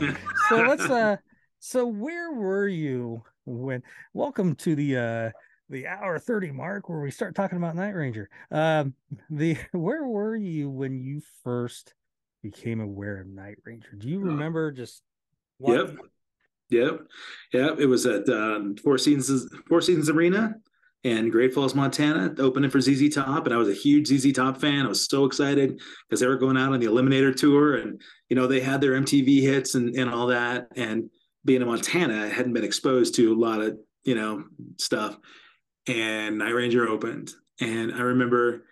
so 0.48 0.56
let's 0.56 0.82
uh 0.82 1.16
so 1.60 1.86
where 1.86 2.32
were 2.32 2.66
you 2.66 3.22
when 3.44 3.82
welcome 4.12 4.54
to 4.54 4.74
the 4.74 4.96
uh 4.96 5.30
the 5.68 5.86
hour 5.86 6.18
30 6.18 6.50
mark 6.50 6.88
where 6.88 7.00
we 7.00 7.10
start 7.10 7.34
talking 7.34 7.58
about 7.58 7.76
Night 7.76 7.94
Ranger. 7.94 8.28
Um 8.50 8.94
the 9.30 9.56
where 9.72 10.04
were 10.04 10.36
you 10.36 10.68
when 10.68 10.98
you 10.98 11.22
first 11.42 11.94
became 12.42 12.80
aware 12.80 13.20
of 13.20 13.28
Night 13.28 13.58
Ranger? 13.64 13.92
Do 13.96 14.08
you 14.08 14.20
remember 14.20 14.72
just 14.72 15.02
what? 15.58 15.76
Yep. 15.76 15.96
Yep. 16.70 17.00
Yep. 17.52 17.78
It 17.78 17.86
was 17.86 18.06
at 18.06 18.28
uh, 18.28 18.60
Four 18.82 18.98
Seasons 18.98 19.48
Four 19.68 19.80
Seasons 19.80 20.10
Arena 20.10 20.54
in 21.04 21.30
Great 21.30 21.52
Falls, 21.52 21.74
Montana, 21.74 22.34
opening 22.38 22.70
for 22.70 22.80
ZZ 22.80 23.14
Top. 23.14 23.46
And 23.46 23.54
I 23.54 23.58
was 23.58 23.68
a 23.68 23.74
huge 23.74 24.08
ZZ 24.08 24.32
Top 24.32 24.58
fan. 24.58 24.86
I 24.86 24.88
was 24.88 25.06
so 25.06 25.26
excited 25.26 25.80
because 26.08 26.20
they 26.20 26.26
were 26.26 26.36
going 26.36 26.56
out 26.56 26.72
on 26.72 26.80
the 26.80 26.86
Eliminator 26.86 27.34
tour 27.36 27.76
and, 27.76 28.00
you 28.30 28.36
know, 28.36 28.46
they 28.46 28.60
had 28.60 28.80
their 28.80 28.92
MTV 28.92 29.42
hits 29.42 29.74
and, 29.74 29.94
and 29.94 30.10
all 30.10 30.28
that. 30.28 30.68
And 30.76 31.10
being 31.44 31.60
in 31.60 31.68
Montana, 31.68 32.24
I 32.24 32.28
hadn't 32.28 32.54
been 32.54 32.64
exposed 32.64 33.14
to 33.16 33.32
a 33.32 33.38
lot 33.38 33.60
of, 33.60 33.78
you 34.02 34.14
know, 34.14 34.44
stuff. 34.78 35.16
And 35.86 36.38
Night 36.38 36.54
Ranger 36.54 36.88
opened. 36.88 37.32
And 37.60 37.92
I 37.92 38.00
remember 38.00 38.64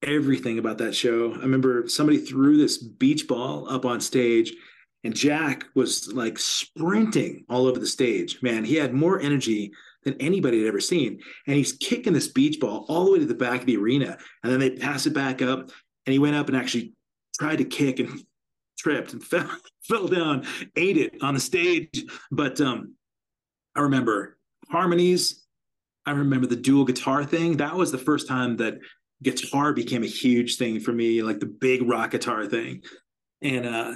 everything 0.00 0.60
about 0.60 0.78
that 0.78 0.94
show. 0.94 1.32
I 1.34 1.38
remember 1.38 1.88
somebody 1.88 2.18
threw 2.18 2.56
this 2.56 2.78
beach 2.78 3.26
ball 3.26 3.68
up 3.68 3.84
on 3.84 4.00
stage 4.00 4.54
and 5.02 5.14
Jack 5.14 5.66
was 5.74 6.12
like 6.12 6.38
sprinting 6.38 7.44
all 7.48 7.66
over 7.66 7.78
the 7.78 7.86
stage. 7.86 8.42
Man, 8.42 8.64
he 8.64 8.76
had 8.76 8.94
more 8.94 9.20
energy 9.20 9.72
than 10.04 10.20
anybody 10.20 10.58
had 10.58 10.68
ever 10.68 10.80
seen. 10.80 11.20
And 11.46 11.56
he's 11.56 11.72
kicking 11.72 12.12
this 12.12 12.28
beach 12.28 12.60
ball 12.60 12.86
all 12.88 13.04
the 13.04 13.12
way 13.12 13.18
to 13.18 13.26
the 13.26 13.34
back 13.34 13.60
of 13.60 13.66
the 13.66 13.76
arena. 13.76 14.16
And 14.42 14.52
then 14.52 14.60
they 14.60 14.70
pass 14.70 15.06
it 15.06 15.14
back 15.14 15.42
up. 15.42 15.70
And 16.06 16.12
he 16.12 16.18
went 16.18 16.36
up 16.36 16.48
and 16.48 16.56
actually 16.56 16.92
tried 17.38 17.56
to 17.56 17.64
kick 17.64 17.98
and 17.98 18.22
tripped 18.78 19.12
and 19.12 19.24
fell, 19.24 19.50
fell 19.82 20.08
down, 20.08 20.46
ate 20.76 20.96
it 20.96 21.16
on 21.22 21.34
the 21.34 21.40
stage. 21.40 22.04
But 22.30 22.60
um, 22.60 22.94
I 23.74 23.80
remember 23.80 24.38
harmonies. 24.70 25.42
I 26.06 26.12
remember 26.12 26.46
the 26.46 26.56
dual 26.56 26.84
guitar 26.84 27.24
thing. 27.24 27.56
That 27.56 27.74
was 27.74 27.90
the 27.90 27.98
first 27.98 28.28
time 28.28 28.58
that 28.58 28.78
guitar 29.22 29.72
became 29.72 30.02
a 30.02 30.08
huge 30.08 30.56
thing 30.56 30.80
for 30.80 30.92
me, 30.92 31.22
like 31.22 31.40
the 31.40 31.46
big 31.46 31.88
rock 31.88 32.10
guitar 32.10 32.46
thing. 32.46 32.82
And 33.40 33.66
uh, 33.66 33.94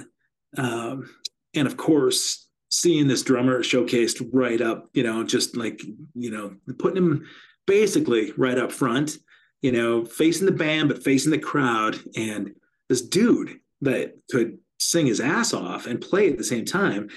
um, 0.57 1.09
and 1.53 1.67
of 1.67 1.77
course, 1.77 2.48
seeing 2.69 3.07
this 3.07 3.23
drummer 3.23 3.63
showcased 3.63 4.29
right 4.31 4.61
up, 4.61 4.89
you 4.93 5.03
know, 5.03 5.23
just 5.23 5.57
like, 5.57 5.81
you 6.13 6.31
know, 6.31 6.55
putting 6.77 6.97
him 6.97 7.27
basically 7.65 8.31
right 8.37 8.57
up 8.57 8.71
front, 8.71 9.17
you 9.61 9.71
know, 9.71 10.05
facing 10.05 10.45
the 10.45 10.51
band, 10.51 10.89
but 10.89 11.03
facing 11.03 11.31
the 11.31 11.39
crowd. 11.39 11.97
And 12.15 12.53
this 12.87 13.01
dude 13.01 13.59
that 13.81 14.17
could 14.29 14.59
sing 14.79 15.07
his 15.07 15.19
ass 15.19 15.53
off 15.53 15.87
and 15.87 15.99
play 15.99 16.29
at 16.29 16.37
the 16.37 16.43
same 16.43 16.65
time. 16.65 17.09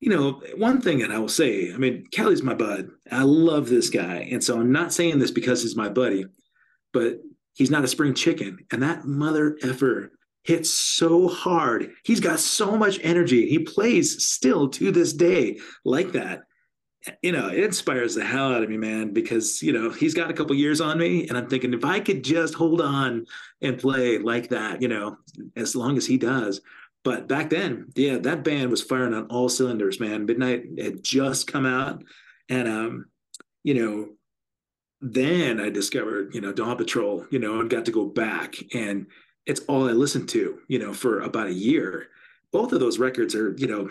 You 0.00 0.10
know, 0.10 0.42
one 0.56 0.80
thing 0.80 0.98
that 0.98 1.10
I 1.10 1.18
will 1.18 1.28
say, 1.28 1.72
I 1.72 1.78
mean, 1.78 2.04
Kelly's 2.12 2.42
my 2.42 2.54
bud. 2.54 2.90
I 3.10 3.22
love 3.22 3.68
this 3.68 3.88
guy. 3.88 4.28
And 4.30 4.44
so 4.44 4.60
I'm 4.60 4.70
not 4.70 4.92
saying 4.92 5.18
this 5.18 5.30
because 5.30 5.62
he's 5.62 5.76
my 5.76 5.88
buddy, 5.88 6.26
but 6.92 7.20
he's 7.54 7.70
not 7.70 7.84
a 7.84 7.88
spring 7.88 8.14
chicken. 8.14 8.58
And 8.70 8.82
that 8.82 9.06
mother 9.06 9.56
effer 9.62 10.12
hits 10.46 10.70
so 10.70 11.28
hard. 11.28 11.92
He's 12.04 12.20
got 12.20 12.38
so 12.38 12.76
much 12.76 13.00
energy. 13.02 13.48
He 13.48 13.58
plays 13.58 14.24
still 14.26 14.68
to 14.70 14.92
this 14.92 15.12
day 15.12 15.58
like 15.84 16.12
that. 16.12 16.42
You 17.22 17.32
know, 17.32 17.48
it 17.48 17.62
inspires 17.62 18.14
the 18.14 18.24
hell 18.24 18.52
out 18.52 18.62
of 18.62 18.68
me, 18.68 18.76
man, 18.76 19.12
because, 19.12 19.62
you 19.62 19.72
know, 19.72 19.90
he's 19.90 20.14
got 20.14 20.30
a 20.30 20.34
couple 20.34 20.56
years 20.56 20.80
on 20.80 20.98
me. 20.98 21.28
And 21.28 21.36
I'm 21.36 21.48
thinking 21.48 21.72
if 21.72 21.84
I 21.84 22.00
could 22.00 22.24
just 22.24 22.54
hold 22.54 22.80
on 22.80 23.26
and 23.60 23.78
play 23.78 24.18
like 24.18 24.48
that, 24.48 24.82
you 24.82 24.88
know, 24.88 25.18
as 25.54 25.76
long 25.76 25.96
as 25.96 26.06
he 26.06 26.16
does. 26.16 26.60
But 27.04 27.28
back 27.28 27.50
then, 27.50 27.92
yeah, 27.94 28.18
that 28.18 28.42
band 28.42 28.70
was 28.70 28.82
firing 28.82 29.14
on 29.14 29.26
all 29.26 29.48
cylinders, 29.48 30.00
man. 30.00 30.26
Midnight 30.26 30.64
had 30.80 31.04
just 31.04 31.46
come 31.46 31.64
out. 31.64 32.02
And, 32.48 32.66
um, 32.66 33.06
you 33.62 33.74
know, 33.74 34.08
then 35.00 35.60
I 35.60 35.70
discovered, 35.70 36.34
you 36.34 36.40
know, 36.40 36.52
Dawn 36.52 36.76
Patrol, 36.76 37.26
you 37.30 37.38
know, 37.38 37.60
and 37.60 37.70
got 37.70 37.84
to 37.84 37.92
go 37.92 38.06
back 38.06 38.56
and 38.74 39.06
it's 39.46 39.60
all 39.68 39.88
I 39.88 39.92
listened 39.92 40.28
to, 40.30 40.58
you 40.68 40.78
know, 40.78 40.92
for 40.92 41.20
about 41.20 41.46
a 41.46 41.52
year. 41.54 42.08
Both 42.52 42.72
of 42.72 42.80
those 42.80 42.98
records 42.98 43.34
are, 43.34 43.54
you 43.56 43.66
know, 43.66 43.88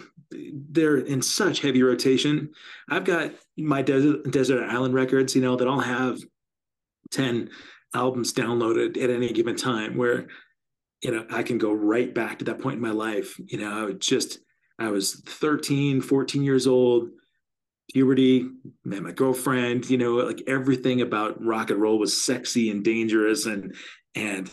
they're 0.70 0.98
in 0.98 1.22
such 1.22 1.62
heavy 1.62 1.82
rotation. 1.82 2.52
I've 2.90 3.06
got 3.06 3.32
my 3.58 3.82
desert, 3.82 4.32
desert 4.32 4.70
island 4.70 4.94
records, 4.94 5.36
you 5.36 5.42
know, 5.42 5.56
that 5.56 5.68
I'll 5.68 5.80
have 5.80 6.20
10 7.12 7.50
albums 7.94 8.34
downloaded 8.34 9.02
at 9.02 9.10
any 9.10 9.32
given 9.32 9.56
time 9.56 9.96
where, 9.96 10.28
you 11.02 11.12
know, 11.12 11.26
I 11.30 11.44
can 11.44 11.58
go 11.58 11.72
right 11.72 12.14
back 12.14 12.40
to 12.40 12.46
that 12.46 12.60
point 12.60 12.76
in 12.76 12.82
my 12.82 12.92
life. 12.92 13.40
You 13.46 13.60
know, 13.60 13.88
I 13.88 13.92
just, 13.94 14.40
I 14.80 14.90
was 14.90 15.22
13, 15.26 16.02
14 16.02 16.44
years 16.44 16.68
old, 16.68 17.10
puberty, 17.94 18.50
met 18.84 19.04
my 19.04 19.12
girlfriend, 19.12 19.90
you 19.90 19.98
know, 19.98 20.16
like 20.16 20.42
everything 20.48 21.02
about 21.02 21.42
rock 21.44 21.70
and 21.70 21.82
roll 21.82 22.00
was 22.00 22.20
sexy 22.20 22.70
and 22.72 22.84
dangerous 22.84 23.46
and, 23.46 23.76
and 24.16 24.50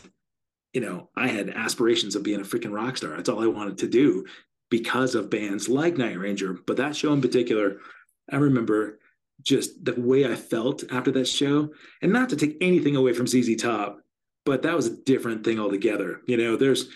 you 0.73 0.81
know, 0.81 1.09
I 1.17 1.29
had 1.29 1.51
aspirations 1.51 2.17
of 2.17 2.23
being 2.23 2.41
a 2.41 2.45
freaking 2.45 2.73
rock 2.73 2.97
star. 2.97 3.17
That's 3.17 3.29
all 3.29 3.43
I 3.43 3.47
wanted 3.47 3.79
to 3.79 3.89
do 3.89 4.25
because 4.71 5.15
of 5.15 5.31
bands 5.31 5.69
like 5.69 5.99
Night 5.99 6.19
Ranger. 6.19 6.59
But 6.67 6.79
that 6.79 6.97
show 6.97 7.13
in 7.13 7.21
particular, 7.21 7.77
I 8.31 8.37
remember 8.37 8.99
just 9.43 9.85
the 9.85 10.01
way 10.01 10.25
I 10.25 10.35
felt 10.35 10.85
after 10.91 11.11
that 11.13 11.29
show, 11.29 11.71
and 12.01 12.13
not 12.13 12.31
to 12.31 12.37
take 12.37 12.57
anything 12.61 12.97
away 12.97 13.13
from 13.13 13.27
ZZ 13.27 13.57
Top, 13.57 14.01
but 14.47 14.63
that 14.63 14.77
was 14.77 14.87
a 14.87 14.97
different 14.97 15.45
thing 15.45 15.61
altogether. 15.61 16.21
You 16.27 16.37
know, 16.37 16.57
there's 16.57 16.89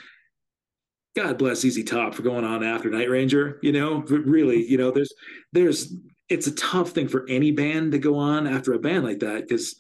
God 1.15 1.39
bless 1.39 1.61
ZZ 1.61 1.85
Top 1.85 2.15
for 2.15 2.23
going 2.23 2.45
on 2.45 2.65
after 2.65 2.89
Night 2.89 3.11
Ranger. 3.11 3.59
You 3.63 3.73
know, 3.73 4.01
but 4.01 4.25
really, 4.25 4.67
you 4.67 4.79
know, 4.79 4.91
there's 4.91 5.13
there's 5.53 5.93
it's 6.29 6.47
a 6.47 6.55
tough 6.55 6.91
thing 6.91 7.09
for 7.09 7.27
any 7.29 7.51
band 7.51 7.93
to 7.93 7.99
go 7.99 8.17
on 8.17 8.47
after 8.47 8.73
a 8.73 8.79
band 8.79 9.05
like 9.05 9.21
that 9.21 9.43
because 9.43 9.77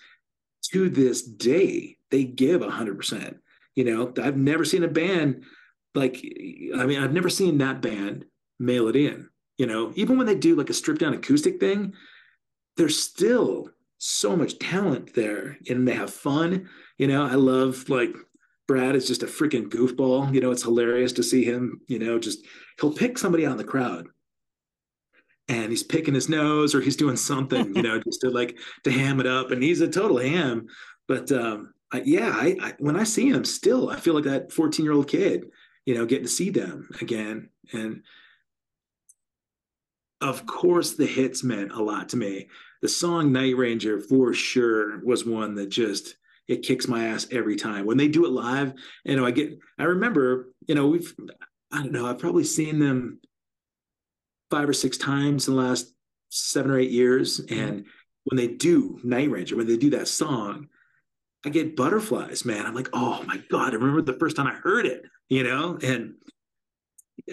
to 0.72 0.88
this 0.88 1.22
day 1.22 1.96
they 2.10 2.24
give 2.24 2.62
hundred 2.62 2.96
percent 2.96 3.38
you 3.76 3.84
know, 3.84 4.12
I've 4.20 4.36
never 4.36 4.64
seen 4.64 4.82
a 4.82 4.88
band 4.88 5.44
like, 5.94 6.16
I 6.76 6.84
mean, 6.86 7.02
I've 7.02 7.12
never 7.12 7.30
seen 7.30 7.58
that 7.58 7.80
band 7.80 8.24
mail 8.58 8.88
it 8.88 8.96
in. 8.96 9.28
You 9.58 9.66
know, 9.66 9.92
even 9.94 10.18
when 10.18 10.26
they 10.26 10.34
do 10.34 10.56
like 10.56 10.68
a 10.68 10.74
stripped 10.74 11.00
down 11.00 11.14
acoustic 11.14 11.60
thing, 11.60 11.94
there's 12.76 13.00
still 13.00 13.70
so 13.98 14.36
much 14.36 14.58
talent 14.58 15.14
there 15.14 15.58
and 15.68 15.86
they 15.86 15.94
have 15.94 16.12
fun. 16.12 16.68
You 16.98 17.06
know, 17.06 17.24
I 17.24 17.34
love 17.34 17.88
like 17.88 18.14
Brad 18.68 18.96
is 18.96 19.06
just 19.06 19.22
a 19.22 19.26
freaking 19.26 19.68
goofball. 19.68 20.34
You 20.34 20.40
know, 20.40 20.50
it's 20.50 20.62
hilarious 20.62 21.12
to 21.14 21.22
see 21.22 21.44
him, 21.44 21.80
you 21.86 21.98
know, 21.98 22.18
just 22.18 22.44
he'll 22.80 22.92
pick 22.92 23.16
somebody 23.16 23.46
out 23.46 23.52
in 23.52 23.58
the 23.58 23.64
crowd 23.64 24.08
and 25.48 25.70
he's 25.70 25.82
picking 25.82 26.14
his 26.14 26.28
nose 26.28 26.74
or 26.74 26.80
he's 26.80 26.96
doing 26.96 27.16
something, 27.16 27.74
you 27.74 27.82
know, 27.82 27.98
just 28.04 28.20
to 28.22 28.30
like 28.30 28.58
to 28.84 28.90
ham 28.90 29.20
it 29.20 29.26
up. 29.26 29.50
And 29.50 29.62
he's 29.62 29.80
a 29.80 29.88
total 29.88 30.18
ham. 30.18 30.66
But 31.08 31.30
um, 31.32 31.72
I, 31.96 32.02
yeah, 32.04 32.32
I, 32.34 32.56
I, 32.60 32.74
when 32.78 32.96
I 32.96 33.04
see 33.04 33.30
them 33.32 33.44
still, 33.44 33.90
I 33.90 33.96
feel 33.96 34.14
like 34.14 34.24
that 34.24 34.52
14 34.52 34.84
year 34.84 34.94
old 34.94 35.08
kid, 35.08 35.46
you 35.84 35.94
know, 35.94 36.06
getting 36.06 36.24
to 36.24 36.30
see 36.30 36.50
them 36.50 36.88
again. 37.00 37.50
And 37.72 38.02
of 40.20 40.46
course, 40.46 40.94
the 40.94 41.06
hits 41.06 41.42
meant 41.42 41.72
a 41.72 41.82
lot 41.82 42.10
to 42.10 42.16
me. 42.16 42.48
The 42.82 42.88
song 42.88 43.32
Night 43.32 43.56
Ranger 43.56 44.00
for 44.00 44.34
sure 44.34 45.04
was 45.04 45.24
one 45.24 45.54
that 45.56 45.68
just 45.68 46.16
it 46.48 46.62
kicks 46.62 46.86
my 46.86 47.08
ass 47.08 47.26
every 47.32 47.56
time 47.56 47.86
when 47.86 47.96
they 47.96 48.08
do 48.08 48.24
it 48.26 48.30
live. 48.30 48.74
You 49.04 49.16
know, 49.16 49.26
I 49.26 49.30
get 49.30 49.58
I 49.78 49.84
remember, 49.84 50.52
you 50.66 50.74
know, 50.74 50.86
we've 50.86 51.14
I 51.72 51.78
don't 51.78 51.92
know, 51.92 52.06
I've 52.06 52.18
probably 52.18 52.44
seen 52.44 52.78
them 52.78 53.20
five 54.50 54.68
or 54.68 54.74
six 54.74 54.96
times 54.96 55.48
in 55.48 55.56
the 55.56 55.60
last 55.60 55.92
seven 56.28 56.70
or 56.70 56.78
eight 56.78 56.90
years. 56.90 57.40
Mm-hmm. 57.40 57.60
And 57.60 57.86
when 58.24 58.36
they 58.36 58.48
do 58.48 59.00
Night 59.02 59.30
Ranger, 59.30 59.56
when 59.56 59.66
they 59.66 59.76
do 59.76 59.90
that 59.90 60.08
song, 60.08 60.68
I 61.46 61.48
get 61.48 61.76
butterflies, 61.76 62.44
man. 62.44 62.66
I'm 62.66 62.74
like, 62.74 62.88
oh 62.92 63.22
my 63.24 63.40
god! 63.48 63.72
I 63.72 63.76
remember 63.76 64.02
the 64.02 64.18
first 64.18 64.34
time 64.34 64.48
I 64.48 64.54
heard 64.54 64.84
it, 64.84 65.04
you 65.28 65.44
know. 65.44 65.78
And 65.80 66.14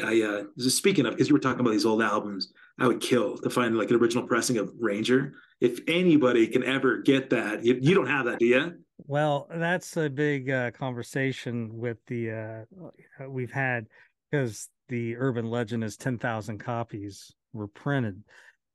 I 0.05 0.21
uh, 0.21 0.43
just 0.55 0.77
speaking 0.77 1.07
of, 1.07 1.13
because 1.13 1.29
you 1.29 1.33
were 1.33 1.39
talking 1.39 1.61
about 1.61 1.71
these 1.71 1.85
old 1.85 2.03
albums, 2.03 2.53
I 2.79 2.85
would 2.85 3.01
kill 3.01 3.39
to 3.39 3.49
find 3.49 3.75
like 3.75 3.89
an 3.89 3.95
original 3.95 4.27
pressing 4.27 4.59
of 4.59 4.71
Ranger. 4.79 5.33
If 5.61 5.79
anybody 5.87 6.45
can 6.45 6.63
ever 6.63 6.99
get 6.99 7.31
that, 7.31 7.65
you, 7.65 7.79
you 7.81 7.95
don't 7.95 8.05
have 8.05 8.25
that, 8.25 8.37
do 8.37 8.45
you? 8.45 8.73
Well, 8.99 9.47
that's 9.51 9.97
a 9.97 10.11
big 10.11 10.47
uh, 10.51 10.69
conversation 10.69 11.75
with 11.75 11.97
the 12.05 12.67
uh, 12.69 13.27
we've 13.27 13.51
had 13.51 13.87
because 14.29 14.69
the 14.89 15.15
urban 15.17 15.49
legend 15.49 15.83
is 15.83 15.97
ten 15.97 16.19
thousand 16.19 16.59
copies 16.59 17.33
were 17.51 17.67
printed. 17.67 18.21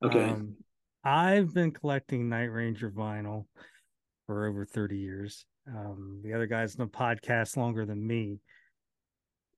Okay. 0.03 0.31
Um, 0.31 0.57
I've 1.05 1.55
been 1.55 1.71
collecting 1.71 2.29
Night 2.29 2.51
Ranger 2.51 2.91
vinyl 2.91 3.45
for 4.29 4.47
over 4.47 4.67
30 4.67 4.99
years. 4.99 5.47
Um, 5.67 6.21
the 6.23 6.35
other 6.35 6.47
guy's 6.47 6.75
in 6.75 6.85
the 6.85 6.87
podcast 6.87 7.57
longer 7.57 7.87
than 7.87 8.07
me. 8.07 8.41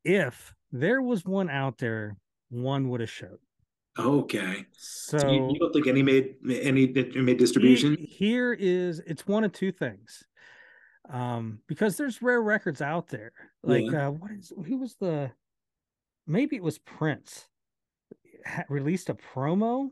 If 0.04 0.54
there 0.70 1.02
was 1.02 1.24
one 1.24 1.50
out 1.50 1.78
there, 1.78 2.16
one 2.50 2.88
would 2.88 3.00
have 3.00 3.10
showed. 3.10 3.38
Okay. 3.98 4.64
So, 4.70 5.18
so 5.18 5.30
you, 5.30 5.50
you, 5.52 5.58
don't 5.58 5.72
think 5.72 5.88
any 5.88 6.02
made 6.02 6.36
any 6.48 6.86
made 6.86 7.38
distribution? 7.38 7.96
Here 7.98 8.52
is 8.52 9.00
it's 9.00 9.26
one 9.26 9.42
of 9.42 9.52
two 9.52 9.72
things. 9.72 10.22
Um, 11.12 11.58
because 11.66 11.96
there's 11.96 12.22
rare 12.22 12.40
records 12.40 12.80
out 12.80 13.08
there. 13.08 13.32
Like 13.64 13.90
yeah. 13.90 14.06
uh 14.06 14.10
what 14.12 14.30
is 14.30 14.52
who 14.64 14.78
was 14.78 14.94
the 15.00 15.32
maybe 16.28 16.54
it 16.54 16.62
was 16.62 16.78
Prince 16.78 17.48
released 18.68 19.10
a 19.10 19.14
promo. 19.14 19.90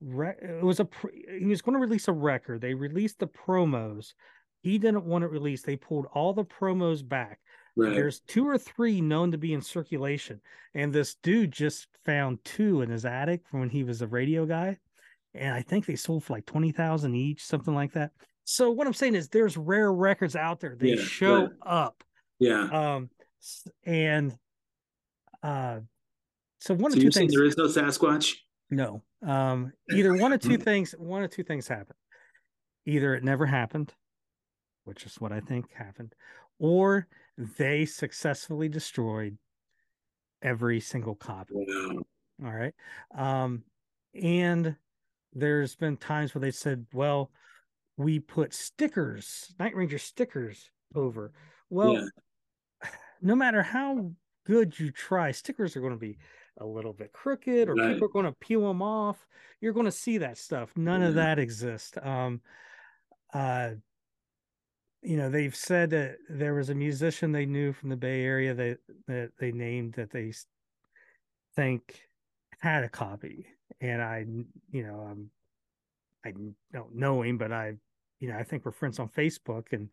Re- 0.00 0.34
it 0.40 0.62
was 0.64 0.80
a 0.80 0.84
pr- 0.84 1.08
he 1.38 1.46
was 1.46 1.62
going 1.62 1.74
to 1.74 1.80
release 1.80 2.08
a 2.08 2.12
record. 2.12 2.60
They 2.60 2.74
released 2.74 3.18
the 3.18 3.26
promos. 3.26 4.12
He 4.62 4.78
didn't 4.78 5.04
want 5.04 5.24
it 5.24 5.30
released. 5.30 5.64
They 5.64 5.76
pulled 5.76 6.06
all 6.12 6.32
the 6.34 6.44
promos 6.44 7.06
back. 7.06 7.40
Right. 7.76 7.94
There's 7.94 8.20
two 8.20 8.46
or 8.48 8.58
three 8.58 9.00
known 9.00 9.32
to 9.32 9.38
be 9.38 9.52
in 9.52 9.60
circulation, 9.60 10.40
and 10.74 10.92
this 10.92 11.16
dude 11.22 11.52
just 11.52 11.88
found 12.04 12.42
two 12.44 12.80
in 12.82 12.90
his 12.90 13.04
attic 13.04 13.42
from 13.46 13.60
when 13.60 13.68
he 13.70 13.84
was 13.84 14.00
a 14.02 14.06
radio 14.06 14.46
guy, 14.46 14.78
and 15.34 15.54
I 15.54 15.60
think 15.62 15.84
they 15.86 15.96
sold 15.96 16.24
for 16.24 16.32
like 16.32 16.46
twenty 16.46 16.72
thousand 16.72 17.14
each, 17.14 17.44
something 17.44 17.74
like 17.74 17.92
that. 17.92 18.12
So 18.44 18.70
what 18.70 18.86
I'm 18.86 18.94
saying 18.94 19.14
is, 19.14 19.28
there's 19.28 19.56
rare 19.58 19.92
records 19.92 20.36
out 20.36 20.60
there. 20.60 20.74
They 20.78 20.94
Yeah, 20.94 21.02
show 21.02 21.40
right. 21.42 21.50
up, 21.62 22.02
yeah. 22.38 22.94
um, 22.94 23.10
and 23.84 24.34
uh, 25.42 25.80
so 26.60 26.74
one 26.74 26.92
So 26.92 26.98
or 26.98 27.00
two 27.02 27.10
things. 27.10 27.34
there 27.34 27.44
is 27.44 27.56
no 27.58 27.66
Sasquatch? 27.66 28.32
No. 28.70 29.02
Um, 29.22 29.72
either 29.90 30.14
one 30.14 30.32
of 30.32 30.40
two 30.40 30.58
things, 30.58 30.92
one 30.98 31.22
of 31.22 31.30
two 31.30 31.42
things 31.42 31.68
happened. 31.68 31.98
Either 32.84 33.14
it 33.14 33.24
never 33.24 33.46
happened, 33.46 33.92
which 34.84 35.04
is 35.04 35.20
what 35.20 35.32
I 35.32 35.40
think 35.40 35.72
happened, 35.72 36.14
or 36.58 37.06
they 37.58 37.84
successfully 37.84 38.68
destroyed 38.68 39.36
every 40.42 40.80
single 40.80 41.14
copy. 41.14 41.54
Wow. 41.54 42.02
All 42.44 42.52
right. 42.52 42.74
Um, 43.16 43.64
and 44.14 44.76
there's 45.32 45.74
been 45.74 45.96
times 45.96 46.34
where 46.34 46.40
they 46.40 46.50
said, 46.50 46.86
well, 46.92 47.30
we 47.96 48.20
put 48.20 48.52
stickers, 48.52 49.54
Night 49.58 49.74
Ranger 49.74 49.98
stickers 49.98 50.70
over. 50.94 51.32
Well, 51.70 51.94
Yeah. 51.94 52.90
no 53.22 53.34
matter 53.34 53.62
how 53.62 54.12
good 54.44 54.78
you 54.78 54.90
try, 54.90 55.30
stickers 55.32 55.76
are 55.76 55.80
going 55.80 55.92
to 55.92 55.98
be 55.98 56.18
a 56.58 56.66
little 56.66 56.92
bit 56.92 57.12
crooked 57.12 57.68
or 57.68 57.74
Right. 57.74 57.92
people 57.94 58.06
are 58.06 58.12
going 58.12 58.26
to 58.26 58.32
peel 58.32 58.66
them 58.66 58.82
off. 58.82 59.26
You're 59.60 59.72
going 59.72 59.86
to 59.86 59.92
see 59.92 60.18
that 60.18 60.38
stuff. 60.38 60.70
None 60.76 61.02
of 61.02 61.14
that 61.14 61.38
exists. 61.38 61.96
Um, 62.00 62.40
uh, 63.34 63.72
you 65.02 65.16
know, 65.16 65.28
they've 65.30 65.54
said 65.54 65.90
that 65.90 66.16
there 66.28 66.54
was 66.54 66.70
a 66.70 66.74
musician 66.74 67.30
they 67.32 67.46
knew 67.46 67.72
from 67.72 67.90
the 67.90 67.96
Bay 67.96 68.22
Area 68.24 68.54
that, 68.54 68.78
that 69.06 69.32
they 69.38 69.52
named 69.52 69.94
that 69.94 70.10
they 70.10 70.32
think 71.54 72.02
had 72.60 72.84
a 72.84 72.88
copy. 72.88 73.46
And 73.80 74.02
I, 74.02 74.24
you 74.70 74.86
know, 74.86 75.00
um, 75.10 75.30
I 76.24 76.32
don't 76.72 76.94
know 76.94 77.22
him, 77.22 77.38
but 77.38 77.52
I, 77.52 77.74
you 78.18 78.28
know, 78.28 78.36
I 78.36 78.42
think 78.42 78.64
we're 78.64 78.72
friends 78.72 78.98
on 78.98 79.08
Facebook 79.08 79.72
and 79.72 79.90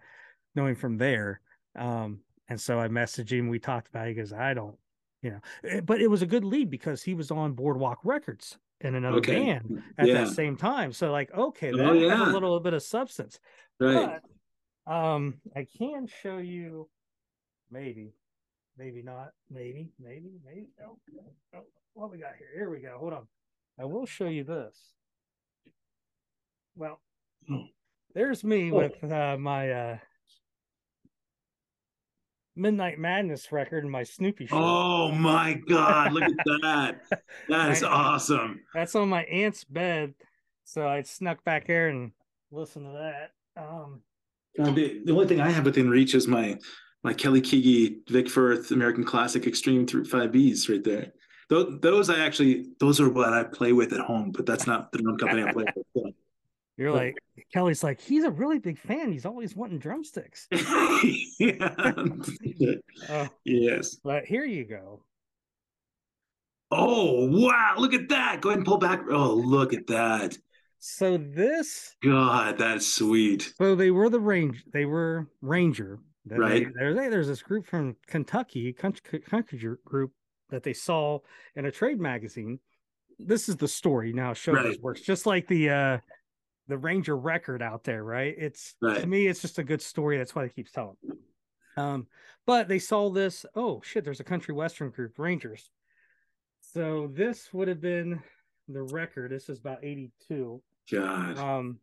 know 0.56 0.65
him 0.65 0.75
from 0.75 0.98
there. 0.98 1.42
Um, 1.77 2.19
and 2.50 2.60
so 2.60 2.80
I 2.80 2.88
messaged 2.88 3.31
him. 3.31 3.50
We 3.50 3.60
talked 3.60 3.89
about 3.89 4.07
it. 4.07 4.10
He 4.10 4.15
goes, 4.15 4.33
I 4.33 4.54
don't, 4.54 4.75
you 5.23 5.31
know, 5.31 5.39
Eh, 5.63 5.79
but 5.81 6.01
it 6.01 6.07
was 6.07 6.21
a 6.21 6.27
good 6.27 6.43
lead 6.43 6.69
because 6.69 7.01
he 7.01 7.15
was 7.15 7.31
on 7.31 7.53
Boardwalk 7.53 7.99
Records 8.03 8.59
in 8.81 8.95
another 8.95 9.17
Okay. 9.17 9.45
band 9.45 9.81
at 9.97 10.07
Yeah. 10.09 10.13
that 10.25 10.27
same 10.27 10.57
time. 10.57 10.91
So 10.91 11.11
like, 11.11 11.33
okay, 11.33 11.71
that 11.71 11.79
Oh, 11.79 11.93
yeah. 11.93 12.21
a 12.21 12.31
little 12.31 12.59
bit 12.59 12.73
of 12.73 12.83
substance. 12.83 13.39
Right. 13.79 14.21
But 14.85 14.93
um, 14.93 15.35
I 15.55 15.65
can 15.77 16.05
show 16.07 16.37
you, 16.37 16.89
maybe, 17.71 18.13
maybe 18.77 19.01
not, 19.01 19.31
maybe, 19.49 19.89
maybe, 19.97 20.31
maybe. 20.45 20.67
No, 20.79 20.99
no, 21.13 21.23
no. 21.53 21.61
What 21.93 22.11
we 22.11 22.17
got 22.17 22.35
here? 22.37 22.49
Here 22.53 22.69
we 22.69 22.79
go. 22.81 22.97
Hold 22.99 23.13
on. 23.13 23.27
I 23.79 23.85
will 23.85 24.05
show 24.05 24.27
you 24.27 24.43
this. 24.43 24.77
Well, 26.75 26.99
there's 28.13 28.43
me 28.43 28.71
Oh. 28.73 28.75
with 28.75 29.03
uh, 29.11 29.37
my 29.37 29.71
uh, 29.71 29.97
Midnight 32.55 33.00
Madness 33.00 33.51
record 33.51 33.83
and 33.83 33.91
my 33.91 34.03
Snoopy 34.03 34.45
shirt. 34.47 34.59
Oh 34.59 35.11
my 35.11 35.53
God. 35.67 36.13
Look 36.13 36.23
at 36.23 36.31
that. 36.61 37.01
That 37.50 37.71
is 37.71 37.83
awesome. 37.83 38.61
That's 38.73 38.95
on 38.95 39.09
my 39.09 39.23
aunt's 39.23 39.63
bed, 39.63 40.13
so 40.63 40.88
I 40.88 41.01
snuck 41.01 41.44
back 41.44 41.67
there 41.67 41.89
and 41.89 42.11
listened 42.51 42.85
to 42.85 42.91
that. 42.94 43.31
Um, 43.61 44.01
Uh, 44.59 44.71
the, 44.71 45.01
the 45.05 45.11
only 45.11 45.27
thing 45.27 45.41
I 45.41 45.50
have 45.50 45.65
within 45.65 45.89
reach 45.89 46.13
is 46.15 46.27
my 46.27 46.57
my 47.03 47.13
Kelly 47.13 47.41
Keagy 47.41 47.97
Vic 48.09 48.29
Firth 48.29 48.71
American 48.71 49.03
Classic 49.03 49.45
Extreme 49.47 49.88
through 49.88 50.05
five 50.05 50.31
Bs 50.31 50.69
right 50.69 50.83
there. 50.83 51.11
Those, 51.50 51.79
those 51.81 52.09
I 52.09 52.19
actually 52.19 52.67
those 52.79 53.01
are 53.01 53.09
what 53.09 53.33
I 53.33 53.44
play 53.44 53.73
with 53.73 53.91
at 53.94 54.00
home, 54.00 54.31
but 54.31 54.45
that's 54.45 54.65
not 54.67 54.91
the 54.91 55.00
drum 55.00 55.17
company 55.17 55.44
I 55.44 55.51
play 55.51 55.65
with. 55.95 56.13
you're 56.77 56.91
like 56.91 57.17
Kelly's 57.53 57.83
like 57.83 58.01
he's 58.01 58.23
a 58.23 58.31
really 58.31 58.59
big 58.59 58.79
fan. 58.79 59.11
He's 59.11 59.25
always 59.25 59.55
wanting 59.55 59.77
drumsticks. 59.79 60.47
yeah. 61.39 61.73
Uh, 63.09 63.27
yes. 63.45 63.95
but 64.03 64.25
here 64.25 64.45
you 64.45 64.65
go. 64.65 65.03
Oh 66.71 67.27
wow! 67.29 67.75
Look 67.77 67.94
at 67.94 68.09
that. 68.09 68.41
Go 68.41 68.50
ahead 68.50 68.57
and 68.59 68.65
pull 68.65 68.77
back. 68.77 69.01
Oh, 69.09 69.33
look 69.35 69.73
at 69.73 69.85
that. 69.88 70.38
So 70.79 71.17
this, 71.17 71.95
God, 72.03 72.57
that's 72.57 72.85
sweet. 72.88 73.53
so 73.57 73.75
they 73.75 73.91
were 73.91 74.09
the 74.09 74.19
range. 74.19 74.63
They 74.73 74.85
were 74.85 75.27
Ranger. 75.41 76.00
That 76.25 76.39
Right. 76.39 76.65
They, 76.65 76.71
there, 76.94 76.94
there's 77.09 77.27
this 77.27 77.41
group 77.44 77.67
from 77.67 77.95
Kentucky, 78.07 78.73
country, 78.73 79.19
country 79.19 79.59
group 79.85 80.11
that 80.50 80.63
they 80.63 80.73
saw 80.73 81.19
in 81.55 81.65
a 81.65 81.71
trade 81.71 82.00
magazine. 82.00 82.59
This 83.19 83.47
is 83.47 83.57
the 83.57 83.67
story 83.67 84.11
now. 84.11 84.33
Show 84.33 84.53
this 84.55 84.63
Right. 84.63 84.81
works 84.81 85.01
just 85.01 85.25
like 85.25 85.47
the 85.47 85.69
uh 85.69 85.97
the 86.68 86.77
Ranger 86.77 87.18
record 87.18 87.62
out 87.62 87.83
there, 87.83 88.04
right? 88.04 88.33
It's 88.38 88.75
right. 88.81 89.01
to 89.01 89.07
me, 89.07 89.27
it's 89.27 89.42
just 89.42 89.60
a 89.60 89.63
good 89.63 89.81
story. 89.81 90.18
That's 90.18 90.36
why 90.36 90.44
they 90.44 90.50
keep 90.50 90.71
telling. 90.71 90.98
Um, 91.75 92.07
but 92.45 92.68
they 92.68 92.80
saw 92.80 93.10
this. 93.10 93.45
Oh 93.56 93.81
shit! 93.83 94.04
There's 94.04 94.19
a 94.19 94.25
country 94.25 94.54
western 94.54 94.89
group, 94.89 95.18
Rangers. 95.18 95.69
So 96.74 97.10
this 97.13 97.54
would 97.54 97.68
have 97.68 97.81
been 97.81 98.21
the 98.68 98.83
record. 98.83 99.31
This 99.31 99.50
is 99.50 99.60
about 99.60 99.83
82. 99.83 100.62
God. 100.92 101.38
Um, 101.38 101.80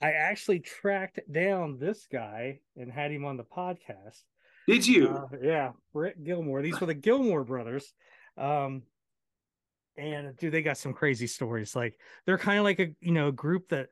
I 0.00 0.12
actually 0.12 0.60
tracked 0.60 1.20
down 1.30 1.78
this 1.78 2.06
guy 2.10 2.60
and 2.76 2.90
had 2.90 3.10
him 3.10 3.24
on 3.24 3.36
the 3.36 3.44
podcast. 3.44 4.22
Did 4.66 4.86
you? 4.86 5.08
Uh, 5.08 5.36
yeah, 5.42 5.72
Brett 5.92 6.22
Gilmore. 6.24 6.62
These 6.62 6.80
were 6.80 6.86
the 6.86 6.94
Gilmore 6.94 7.44
brothers. 7.44 7.92
Um, 8.36 8.82
and 9.96 10.36
dude, 10.36 10.52
they 10.52 10.62
got 10.62 10.78
some 10.78 10.92
crazy 10.92 11.26
stories. 11.26 11.76
Like 11.76 11.98
they're 12.26 12.38
kind 12.38 12.58
of 12.58 12.64
like 12.64 12.80
a 12.80 12.94
you 13.00 13.12
know 13.12 13.30
group 13.30 13.68
that 13.68 13.88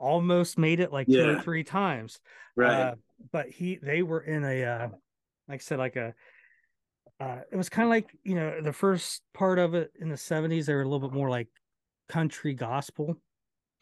almost 0.00 0.58
made 0.58 0.80
it 0.80 0.92
like 0.92 1.06
two 1.06 1.28
or 1.28 1.40
three 1.40 1.62
times. 1.62 2.20
right. 2.56 2.80
Uh, 2.80 2.94
but 3.32 3.48
he 3.48 3.78
they 3.82 4.02
were 4.02 4.20
in 4.20 4.44
a 4.44 4.64
uh, 4.64 4.88
like 5.48 5.60
I 5.60 5.62
said 5.62 5.78
like 5.78 5.96
a 5.96 6.14
uh, 7.20 7.40
it 7.52 7.56
was 7.56 7.68
kind 7.68 7.84
of 7.84 7.90
like 7.90 8.08
you 8.24 8.34
know 8.34 8.60
the 8.62 8.72
first 8.72 9.22
part 9.34 9.58
of 9.58 9.74
it 9.74 9.92
in 10.00 10.08
the 10.08 10.14
70s 10.14 10.64
they 10.64 10.74
were 10.74 10.80
a 10.80 10.88
little 10.88 11.06
bit 11.06 11.14
more 11.14 11.28
like 11.28 11.48
country 12.08 12.54
gospel 12.54 13.14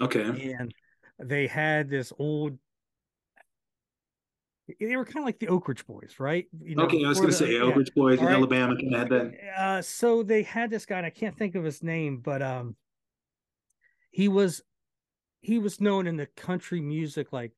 okay. 0.00 0.54
and 0.58 0.74
they 1.20 1.46
had 1.46 1.88
this 1.88 2.12
old 2.18 2.58
they 4.80 4.96
were 4.96 5.04
kind 5.04 5.18
of 5.18 5.24
like 5.24 5.38
the 5.38 5.48
Oak 5.48 5.66
Ridge 5.66 5.86
Boys, 5.86 6.16
right? 6.18 6.46
You 6.60 6.76
know, 6.76 6.82
okay. 6.82 7.02
I 7.02 7.08
was 7.08 7.18
going 7.18 7.30
to 7.30 7.36
say 7.36 7.54
yeah. 7.54 7.60
Oak 7.60 7.76
Ridge 7.76 7.94
Boys 7.94 8.18
in 8.18 8.26
right. 8.26 8.34
Alabama 8.34 8.76
kind 8.76 8.94
of 8.94 9.00
had 9.00 9.08
that. 9.08 9.32
Uh, 9.58 9.80
so 9.80 10.22
they 10.22 10.42
had 10.42 10.68
this 10.68 10.84
guy, 10.84 10.98
and 10.98 11.06
I 11.06 11.10
can't 11.10 11.34
think 11.38 11.54
of 11.54 11.64
his 11.64 11.82
name, 11.82 12.18
but 12.18 12.42
um, 12.42 12.76
he 14.10 14.28
was 14.28 14.60
he 15.40 15.58
was 15.58 15.80
known 15.80 16.06
in 16.06 16.16
the 16.16 16.26
country 16.26 16.80
music 16.80 17.32
like 17.32 17.52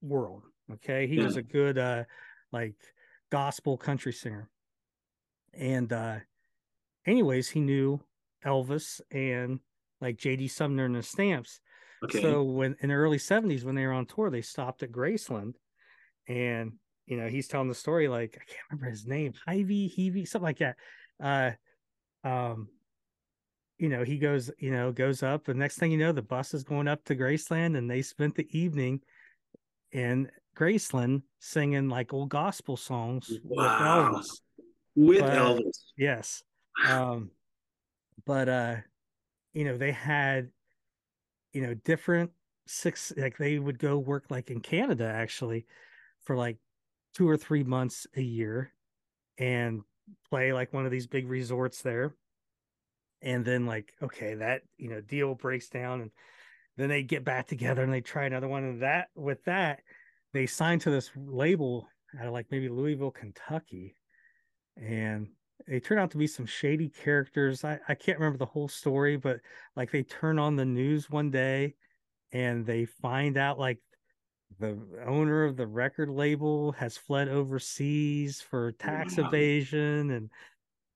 world. 0.00 0.44
Okay, 0.74 1.06
he 1.06 1.18
was 1.18 1.36
a 1.36 1.42
good 1.42 1.78
uh 1.78 2.04
like 2.52 2.74
gospel 3.30 3.76
country 3.76 4.12
singer, 4.12 4.48
and 5.52 5.92
uh, 5.92 6.16
anyways, 7.06 7.48
he 7.48 7.60
knew 7.60 8.00
Elvis 8.44 9.00
and 9.10 9.60
like 10.00 10.16
J.D. 10.16 10.48
Sumner 10.48 10.84
and 10.84 10.94
the 10.94 11.02
Stamps. 11.02 11.60
Okay. 12.04 12.22
So 12.22 12.44
when 12.44 12.76
in 12.80 12.90
the 12.90 12.94
early 12.94 13.18
'70s, 13.18 13.64
when 13.64 13.74
they 13.74 13.86
were 13.86 13.92
on 13.92 14.06
tour, 14.06 14.30
they 14.30 14.42
stopped 14.42 14.82
at 14.82 14.92
Graceland, 14.92 15.54
and 16.28 16.74
you 17.06 17.16
know 17.16 17.28
he's 17.28 17.48
telling 17.48 17.68
the 17.68 17.74
story 17.74 18.08
like 18.08 18.38
I 18.40 18.44
can't 18.44 18.60
remember 18.70 18.90
his 18.90 19.06
name, 19.06 19.32
Hyvee, 19.48 19.94
Heavey, 19.94 20.28
something 20.28 20.44
like 20.44 20.58
that. 20.58 20.76
Uh, 21.20 21.50
um, 22.28 22.68
you 23.78 23.88
know 23.88 24.04
he 24.04 24.18
goes, 24.18 24.50
you 24.58 24.70
know, 24.70 24.92
goes 24.92 25.22
up, 25.22 25.44
The 25.44 25.54
next 25.54 25.78
thing 25.78 25.92
you 25.92 25.98
know, 25.98 26.12
the 26.12 26.22
bus 26.22 26.54
is 26.54 26.64
going 26.64 26.88
up 26.88 27.04
to 27.04 27.16
Graceland, 27.16 27.76
and 27.76 27.90
they 27.90 28.02
spent 28.02 28.34
the 28.34 28.48
evening 28.56 29.00
in 29.92 30.30
Graceland 30.56 31.22
singing 31.38 31.88
like 31.88 32.12
old 32.12 32.28
gospel 32.30 32.76
songs 32.76 33.30
Wow. 33.44 34.12
with 34.12 34.26
Elvis. 34.26 34.40
With 34.96 35.20
but- 35.20 35.32
Elvis. 35.38 35.78
Yes. 35.96 36.42
Um, 36.86 37.30
but 38.26 38.48
uh, 38.48 38.76
you 39.52 39.64
know, 39.64 39.76
they 39.76 39.92
had, 39.92 40.50
you 41.52 41.62
know, 41.62 41.74
different 41.74 42.30
six 42.66 43.12
like 43.16 43.38
they 43.38 43.58
would 43.58 43.78
go 43.78 43.98
work 43.98 44.26
like 44.30 44.50
in 44.50 44.60
Canada 44.60 45.04
actually 45.06 45.64
for 46.24 46.36
like 46.36 46.58
two 47.14 47.26
or 47.28 47.36
three 47.36 47.64
months 47.64 48.06
a 48.16 48.20
year 48.20 48.72
and 49.38 49.80
play 50.28 50.52
like 50.52 50.72
one 50.74 50.84
of 50.84 50.90
these 50.92 51.06
big 51.06 51.26
resorts 51.28 51.80
there. 51.82 52.14
And 53.22 53.44
then 53.44 53.66
like, 53.66 53.92
okay, 54.02 54.34
that 54.34 54.62
you 54.76 54.88
know, 54.88 55.00
deal 55.00 55.34
breaks 55.34 55.68
down 55.68 56.02
and 56.02 56.10
then 56.76 56.88
they 56.88 57.02
get 57.02 57.24
back 57.24 57.48
together 57.48 57.82
and 57.82 57.92
they 57.92 58.00
try 58.00 58.24
another 58.24 58.48
one. 58.48 58.64
And 58.64 58.82
that 58.82 59.08
with 59.16 59.44
that, 59.44 59.80
they 60.32 60.46
signed 60.46 60.82
to 60.82 60.90
this 60.90 61.10
label 61.16 61.88
out 62.18 62.26
of 62.26 62.32
like 62.32 62.46
maybe 62.50 62.68
Louisville, 62.68 63.10
Kentucky. 63.10 63.96
And 64.76 65.28
they 65.66 65.80
turn 65.80 65.98
out 65.98 66.12
to 66.12 66.18
be 66.18 66.28
some 66.28 66.46
shady 66.46 66.88
characters. 66.88 67.64
I, 67.64 67.80
I 67.88 67.94
can't 67.94 68.18
remember 68.18 68.38
the 68.38 68.46
whole 68.46 68.68
story, 68.68 69.16
but 69.16 69.40
like 69.74 69.90
they 69.90 70.04
turn 70.04 70.38
on 70.38 70.54
the 70.54 70.64
news 70.64 71.10
one 71.10 71.30
day 71.30 71.74
and 72.32 72.64
they 72.64 72.84
find 72.84 73.36
out 73.36 73.58
like 73.58 73.78
the 74.58 74.78
owner 75.06 75.44
of 75.44 75.56
the 75.56 75.66
record 75.66 76.08
label 76.08 76.72
has 76.72 76.96
fled 76.96 77.28
overseas 77.28 78.40
for 78.40 78.72
tax 78.72 79.16
wow. 79.16 79.28
evasion 79.28 80.10
and 80.10 80.30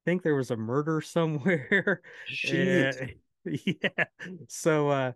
think 0.04 0.23
there 0.23 0.35
was 0.35 0.50
a 0.50 0.56
murder 0.56 1.00
somewhere. 1.00 2.02
Shit. 2.26 3.18
yeah. 3.44 4.04
So 4.49 4.88
uh 4.88 5.12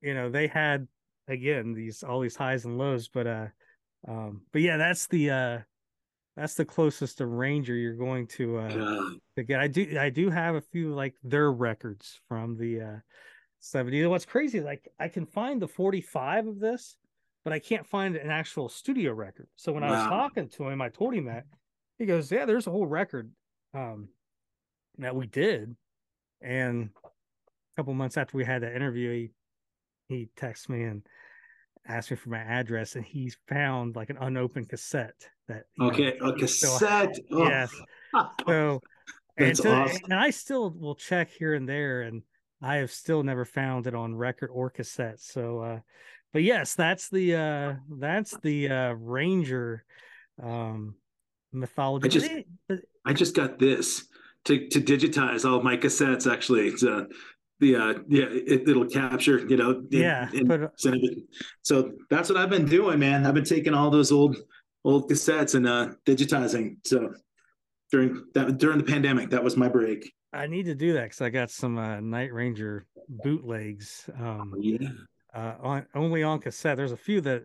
you 0.00 0.14
know, 0.14 0.30
they 0.30 0.46
had 0.46 0.86
again 1.26 1.74
these 1.74 2.02
all 2.02 2.20
these 2.20 2.36
highs 2.36 2.64
and 2.64 2.78
lows, 2.78 3.08
but 3.08 3.26
uh 3.26 3.46
um 4.06 4.42
but 4.52 4.62
yeah, 4.62 4.76
that's 4.76 5.06
the 5.08 5.30
uh 5.30 5.58
that's 6.36 6.54
the 6.54 6.64
closest 6.64 7.18
to 7.18 7.26
Ranger 7.26 7.74
you're 7.74 7.94
going 7.94 8.26
to 8.28 8.58
uh 8.58 9.00
to 9.36 9.42
get. 9.42 9.60
I 9.60 9.66
do 9.66 9.98
I 9.98 10.08
do 10.10 10.30
have 10.30 10.54
a 10.54 10.60
few 10.60 10.94
like 10.94 11.14
their 11.22 11.50
records 11.50 12.20
from 12.28 12.56
the 12.56 12.80
uh 12.80 12.96
70s. 13.60 14.08
What's 14.08 14.24
crazy, 14.24 14.60
like 14.60 14.88
I 15.00 15.08
can 15.08 15.26
find 15.26 15.60
the 15.60 15.66
45 15.66 16.46
of 16.46 16.60
this, 16.60 16.96
but 17.44 17.52
I 17.52 17.58
can't 17.58 17.84
find 17.84 18.14
an 18.14 18.30
actual 18.30 18.68
studio 18.68 19.12
record. 19.12 19.48
So 19.56 19.72
when 19.72 19.82
wow. 19.82 19.88
I 19.88 19.92
was 19.92 20.06
talking 20.06 20.48
to 20.50 20.68
him, 20.68 20.80
I 20.80 20.90
told 20.90 21.12
him 21.12 21.26
that. 21.26 21.44
He 21.98 22.06
goes, 22.06 22.30
Yeah, 22.30 22.44
there's 22.44 22.68
a 22.68 22.70
whole 22.70 22.86
record 22.86 23.30
um 23.74 24.08
that 24.98 25.14
we 25.14 25.26
did. 25.26 25.74
And 26.40 26.90
a 27.04 27.76
couple 27.76 27.94
months 27.94 28.16
after 28.16 28.36
we 28.36 28.44
had 28.44 28.62
that 28.62 28.74
interview, 28.74 29.12
he 29.12 29.30
he 30.08 30.28
texted 30.36 30.70
me 30.70 30.84
and 30.84 31.02
asked 31.86 32.10
me 32.10 32.16
for 32.16 32.30
my 32.30 32.38
address 32.38 32.96
and 32.96 33.04
he 33.04 33.32
found 33.48 33.96
like 33.96 34.10
an 34.10 34.18
unopened 34.20 34.68
cassette 34.68 35.28
that 35.48 35.64
okay 35.80 36.16
know, 36.20 36.28
a 36.28 36.38
cassette 36.38 37.16
oh. 37.32 37.48
yes 37.48 37.74
so 38.46 38.80
and, 39.36 39.56
so, 39.56 39.70
awesome. 39.70 40.00
and 40.04 40.14
I 40.14 40.30
still 40.30 40.70
will 40.70 40.96
check 40.96 41.30
here 41.30 41.54
and 41.54 41.68
there 41.68 42.02
and 42.02 42.22
I 42.60 42.76
have 42.76 42.90
still 42.90 43.22
never 43.22 43.44
found 43.44 43.86
it 43.86 43.94
on 43.94 44.16
record 44.16 44.50
or 44.52 44.68
cassette 44.68 45.20
so 45.20 45.60
uh 45.60 45.80
but 46.32 46.42
yes 46.42 46.74
that's 46.74 47.08
the 47.08 47.36
uh 47.36 47.74
that's 47.98 48.36
the 48.38 48.68
uh 48.68 48.92
ranger 48.92 49.84
um 50.42 50.94
mythology 51.52 52.06
I 52.06 52.08
just, 52.10 52.80
I 53.06 53.12
just 53.14 53.34
got 53.34 53.58
this 53.58 54.06
to 54.48 54.68
to 54.68 54.80
digitize 54.80 55.48
all 55.48 55.58
of 55.58 55.64
my 55.64 55.76
cassettes 55.76 56.30
actually 56.30 56.72
uh, 56.88 57.04
the 57.60 57.76
uh 57.76 57.94
yeah 58.08 58.26
it, 58.30 58.66
will 58.66 58.86
capture 58.86 59.46
you 59.48 59.56
know 59.56 59.82
yeah 59.90 60.28
but, 60.46 60.72
so 61.62 61.92
that's 62.08 62.28
what 62.28 62.38
i've 62.38 62.50
been 62.50 62.66
doing 62.66 62.98
man. 62.98 63.26
I've 63.26 63.34
been 63.34 63.44
taking 63.44 63.74
all 63.74 63.90
those 63.90 64.10
old 64.10 64.36
old 64.84 65.10
cassettes 65.10 65.54
and 65.54 65.66
uh 65.66 65.90
digitizing. 66.06 66.76
So 66.86 67.12
during 67.92 68.24
that 68.34 68.58
during 68.58 68.78
the 68.78 68.84
pandemic 68.84 69.30
that 69.30 69.42
was 69.42 69.56
my 69.56 69.68
break. 69.68 70.12
I 70.32 70.46
need 70.46 70.66
to 70.66 70.74
do 70.74 70.92
that 70.94 71.04
because 71.04 71.20
i 71.20 71.30
got 71.30 71.50
some 71.50 71.78
uh 71.78 72.00
night 72.00 72.32
ranger 72.32 72.86
bootlegs 73.08 74.08
um 74.18 74.54
oh, 74.54 74.60
yeah. 74.60 74.88
uh 75.34 75.54
on 75.60 75.86
only 75.94 76.22
on 76.22 76.40
cassette. 76.40 76.76
There's 76.76 76.92
a 76.92 76.96
few 76.96 77.20
that 77.22 77.42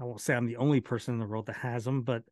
i 0.00 0.04
won't 0.04 0.20
say 0.20 0.34
i'm 0.34 0.46
the 0.46 0.56
only 0.56 0.80
person 0.80 1.14
in 1.14 1.20
the 1.20 1.26
world 1.26 1.46
that 1.46 1.56
has 1.56 1.84
them 1.84 2.02
but 2.02 2.22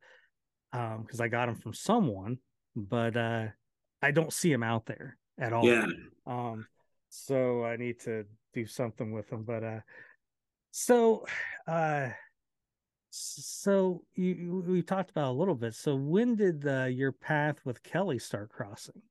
um 0.72 1.02
because 1.02 1.20
i 1.20 1.28
got 1.28 1.46
them 1.46 1.56
from 1.56 1.72
someone 1.72 2.38
but 2.78 3.16
uh 3.16 3.46
i 4.02 4.10
don't 4.10 4.32
see 4.32 4.52
him 4.52 4.62
out 4.62 4.86
there 4.86 5.16
at 5.38 5.52
all 5.52 5.64
yeah 5.64 5.86
um, 6.28 6.66
so 7.08 7.64
I 7.64 7.76
need 7.76 8.00
to 8.00 8.24
do 8.52 8.66
something 8.66 9.12
with 9.12 9.32
him. 9.32 9.42
But 9.42 9.64
uh, 9.64 9.80
so 10.70 11.26
uh, 11.66 12.08
so 13.10 14.02
you 14.14 14.62
we 14.66 14.82
talked 14.82 15.10
about 15.10 15.30
a 15.30 15.38
little 15.38 15.54
bit. 15.54 15.74
So 15.74 15.96
when 15.96 16.36
did 16.36 16.66
uh, 16.66 16.84
your 16.84 17.12
path 17.12 17.56
with 17.64 17.82
Kelly 17.82 18.18
start 18.18 18.50
crossing? 18.50 19.02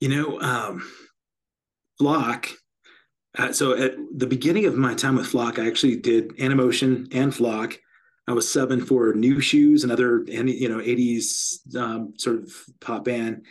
You 0.00 0.08
know, 0.10 0.40
um, 0.40 0.88
Flock. 1.98 2.48
Uh, 3.36 3.52
so 3.52 3.76
at 3.76 3.94
the 4.14 4.26
beginning 4.26 4.66
of 4.66 4.76
my 4.76 4.94
time 4.94 5.16
with 5.16 5.26
Flock, 5.26 5.58
I 5.58 5.66
actually 5.66 5.96
did 5.96 6.36
Animotion 6.38 7.08
and 7.12 7.34
Flock. 7.34 7.78
I 8.28 8.32
was 8.32 8.46
subbing 8.46 8.86
for 8.86 9.12
Nu 9.14 9.36
Shooz, 9.36 9.84
another 9.84 10.22
you 10.26 10.68
know 10.68 10.78
'80s 10.78 11.74
um, 11.74 12.12
sort 12.16 12.36
of 12.36 12.52
pop 12.80 13.04
band, 13.04 13.44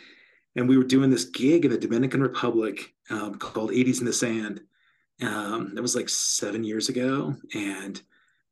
and 0.56 0.68
we 0.68 0.78
were 0.78 0.84
doing 0.84 1.10
this 1.10 1.24
gig 1.24 1.64
in 1.64 1.70
the 1.70 1.78
Dominican 1.78 2.22
Republic 2.22 2.94
um, 3.10 3.34
called 3.36 3.70
80s 3.70 4.00
in 4.00 4.06
the 4.06 4.12
Sand. 4.12 4.60
Um, 5.22 5.74
that 5.74 5.82
was 5.82 5.96
like 5.96 6.08
seven 6.08 6.64
years 6.64 6.88
ago. 6.88 7.34
And 7.54 8.00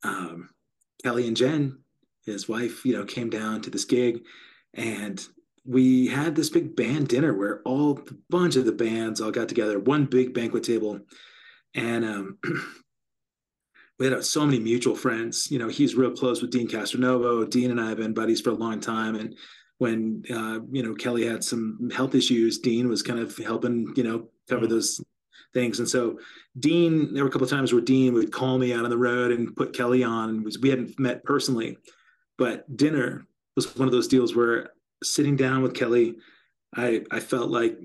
um, 0.02 0.50
Kelly 1.02 1.26
and 1.26 1.36
Jen, 1.36 1.78
his 2.24 2.48
wife, 2.48 2.84
you 2.84 2.92
know, 2.92 3.04
came 3.04 3.30
down 3.30 3.62
to 3.62 3.70
this 3.70 3.84
gig 3.84 4.22
and 4.74 5.24
we 5.64 6.06
had 6.06 6.36
this 6.36 6.50
big 6.50 6.76
band 6.76 7.08
dinner 7.08 7.34
where 7.34 7.60
all 7.62 7.98
a 7.98 8.14
bunch 8.30 8.56
of 8.56 8.66
the 8.66 8.72
bands 8.72 9.20
all 9.20 9.32
got 9.32 9.48
together, 9.48 9.78
one 9.78 10.04
big 10.04 10.32
banquet 10.32 10.62
table. 10.62 11.00
And 11.74 12.04
um, 12.04 12.38
we 13.98 14.06
had 14.06 14.24
so 14.24 14.44
many 14.44 14.58
mutual 14.58 14.94
friends. 14.94 15.50
You 15.50 15.58
know, 15.58 15.68
he's 15.68 15.94
real 15.94 16.10
close 16.10 16.42
with 16.42 16.50
Deen 16.50 16.68
Castronovo. 16.68 17.48
Deen 17.48 17.70
and 17.70 17.80
I 17.80 17.88
have 17.88 17.98
been 17.98 18.12
buddies 18.12 18.40
for 18.40 18.50
a 18.50 18.54
long 18.54 18.80
time. 18.80 19.14
And 19.14 19.34
when 19.78 20.22
uh, 20.30 20.60
you 20.70 20.82
know 20.82 20.94
Kelly 20.94 21.26
had 21.26 21.42
some 21.42 21.90
health 21.94 22.14
issues, 22.14 22.58
Deen 22.58 22.88
was 22.88 23.02
kind 23.02 23.18
of 23.18 23.36
helping 23.36 23.92
you 23.96 24.02
know 24.02 24.28
cover 24.48 24.62
mm-hmm. 24.62 24.74
those 24.74 25.00
things. 25.54 25.78
And 25.78 25.88
so 25.88 26.18
Deen, 26.58 27.14
there 27.14 27.24
were 27.24 27.28
a 27.28 27.32
couple 27.32 27.46
of 27.46 27.50
times 27.50 27.72
where 27.72 27.82
Deen 27.82 28.12
would 28.14 28.32
call 28.32 28.58
me 28.58 28.72
out 28.72 28.84
on 28.84 28.90
the 28.90 28.98
road 28.98 29.32
and 29.32 29.54
put 29.56 29.74
Kelly 29.74 30.04
on. 30.04 30.44
Was, 30.44 30.58
we 30.58 30.68
hadn't 30.68 30.98
met 30.98 31.24
personally, 31.24 31.78
but 32.36 32.76
dinner 32.76 33.26
was 33.54 33.74
one 33.76 33.88
of 33.88 33.92
those 33.92 34.08
deals 34.08 34.34
where 34.36 34.70
sitting 35.02 35.36
down 35.36 35.62
with 35.62 35.74
Kelly, 35.74 36.16
I 36.74 37.02
I 37.10 37.20
felt 37.20 37.50
like 37.50 37.78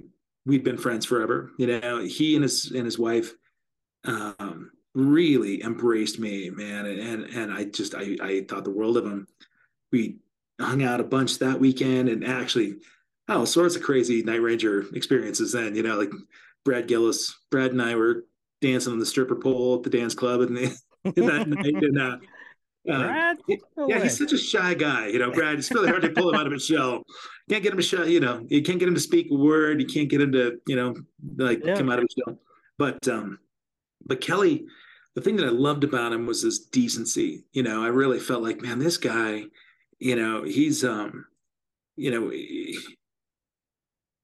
we'd 0.45 0.63
been 0.63 0.77
friends 0.77 1.05
forever. 1.05 1.51
You 1.57 1.79
know, 1.79 2.01
he 2.03 2.35
and 2.35 2.43
his 2.43 2.71
and 2.71 2.85
his 2.85 2.99
wife 2.99 3.33
um, 4.03 4.71
really 4.93 5.63
embraced 5.63 6.19
me, 6.19 6.49
man, 6.49 6.85
and 6.85 7.25
and 7.25 7.51
I 7.51 7.65
just 7.65 7.95
I 7.95 8.17
I 8.21 8.45
thought 8.47 8.63
the 8.63 8.71
world 8.71 8.97
of 8.97 9.05
him. 9.05 9.27
We 9.91 10.17
hung 10.59 10.83
out 10.83 10.99
a 10.99 11.03
bunch 11.03 11.39
that 11.39 11.59
weekend 11.59 12.09
and 12.09 12.25
actually 12.25 12.75
all 13.27 13.45
sorts 13.45 13.75
of 13.75 13.81
crazy 13.81 14.23
Night 14.23 14.41
Ranger 14.41 14.85
experiences 14.93 15.51
then, 15.51 15.75
you 15.75 15.83
know, 15.83 15.97
like 15.97 16.11
Brad 16.65 16.87
Gillis, 16.87 17.35
Brad 17.49 17.71
and 17.71 17.81
I 17.81 17.95
were 17.95 18.25
dancing 18.61 18.93
on 18.93 18.99
the 18.99 19.05
stripper 19.05 19.35
pole 19.35 19.75
at 19.75 19.83
the 19.83 19.89
dance 19.89 20.13
club 20.13 20.41
and 20.41 20.57
that 20.57 21.47
night. 21.47 21.83
And, 21.83 21.99
uh, 21.99 22.17
uh? 22.91 23.33
No 23.77 23.87
yeah, 23.87 23.97
way. 23.97 24.03
he's 24.03 24.17
such 24.17 24.33
a 24.33 24.37
shy 24.37 24.73
guy. 24.73 25.07
You 25.07 25.19
know, 25.19 25.31
Brad, 25.33 25.57
it's 25.57 25.71
really 25.71 25.89
hard 25.89 26.01
to 26.03 26.09
pull 26.09 26.29
him 26.29 26.39
out 26.39 26.47
of 26.47 26.53
a 26.53 26.59
shell. 26.59 27.03
Can't 27.49 27.63
get 27.63 27.71
him 27.71 27.77
to 27.77 27.83
show, 27.83 28.03
you 28.03 28.19
know, 28.19 28.45
you 28.49 28.61
can't 28.61 28.79
get 28.79 28.87
him 28.87 28.95
to 28.95 29.01
speak 29.01 29.27
a 29.31 29.35
word. 29.35 29.81
You 29.81 29.87
can't 29.87 30.09
get 30.09 30.21
him 30.21 30.31
to, 30.33 30.59
you 30.67 30.75
know, 30.75 30.95
like 31.37 31.63
yeah. 31.63 31.75
come 31.75 31.89
out 31.89 31.99
of 31.99 32.03
his 32.03 32.15
shell. 32.17 32.39
But 32.77 33.07
um, 33.07 33.39
but 34.05 34.21
Kelly, 34.21 34.65
the 35.15 35.21
thing 35.21 35.35
that 35.37 35.45
I 35.45 35.49
loved 35.49 35.83
about 35.83 36.13
him 36.13 36.25
was 36.25 36.41
his 36.41 36.59
decency. 36.59 37.43
You 37.51 37.63
know, 37.63 37.83
I 37.83 37.87
really 37.87 38.19
felt 38.19 38.43
like, 38.43 38.61
man, 38.61 38.79
this 38.79 38.97
guy 38.97 39.45
you 40.01 40.15
know 40.15 40.43
he's 40.43 40.83
um 40.83 41.25
you 41.95 42.11
know 42.11 42.31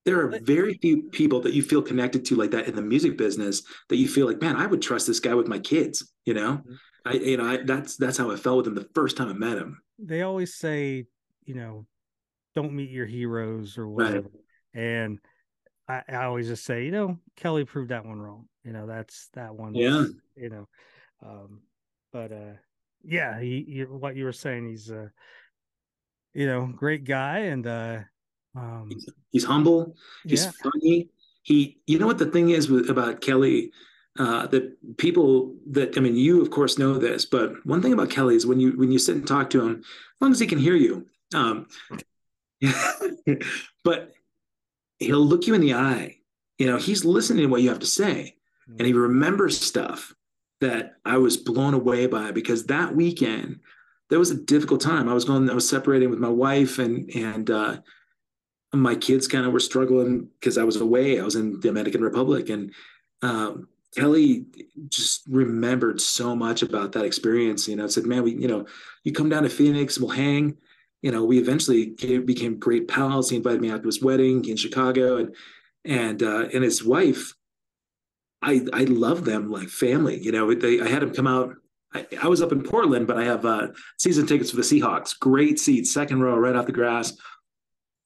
there 0.06 0.20
are 0.20 0.40
very 0.42 0.74
few 0.82 1.04
people 1.04 1.40
that 1.42 1.54
you 1.54 1.62
feel 1.62 1.82
connected 1.82 2.26
to 2.26 2.36
like 2.36 2.52
that 2.52 2.68
in 2.68 2.76
the 2.76 2.82
music 2.82 3.18
business 3.18 3.62
that 3.88 3.98
you 3.98 4.08
feel 4.08 4.26
like 4.26 4.42
man 4.42 4.56
i 4.56 4.66
would 4.66 4.82
trust 4.82 5.08
this 5.08 5.20
guy 5.20 5.36
with 5.36 5.48
my 5.48 5.60
kids 5.60 6.12
you 6.26 6.34
know 6.34 6.58
mm-hmm. 6.58 6.74
i 7.06 7.14
you 7.14 7.38
know 7.38 7.46
I, 7.46 7.58
that's 7.58 7.96
that's 7.96 8.18
how 8.18 8.32
i 8.32 8.36
felt 8.36 8.58
with 8.58 8.68
him 8.68 8.76
the 8.76 8.90
first 8.96 9.16
time 9.16 9.30
i 9.30 9.34
met 9.34 9.58
him 9.58 9.80
they 10.00 10.24
always 10.24 10.56
say 10.56 11.06
you 11.46 11.54
know 11.54 11.86
don't 12.56 12.74
meet 12.74 12.90
your 12.90 13.06
heroes 13.06 13.78
or 13.78 13.88
whatever 13.88 14.30
right. 14.74 14.84
and 14.84 15.20
I, 15.88 16.02
I 16.10 16.24
always 16.26 16.48
just 16.48 16.66
say 16.66 16.86
you 16.86 16.92
know 16.92 17.20
kelly 17.36 17.66
proved 17.66 17.92
that 17.92 18.06
one 18.06 18.20
wrong 18.20 18.48
you 18.68 18.74
know 18.74 18.86
that's 18.86 19.30
that 19.34 19.56
one 19.56 19.74
yeah 19.74 20.04
you 20.36 20.50
know 20.50 20.68
um 21.26 21.62
but 22.12 22.32
uh 22.32 22.54
yeah 23.04 23.40
he, 23.40 23.66
he 23.68 23.82
what 23.84 24.16
you 24.16 24.26
were 24.26 24.34
saying 24.34 24.68
he's 24.68 24.92
uh 24.92 25.08
you 26.38 26.46
know, 26.46 26.68
great 26.68 27.04
guy 27.04 27.40
and 27.40 27.66
uh 27.66 28.00
um 28.56 28.90
he's, 28.92 29.10
he's 29.32 29.44
humble, 29.44 29.96
he's 30.24 30.46
yeah. 30.46 30.52
funny. 30.64 31.10
He 31.42 31.80
you 31.88 31.98
know 31.98 32.06
what 32.06 32.20
the 32.20 32.28
thing 32.28 32.52
is 32.52 32.70
with 32.70 32.92
about 32.92 33.22
Kelly 33.22 33.72
uh, 34.20 34.46
that 34.48 34.98
people 34.98 35.56
that 35.72 35.98
I 35.98 36.00
mean, 36.00 36.16
you 36.16 36.42
of 36.42 36.52
course 36.52 36.78
know 36.78 36.98
this, 37.00 37.26
but 37.26 37.54
one 37.66 37.82
thing 37.82 37.94
about 37.94 38.12
Kelly 38.12 38.36
is 38.36 38.46
when 38.46 38.60
you 38.60 38.78
when 38.78 38.92
you 38.92 39.00
sit 39.00 39.16
and 39.16 39.28
talk 39.28 39.50
to 39.52 39.66
him, 39.66 39.80
as 39.80 40.22
long 40.22 40.32
as 40.32 40.40
he 40.40 40.46
can 40.46 40.60
hear 40.60 40.76
you, 40.76 41.08
um, 41.34 41.68
but 43.84 44.12
he'll 45.00 45.26
look 45.26 45.48
you 45.48 45.56
in 45.56 45.62
the 45.62 45.74
eye. 45.74 46.18
You 46.60 46.68
know, 46.68 46.78
he's 46.78 47.04
listening 47.04 47.44
to 47.44 47.50
what 47.50 47.64
you 47.64 47.70
have 47.70 47.80
to 47.80 47.88
say, 47.88 48.37
and 48.68 48.86
he 48.86 48.94
remembers 48.94 49.60
stuff 49.60 50.14
that 50.62 50.94
I 51.06 51.18
was 51.18 51.38
blown 51.38 51.74
away 51.74 52.08
by 52.08 52.32
because 52.32 52.66
that 52.66 52.96
weekend 52.96 53.60
that 54.10 54.20
was 54.20 54.32
a 54.32 54.36
difficult 54.36 54.82
time. 54.82 55.08
I 55.08 55.14
was 55.14 55.26
going, 55.26 55.50
I 55.50 55.54
was 55.54 55.68
separating 55.68 56.10
with 56.10 56.20
my 56.20 56.30
wife 56.30 56.80
and, 56.80 57.10
and, 57.16 57.50
uh, 57.50 57.78
my 58.74 58.96
kids 58.96 59.28
kind 59.28 59.46
of 59.46 59.54
were 59.54 59.60
struggling 59.60 60.30
because 60.40 60.58
I 60.58 60.64
was 60.64 60.76
away. 60.76 61.20
I 61.20 61.24
was 61.24 61.36
in 61.36 61.54
the 61.54 61.60
Dominican 61.60 62.02
Republic 62.02 62.50
and, 62.50 62.74
um, 63.22 63.68
Kelly 63.96 64.46
just 64.90 65.24
remembered 65.28 66.02
so 66.02 66.36
much 66.36 66.62
about 66.62 66.92
that 66.92 67.06
experience. 67.06 67.68
You 67.68 67.78
know, 67.78 67.88
said, 67.88 68.06
man, 68.06 68.24
we, 68.24 68.34
you 68.34 68.48
know, 68.48 68.66
you 69.04 69.14
come 69.14 69.30
down 69.30 69.44
to 69.44 69.50
Phoenix, 69.50 69.98
we'll 69.98 70.10
hang, 70.10 70.58
you 71.02 71.12
know, 71.12 71.24
we 71.24 71.38
eventually 71.38 71.92
became 72.26 72.60
great 72.60 72.88
pals. 72.88 73.30
He 73.30 73.38
invited 73.38 73.62
me 73.62 73.70
out 73.70 73.82
to 73.82 73.88
his 73.88 74.02
wedding 74.02 74.46
in 74.46 74.58
Chicago, 74.58 75.18
and 75.18 75.36
and 75.86 76.24
uh, 76.24 76.48
and 76.54 76.64
his 76.64 76.84
wife. 76.84 77.34
I 78.42 78.66
I 78.74 78.84
love 78.84 79.26
them 79.26 79.52
like 79.52 79.70
family. 79.70 80.20
You 80.20 80.32
know, 80.32 80.54
they 80.54 80.82
I 80.82 80.88
had 80.88 81.02
them 81.02 81.14
come 81.14 81.28
out. 81.28 81.56
I, 81.94 82.06
I 82.24 82.28
was 82.28 82.42
up 82.42 82.52
in 82.52 82.64
Portland, 82.64 83.08
but 83.08 83.18
I 83.18 83.24
have 83.24 83.46
uh, 83.46 83.68
season 83.98 84.26
tickets 84.26 84.52
for 84.52 84.58
the 84.58 84.62
Seahawks. 84.62 85.18
Great 85.18 85.60
seats, 85.60 85.94
second 85.94 86.22
row, 86.22 86.36
right 86.38 86.56
off 86.56 86.66
the 86.66 86.72
grass. 86.72 87.14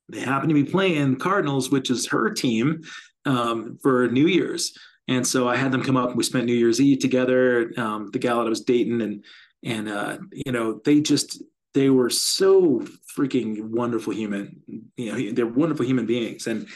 They 0.10 0.20
happen 0.20 0.50
to 0.50 0.56
be 0.56 0.64
playing 0.64 1.18
Cardinals, 1.18 1.72
which 1.72 1.90
is 1.90 2.08
her 2.08 2.30
team, 2.30 2.82
um, 3.26 3.80
for 3.82 4.08
New 4.10 4.28
Year's. 4.28 4.78
And 5.08 5.26
so 5.26 5.48
I 5.48 5.56
had 5.56 5.72
them 5.72 5.84
come 5.84 5.98
up 5.98 6.10
and 6.10 6.18
we 6.18 6.24
spent 6.24 6.46
New 6.46 6.54
Year's 6.54 6.80
Eve 6.80 7.00
together. 7.00 7.74
Um, 7.78 8.10
the 8.12 8.20
gal 8.20 8.38
that 8.38 8.46
I 8.46 8.50
was 8.50 8.62
dating 8.62 9.02
and 9.02 9.24
and 9.64 9.90
uh, 9.90 10.18
you 10.32 10.52
know 10.52 10.82
they 10.84 11.02
just 11.02 11.42
they 11.74 11.90
were 11.90 12.10
so 12.10 12.86
freaking 13.18 13.70
wonderful 13.70 14.14
human. 14.14 14.62
You 14.98 15.12
know 15.12 15.32
they're 15.34 15.48
wonderful 15.48 15.86
human 15.86 16.06
beings, 16.06 16.48
and 16.48 16.68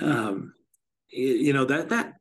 um, 0.00 0.54
you 1.10 1.52
know 1.52 1.64
that 1.66 1.90
that 1.90 2.14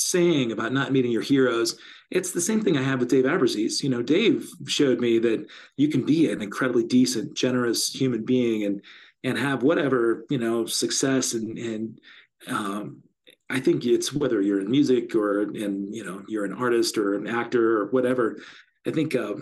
saying 0.00 0.52
about 0.52 0.72
not 0.72 0.92
meeting 0.92 1.10
your 1.10 1.22
heroes 1.22 1.76
it's 2.10 2.32
the 2.32 2.40
same 2.40 2.62
thing 2.62 2.76
i 2.76 2.82
have 2.82 3.00
with 3.00 3.10
dave 3.10 3.24
abbruzzese 3.24 3.82
you 3.82 3.88
know 3.88 4.02
dave 4.02 4.48
showed 4.66 5.00
me 5.00 5.18
that 5.18 5.44
you 5.76 5.88
can 5.88 6.04
be 6.04 6.30
an 6.30 6.40
incredibly 6.40 6.84
decent 6.84 7.36
generous 7.36 7.92
human 7.92 8.24
being 8.24 8.64
and 8.64 8.80
and 9.24 9.36
have 9.36 9.62
whatever 9.62 10.24
you 10.30 10.38
know 10.38 10.66
success 10.66 11.34
and 11.34 11.58
and 11.58 12.00
um, 12.46 13.02
I 13.50 13.60
think 13.60 13.84
it's 13.84 14.12
whether 14.12 14.40
you're 14.40 14.60
in 14.60 14.70
music 14.70 15.14
or 15.14 15.42
and 15.42 15.94
you 15.94 16.04
know 16.04 16.22
you're 16.28 16.44
an 16.44 16.52
artist 16.52 16.98
or 16.98 17.14
an 17.14 17.26
actor 17.26 17.78
or 17.78 17.86
whatever. 17.86 18.38
I 18.86 18.90
think 18.90 19.14
uh, 19.14 19.34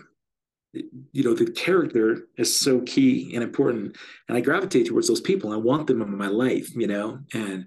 you 0.73 1.25
know 1.25 1.35
the 1.35 1.51
character 1.51 2.29
is 2.37 2.59
so 2.59 2.81
key 2.83 3.33
and 3.35 3.43
important, 3.43 3.97
and 4.29 4.37
I 4.37 4.41
gravitate 4.41 4.87
towards 4.87 5.09
those 5.09 5.21
people. 5.21 5.53
I 5.53 5.57
want 5.57 5.87
them 5.87 6.03
in 6.03 6.17
my 6.17 6.29
life, 6.29 6.75
you 6.77 6.87
know. 6.87 7.21
And 7.35 7.67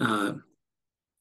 uh, 0.00 0.34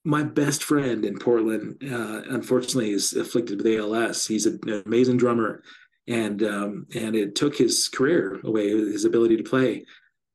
my 0.04 0.24
best 0.24 0.64
friend 0.64 1.06
in 1.06 1.18
Portland, 1.20 1.78
uh, 1.84 2.24
unfortunately, 2.30 2.92
is 2.92 3.14
afflicted 3.14 3.62
with 3.62 3.80
ALS. 3.80 4.26
He's 4.26 4.46
an 4.46 4.60
amazing 4.86 5.18
drummer, 5.18 5.64
and 6.08 6.42
um, 6.44 6.88
and 6.96 7.16
it 7.16 7.36
took 7.36 7.56
his 7.56 7.88
career 7.88 8.40
away, 8.44 8.70
his 8.70 9.06
ability 9.06 9.38
to 9.38 9.44
play 9.44 9.86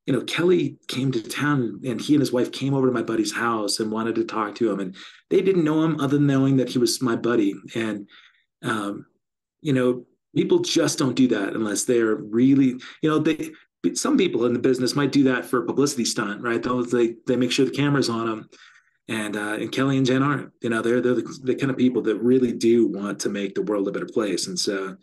you 0.07 0.13
know, 0.13 0.23
Kelly 0.23 0.79
came 0.87 1.11
to 1.13 1.23
town 1.23 1.81
and 1.85 2.01
he 2.01 2.15
and 2.15 2.21
his 2.21 2.33
wife 2.33 2.53
came 2.53 2.75
over 2.75 2.87
to 2.87 2.93
my 2.93 3.03
buddy's 3.03 3.35
house 3.35 3.81
and 3.81 3.91
wanted 3.91 4.15
to 4.15 4.25
talk 4.25 4.55
to 4.57 4.71
him. 4.71 4.79
And 4.79 4.95
they 5.31 5.43
didn't 5.43 5.65
know 5.65 5.83
him 5.83 6.01
other 6.01 6.17
than 6.17 6.29
knowing 6.29 6.57
that 6.59 6.69
he 6.69 6.79
was 6.79 7.03
my 7.03 7.17
buddy. 7.17 7.55
And, 7.75 8.09
um, 8.63 9.07
you 9.61 9.73
know, 9.73 10.07
people 10.35 10.61
just 10.61 10.99
don't 10.99 11.17
do 11.17 11.27
that 11.29 11.55
unless 11.55 11.85
they're 11.85 12.15
really, 12.15 12.77
you 13.03 13.11
know, 13.11 13.19
they, 13.19 13.51
some 13.95 14.17
people 14.17 14.47
in 14.47 14.53
the 14.53 14.61
business 14.61 14.95
might 14.95 15.13
do 15.13 15.25
that 15.25 15.45
for 15.45 15.63
a 15.63 15.67
publicity 15.67 16.05
stunt, 16.05 16.41
right? 16.41 16.63
Those, 16.63 16.91
they, 16.93 17.17
they 17.27 17.35
make 17.35 17.51
sure 17.51 17.65
the 17.65 17.73
camera's 17.73 18.09
on 18.09 18.27
them. 18.27 18.49
And, 19.09 19.37
uh, 19.37 19.55
and 19.55 19.71
Kelly 19.71 19.99
and 19.99 20.07
Jen 20.07 20.23
aren't, 20.23 20.53
you 20.61 20.71
know, 20.71 20.83
they're, 20.83 21.01
they're 21.01 21.15
the, 21.15 21.39
the 21.45 21.55
kind 21.55 21.71
of 21.71 21.77
people 21.77 22.03
that 22.03 22.17
really 22.17 22.53
do 22.53 22.89
want 22.89 23.21
to 23.21 23.29
make 23.29 23.55
the 23.55 23.63
world 23.63 23.87
a 23.87 23.93
better 23.93 24.07
place. 24.07 24.49
And 24.49 24.59
so 24.59 24.97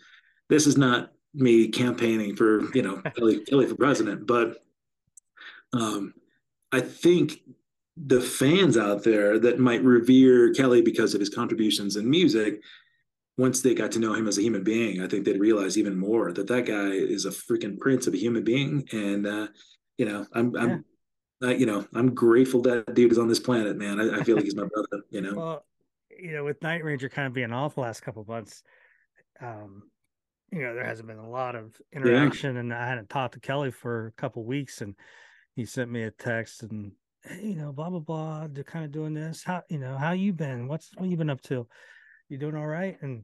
this 0.50 0.68
is 0.68 0.78
not 0.78 1.12
me 1.34 1.70
campaigning 1.70 2.36
for, 2.36 2.70
you 2.76 2.82
know, 2.82 2.98
Kelly, 3.16 3.40
Kelly 3.46 3.66
for 3.66 3.76
president, 3.76 4.28
but 4.28 4.58
um, 5.72 6.14
I 6.72 6.82
think 6.82 7.40
the 7.96 8.22
fans 8.22 8.78
out 8.78 9.04
there 9.04 9.40
that 9.40 9.60
might 9.60 9.84
revere 9.84 10.54
Kelly 10.54 10.82
because 10.82 11.14
of 11.14 11.20
his 11.20 11.30
contributions 11.30 11.96
in 11.96 12.10
music, 12.10 12.62
once 13.38 13.62
they 13.62 13.74
got 13.74 13.92
to 13.92 14.00
know 14.00 14.14
him 14.14 14.28
as 14.28 14.38
a 14.38 14.42
human 14.42 14.64
being, 14.64 15.02
I 15.02 15.08
think 15.08 15.26
they'd 15.26 15.40
realize 15.40 15.78
even 15.78 15.98
more 15.98 16.32
that 16.32 16.48
that 16.48 16.66
guy 16.66 16.90
is 16.90 17.26
a 17.26 17.30
freaking 17.30 17.80
prince 17.80 18.06
of 18.06 18.14
a 18.14 18.18
human 18.18 18.44
being. 18.44 18.88
And 18.92 19.26
uh, 19.26 19.48
you 19.98 20.06
know, 20.06 20.26
I'm, 20.34 20.56
I'm, 20.56 20.86
yeah. 21.44 21.58
you 21.58 21.66
know, 21.66 21.86
I'm 21.94 22.14
grateful 22.14 22.62
that 22.64 22.94
dude 22.94 23.12
is 23.12 23.18
on 23.18 23.28
this 23.28 23.40
planet, 23.40 23.78
man. 23.78 24.00
I, 24.00 24.20
I 24.20 24.24
feel 24.24 24.36
like 24.36 24.46
he's 24.46 24.56
my 24.56 24.66
brother. 24.66 25.04
You 25.10 25.22
know, 25.22 25.34
well, 25.36 25.66
you 26.18 26.32
know, 26.32 26.44
with 26.44 26.62
Night 26.62 26.84
Ranger 26.84 27.10
kind 27.10 27.28
of 27.28 27.34
being 27.34 27.52
off 27.52 27.76
the 27.76 27.82
last 27.82 28.02
couple 28.02 28.24
months, 28.28 28.64
um, 29.42 29.84
you 30.52 30.62
know, 30.62 30.74
there 30.74 30.86
hasn't 30.86 31.08
been 31.08 31.18
a 31.18 31.30
lot 31.30 31.56
of 31.56 31.76
interaction, 31.92 32.56
yeah. 32.56 32.60
and 32.62 32.74
I 32.74 32.88
hadn't 32.88 33.10
talked 33.10 33.34
to 33.34 33.40
Kelly 33.40 33.72
for 33.72 34.08
a 34.08 34.12
couple 34.14 34.44
weeks, 34.44 34.82
and 34.82 34.96
he 35.56 35.66
sent 35.66 35.92
me 35.92 36.04
a 36.04 36.12
text 36.12 36.64
and 36.64 36.92
hey, 37.24 37.42
you 37.44 37.56
know, 37.56 37.72
blah 37.72 37.90
blah 37.90 38.00
blah. 38.00 38.48
They're 38.52 38.64
kind 38.64 38.86
of 38.86 38.92
doing 38.92 39.14
this. 39.14 39.44
How 39.44 39.64
you 39.70 39.80
know 39.80 39.98
how 39.98 40.12
you 40.12 40.34
been? 40.34 40.68
What's 40.68 40.92
what 40.98 41.10
you 41.10 41.18
been 41.18 41.30
up 41.30 41.42
to? 41.44 41.68
You 42.30 42.38
doing 42.38 42.56
all 42.56 42.68
right? 42.68 42.98
And 43.02 43.24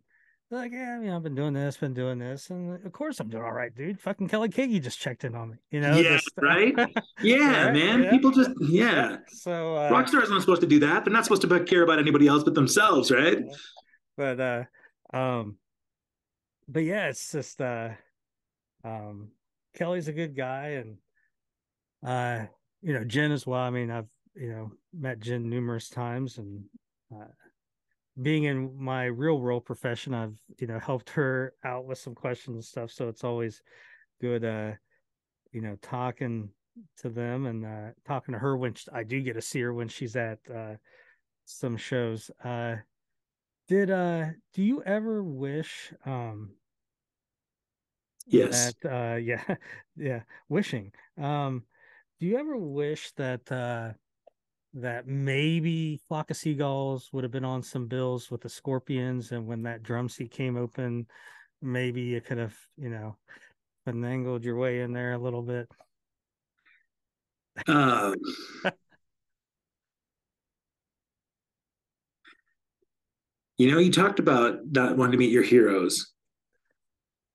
like, 0.52 0.72
yeah, 0.72 1.00
you 1.00 1.08
know, 1.08 1.16
I've 1.16 1.24
been 1.24 1.36
doing 1.36 1.54
this, 1.54 1.78
been 1.78 1.94
doing 1.94 2.18
this, 2.18 2.50
and 2.50 2.84
of 2.86 2.92
course 2.92 3.20
I'm 3.20 3.30
doing 3.30 3.44
all 3.44 3.52
right, 3.52 3.74
dude. 3.76 4.00
Fucking 4.00 4.28
Kelly 4.28 4.50
Keagy 4.50 4.82
just 4.82 5.00
checked 5.00 5.24
in 5.24 5.36
on 5.36 5.52
me, 5.52 5.58
you 5.70 5.80
know. 5.80 5.96
Yeah, 5.96 6.18
just, 6.18 6.32
right. 6.38 6.74
Yeah, 7.22 7.66
right? 7.66 7.74
man. 7.74 8.04
Yeah. 8.04 8.12
People 8.12 8.32
just 8.32 8.52
yeah. 8.62 9.18
So 9.30 9.78
uh, 9.78 9.90
rock 9.92 10.08
stars 10.08 10.30
aren't 10.30 10.42
supposed 10.42 10.62
to 10.62 10.68
do 10.68 10.80
that. 10.80 11.06
They're 11.06 11.14
not 11.14 11.24
supposed 11.26 11.44
to 11.44 11.64
care 11.66 11.84
about 11.84 12.00
anybody 12.00 12.28
else 12.28 12.44
but 12.44 12.56
themselves, 12.56 13.12
right? 13.12 13.38
But 14.18 14.40
uh, 14.40 14.64
um, 15.14 15.58
but 16.68 16.84
yeah, 16.84 17.10
it's 17.10 17.32
just 17.32 17.62
uh, 17.62 17.90
um, 18.84 19.30
Kelly's 19.76 20.08
a 20.08 20.14
good 20.14 20.36
guy, 20.36 20.82
and 20.82 20.98
uh, 22.06 22.46
you 22.82 22.94
know, 22.94 23.04
Jen 23.04 23.32
as 23.32 23.46
well. 23.46 23.62
I 23.62 23.70
mean, 23.70 23.92
I've 23.92 24.10
you 24.36 24.50
know 24.50 24.72
met 24.98 25.20
Jen 25.20 25.50
numerous 25.50 25.90
times, 25.90 26.38
and 26.38 26.64
uh, 27.14 27.26
being 28.22 28.44
in 28.44 28.72
my 28.78 29.06
real 29.06 29.40
world 29.40 29.66
profession, 29.66 30.14
I've 30.14 30.38
you 30.60 30.68
know 30.68 30.80
helped 30.80 31.10
her 31.12 31.54
out 31.64 31.86
with 31.86 31.98
some 31.98 32.16
questions 32.16 32.56
and 32.56 32.66
stuff. 32.66 32.92
So 32.92 33.08
it's 33.08 33.24
always 33.24 33.62
good, 34.22 34.44
uh, 34.44 34.74
you 35.52 35.62
know, 35.62 35.78
talking 35.82 36.50
to 36.98 37.10
them 37.10 37.46
and 37.46 37.66
uh, 37.66 37.92
talking 38.06 38.34
to 38.34 38.40
her 38.40 38.58
when 38.58 38.76
I 38.94 39.04
do 39.04 39.22
get 39.22 39.34
to 39.34 39.42
see 39.42 39.62
her 39.62 39.74
when 39.74 39.88
she's 39.88 40.16
at 40.16 40.40
uh, 40.54 40.76
some 41.46 41.78
shows. 41.78 42.32
Uh, 42.44 42.78
did 43.68 43.92
uh, 43.92 44.26
do 44.54 44.64
you 44.64 44.82
ever 44.84 45.24
wish 45.24 45.94
um, 46.06 46.52
yes 48.30 48.74
that 48.82 48.92
uh 48.92 49.16
yeah 49.22 49.44
yeah 49.96 50.22
wishing 50.48 50.92
um 51.18 51.64
do 52.20 52.26
you 52.28 52.38
ever 52.38 52.58
wish 52.58 53.12
that 53.14 53.52
uh 53.52 53.92
that 54.74 55.08
maybe 55.08 56.00
flock 56.08 56.30
of 56.30 56.38
seagulls 56.38 57.10
would 57.12 57.24
have 57.24 57.32
been 57.32 57.46
on 57.46 57.64
some 57.64 57.88
bills 57.88 58.30
with 58.30 58.42
the 58.42 58.50
scorpions 58.50 59.32
and 59.32 59.48
when 59.48 59.64
that 59.64 59.84
drum 59.84 60.08
seat 60.08 60.32
came 60.32 60.56
open 60.56 61.08
maybe 61.62 62.02
you 62.02 62.22
could 62.22 62.38
have 62.38 62.56
you 62.78 62.90
know 62.90 63.16
finagled 63.88 64.44
your 64.44 64.58
way 64.58 64.82
in 64.82 64.94
there 64.94 65.14
a 65.14 65.18
little 65.18 65.42
bit 65.42 65.68
um, 67.68 68.16
you 73.58 73.72
know 73.72 73.80
you 73.80 73.92
talked 73.92 74.20
about 74.20 74.60
not 74.72 74.96
wanting 74.96 75.14
to 75.14 75.18
meet 75.18 75.32
your 75.32 75.44
heroes 75.44 76.14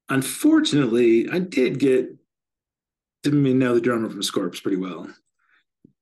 unfortunately 0.08 1.28
i 1.30 1.38
did 1.38 1.78
get 1.78 2.08
didn't 3.24 3.58
know 3.58 3.74
the 3.74 3.80
drummer 3.80 4.10
from 4.10 4.22
Scorps 4.22 4.62
pretty 4.62 4.76
well. 4.76 5.08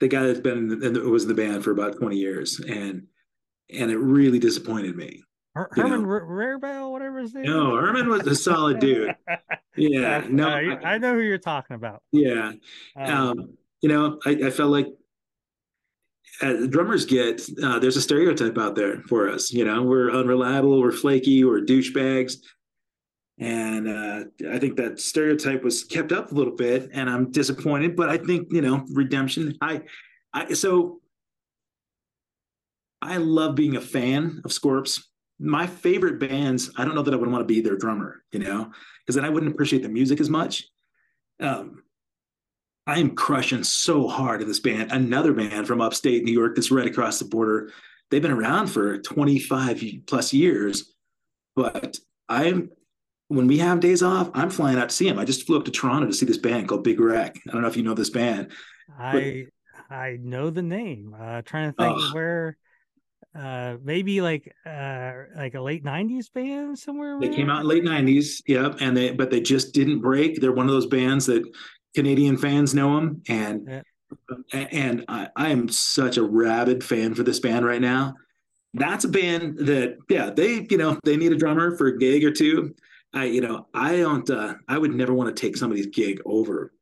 The 0.03 0.09
guy 0.09 0.27
that's 0.27 0.41
been 0.41 0.83
in 0.83 0.95
the, 0.95 1.01
was 1.03 1.23
in 1.23 1.29
the 1.29 1.35
band 1.35 1.63
for 1.63 1.71
about 1.71 1.97
20 1.97 2.17
years, 2.17 2.59
and 2.59 3.07
and 3.71 3.89
it 3.89 3.99
really 3.99 4.41
disappointed 4.41 4.97
me. 4.97 5.23
Her- 5.55 5.71
Herman 5.71 6.05
R- 6.05 6.27
Rarebell, 6.27 6.91
whatever 6.91 7.21
his 7.21 7.33
name. 7.33 7.45
No, 7.45 7.77
Herman 7.77 8.09
was 8.09 8.27
a 8.27 8.35
solid 8.35 8.79
dude. 8.81 9.15
Yeah, 9.77 10.27
no, 10.29 10.49
uh, 10.49 10.57
I, 10.57 10.95
I, 10.95 10.99
know 10.99 11.15
who 11.15 11.21
you're 11.21 11.39
talking 11.39 11.77
about. 11.77 12.03
Yeah, 12.11 12.51
um, 12.97 13.15
um, 13.15 13.55
you 13.81 13.91
know, 13.91 14.19
I, 14.27 14.31
I 14.31 14.51
felt 14.51 14.73
like 14.73 14.89
uh, 16.41 16.67
drummers 16.67 17.07
get 17.07 17.41
uh, 17.63 17.79
there's 17.79 17.97
a 17.97 18.03
stereotype 18.03 18.59
out 18.59 18.75
there 18.75 19.03
for 19.03 19.29
us. 19.29 19.53
You 19.53 19.65
know, 19.65 19.85
we're 19.85 20.11
unreliable, 20.11 20.81
we're 20.81 20.91
flaky, 20.91 21.45
we're 21.45 21.61
douchebags 21.61 22.39
and 23.39 23.89
uh, 23.89 24.25
I 24.51 24.59
think 24.59 24.77
that 24.77 25.01
stereotype 25.01 25.63
was 25.63 25.85
kept 25.85 26.13
up 26.13 26.31
a 26.31 26.35
little 26.35 26.55
bit, 26.55 26.91
and 26.93 27.09
I'm 27.09 27.31
disappointed. 27.31 27.97
But 27.97 28.09
I 28.09 28.19
think 28.19 28.49
you 28.53 28.61
know 28.61 28.85
redemption. 28.93 29.57
I, 29.61 29.83
I 30.33 30.53
so 30.53 31.01
I 33.01 33.17
love 33.17 33.55
being 33.55 33.77
a 33.77 33.81
fan 33.81 34.41
of 34.45 34.53
Scorps. 34.53 35.03
My 35.39 35.67
favorite 35.67 36.21
bands. 36.21 36.71
I 36.77 36.85
don't 36.85 36.95
know 36.95 37.03
that 37.03 37.15
I 37.15 37.17
would 37.17 37.31
want 37.31 37.43
to 37.43 37.53
be 37.53 37.61
their 37.61 37.77
drummer, 37.77 38.23
you 38.31 38.39
know, 38.39 38.71
because 39.01 39.17
then 39.17 39.25
I 39.25 39.29
wouldn't 39.29 39.53
appreciate 39.53 39.83
the 39.83 39.89
music 39.89 40.21
as 40.21 40.31
much. 40.31 40.65
Um, 41.41 41.83
I 42.87 42.99
am 42.99 43.15
crushing 43.15 43.65
so 43.65 44.09
hard 44.09 44.43
in 44.43 44.49
this 44.49 44.61
band. 44.61 44.93
Another 44.93 45.33
band 45.33 45.67
from 45.67 45.81
upstate 45.81 46.25
New 46.25 46.33
York 46.33 46.55
that's 46.55 46.71
right 46.71 46.87
across 46.87 47.19
the 47.19 47.25
border. 47.25 47.73
They've 48.11 48.23
been 48.23 48.31
around 48.31 48.67
for 48.67 48.99
25 48.99 49.83
plus 50.07 50.33
years, 50.33 50.93
but 51.57 51.99
I'm 52.29 52.71
when 53.33 53.47
we 53.47 53.59
have 53.59 53.81
days 53.81 54.03
off, 54.03 54.31
I'm 54.35 54.51
flying 54.51 54.79
out 54.79 54.91
to 54.91 54.95
see 54.95 55.09
him. 55.09 55.19
I 55.19 55.25
just 55.25 55.47
flew 55.47 55.57
up 55.57 55.65
to 55.65 55.71
Toronto 55.71 56.07
to 56.07 56.13
see 56.13 56.27
this 56.27 56.37
band 56.37 56.69
called 56.69 56.85
Big 56.85 57.01
Wreck. 57.01 57.37
I 57.49 57.53
don't 57.53 57.63
know 57.63 57.69
if 57.69 57.77
you 57.77 57.83
know 57.83 57.95
this 57.95 58.11
band. 58.11 58.53
I 58.99 59.47
but, 59.89 59.97
I 59.97 60.19
know 60.21 60.51
the 60.51 60.63
name. 60.63 61.17
Uh, 61.19 61.43
trying 61.43 61.73
to 61.73 61.77
think 61.77 61.99
uh, 61.99 62.11
where 62.13 62.57
uh 63.35 63.77
maybe 63.83 64.21
like 64.21 64.55
uh 64.67 65.13
like 65.35 65.55
a 65.55 65.61
late 65.61 65.83
90s 65.83 66.31
band 66.35 66.79
somewhere 66.79 67.19
they 67.19 67.31
came 67.31 67.49
out 67.49 67.63
in 67.63 67.67
late 67.67 67.83
90s 67.83 68.43
yep 68.47 68.77
and 68.81 68.95
they 68.95 69.11
but 69.11 69.31
they 69.31 69.41
just 69.41 69.73
didn't 69.73 70.01
break 70.01 70.39
they're 70.39 70.53
one 70.53 70.67
of 70.67 70.73
those 70.73 70.85
bands 70.85 71.25
that 71.25 71.43
canadian 71.95 72.37
fans 72.37 72.75
know 72.75 72.95
them 72.95 73.23
and 73.31 73.67
yeah. 74.53 74.67
and 74.71 75.07
I, 75.09 75.29
I 75.35 75.49
am 75.49 75.71
such 75.71 76.19
a 76.19 76.23
rabid 76.23 76.85
fan 76.85 77.15
for 77.15 77.23
this 77.23 77.41
band 77.41 77.65
right 77.65 77.81
now 77.81 78.17
that's 78.75 79.07
a 79.07 79.09
band 79.09 79.57
that 79.61 79.97
yeah 80.11 80.29
they 80.29 80.67
you 80.69 80.77
know 80.77 80.99
they 81.03 81.17
need 81.17 81.33
a 81.33 81.37
drummer 81.37 81.75
for 81.79 81.87
a 81.87 81.99
gig 81.99 82.25
or 82.25 82.33
two 82.33 82.75
i 83.15 83.25
you 83.25 83.41
know 83.41 83.67
i 83.75 83.97
don't 83.97 84.29
uh, 84.31 84.55
i 84.69 84.77
would 84.79 84.95
never 84.95 85.13
want 85.13 85.35
to 85.35 85.41
take 85.41 85.57
somebody's 85.57 85.87
gig 85.87 86.21
over 86.25 86.73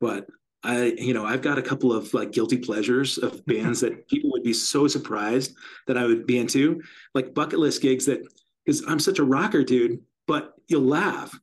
but 0.00 0.26
I, 0.62 0.94
you 0.98 1.14
know, 1.14 1.24
I've 1.24 1.42
got 1.42 1.58
a 1.58 1.62
couple 1.62 1.92
of 1.92 2.12
like 2.12 2.32
guilty 2.32 2.58
pleasures 2.58 3.18
of 3.18 3.44
bands 3.46 3.80
that 3.80 4.08
people 4.08 4.30
would 4.32 4.42
be 4.42 4.52
so 4.52 4.86
surprised 4.88 5.54
that 5.86 5.96
I 5.96 6.04
would 6.04 6.26
be 6.26 6.38
into, 6.38 6.82
like 7.14 7.34
bucket 7.34 7.58
list 7.58 7.82
gigs 7.82 8.06
that, 8.06 8.20
because 8.64 8.84
I'm 8.86 8.98
such 8.98 9.18
a 9.18 9.24
rocker 9.24 9.64
dude, 9.64 10.00
but 10.26 10.52
you'll 10.68 10.82
laugh. 10.82 11.38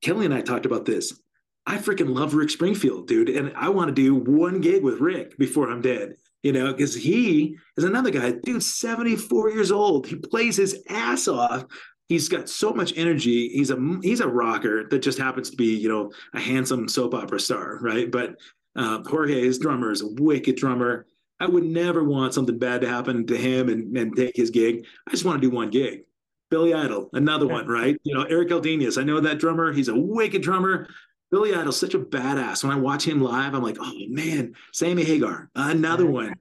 Kelly 0.00 0.24
and 0.24 0.34
I 0.34 0.40
talked 0.40 0.66
about 0.66 0.86
this. 0.86 1.20
I 1.66 1.76
freaking 1.76 2.14
love 2.14 2.34
Rick 2.34 2.50
Springfield, 2.50 3.06
dude. 3.06 3.28
And 3.28 3.52
I 3.54 3.68
want 3.68 3.88
to 3.88 3.94
do 3.94 4.14
one 4.14 4.60
gig 4.60 4.82
with 4.82 5.00
Rick 5.00 5.36
before 5.36 5.70
I'm 5.70 5.82
dead, 5.82 6.14
you 6.42 6.52
know, 6.52 6.72
because 6.72 6.94
he 6.94 7.58
is 7.76 7.84
another 7.84 8.10
guy, 8.10 8.32
dude, 8.32 8.62
74 8.62 9.50
years 9.50 9.70
old. 9.70 10.06
He 10.06 10.16
plays 10.16 10.56
his 10.56 10.82
ass 10.88 11.28
off, 11.28 11.66
he's 12.10 12.28
got 12.28 12.48
so 12.48 12.74
much 12.74 12.92
energy. 12.96 13.48
He's 13.48 13.70
a 13.70 13.98
he's 14.02 14.20
a 14.20 14.28
rocker 14.28 14.86
that 14.88 14.98
just 14.98 15.18
happens 15.18 15.48
to 15.50 15.56
be 15.56 15.76
you 15.76 15.88
know 15.88 16.12
a 16.34 16.40
handsome 16.40 16.88
soap 16.88 17.14
opera 17.14 17.40
star, 17.40 17.78
right? 17.80 18.10
But 18.10 18.36
uh, 18.76 19.02
Jorge, 19.04 19.40
his 19.40 19.58
drummer, 19.58 19.90
is 19.90 20.02
a 20.02 20.08
wicked 20.08 20.56
drummer. 20.56 21.06
I 21.38 21.46
would 21.46 21.64
never 21.64 22.04
want 22.04 22.34
something 22.34 22.58
bad 22.58 22.82
to 22.82 22.88
happen 22.88 23.26
to 23.28 23.36
him 23.36 23.70
and, 23.70 23.96
and 23.96 24.14
take 24.14 24.36
his 24.36 24.50
gig. 24.50 24.84
I 25.08 25.10
just 25.10 25.24
want 25.24 25.40
to 25.40 25.48
do 25.48 25.54
one 25.54 25.70
gig. 25.70 26.02
Billy 26.50 26.74
Idol, 26.74 27.08
another 27.14 27.46
one, 27.46 27.66
right? 27.66 27.96
You 28.02 28.12
know, 28.12 28.24
Erik 28.24 28.48
Eldenius. 28.48 29.00
I 29.00 29.04
know 29.04 29.20
that 29.20 29.38
drummer. 29.38 29.72
He's 29.72 29.88
a 29.88 29.94
wicked 29.94 30.42
drummer. 30.42 30.88
Billy 31.30 31.54
Idol's 31.54 31.78
such 31.78 31.94
a 31.94 31.98
badass. 32.00 32.64
When 32.64 32.72
I 32.72 32.76
watch 32.76 33.06
him 33.06 33.22
live, 33.22 33.54
I'm 33.54 33.62
like, 33.62 33.78
oh 33.80 33.98
man, 34.08 34.54
Sammy 34.72 35.04
Hagar, 35.04 35.48
another 35.54 36.06
one. 36.06 36.34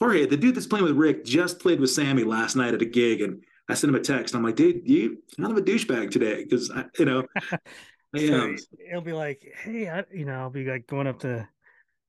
Jorge, 0.00 0.26
the 0.26 0.36
dude 0.36 0.56
that's 0.56 0.66
playing 0.66 0.84
with 0.84 0.96
Rick, 0.96 1.24
just 1.24 1.60
played 1.60 1.80
with 1.80 1.90
Sammy 1.90 2.24
last 2.24 2.56
night 2.56 2.74
at 2.74 2.82
a 2.82 2.86
gig, 2.86 3.20
and 3.20 3.42
I 3.68 3.74
sent 3.74 3.90
him 3.90 4.00
a 4.00 4.02
text. 4.02 4.34
I'm 4.34 4.42
like, 4.42 4.56
dude, 4.56 4.88
you 4.88 5.18
kind 5.38 5.52
of 5.52 5.58
a 5.58 5.62
douchebag 5.62 6.10
today 6.10 6.44
because 6.44 6.70
you 6.98 7.04
know. 7.04 7.24
so 8.16 8.54
it'll 8.88 9.02
be 9.02 9.12
like, 9.12 9.46
hey, 9.62 9.88
I, 9.88 10.04
you 10.12 10.24
know, 10.24 10.34
I'll 10.34 10.50
be 10.50 10.64
like 10.64 10.86
going 10.86 11.06
up 11.06 11.20
to, 11.20 11.46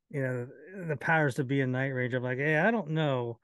you 0.09 0.21
know, 0.21 0.47
the 0.87 0.95
powers 0.95 1.35
to 1.35 1.43
be 1.43 1.59
in 1.61 1.71
Night 1.71 1.89
Range. 1.89 2.13
I'm 2.13 2.23
like, 2.23 2.37
hey, 2.37 2.57
I 2.57 2.71
don't 2.71 2.91
know 2.91 3.39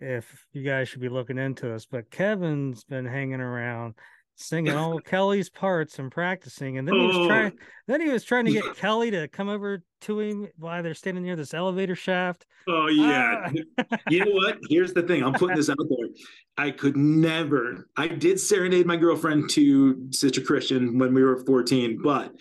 if 0.00 0.46
you 0.52 0.62
guys 0.62 0.88
should 0.88 1.00
be 1.00 1.08
looking 1.08 1.38
into 1.38 1.74
us, 1.74 1.84
but 1.84 2.10
Kevin's 2.10 2.84
been 2.84 3.04
hanging 3.04 3.40
around 3.40 3.94
singing 4.38 4.74
all 4.74 4.98
Kelly's 5.04 5.50
parts 5.50 5.98
and 5.98 6.10
practicing. 6.10 6.78
And 6.78 6.86
then 6.86 6.94
he 6.94 7.06
was 7.06 7.26
trying 7.26 7.52
oh. 7.52 7.64
then 7.86 8.00
he 8.00 8.08
was 8.08 8.24
trying 8.24 8.46
to 8.46 8.52
get 8.52 8.64
Kelly 8.76 9.10
to 9.10 9.28
come 9.28 9.48
over 9.48 9.82
to 10.02 10.20
him 10.20 10.48
while 10.56 10.82
they're 10.82 10.94
standing 10.94 11.24
near 11.24 11.36
this 11.36 11.52
elevator 11.52 11.96
shaft. 11.96 12.46
Oh 12.68 12.86
yeah. 12.86 13.50
Uh... 13.78 13.96
you 14.08 14.24
know 14.24 14.30
what? 14.32 14.58
Here's 14.68 14.92
the 14.92 15.02
thing. 15.02 15.22
I'm 15.22 15.34
putting 15.34 15.56
this 15.56 15.68
out 15.68 15.76
there. 15.78 16.08
I 16.56 16.70
could 16.70 16.96
never. 16.96 17.88
I 17.96 18.08
did 18.08 18.40
serenade 18.40 18.86
my 18.86 18.96
girlfriend 18.96 19.50
to 19.50 20.08
Sister 20.10 20.40
Christian 20.40 20.98
when 20.98 21.12
we 21.12 21.22
were 21.22 21.44
14, 21.44 22.00
but 22.02 22.32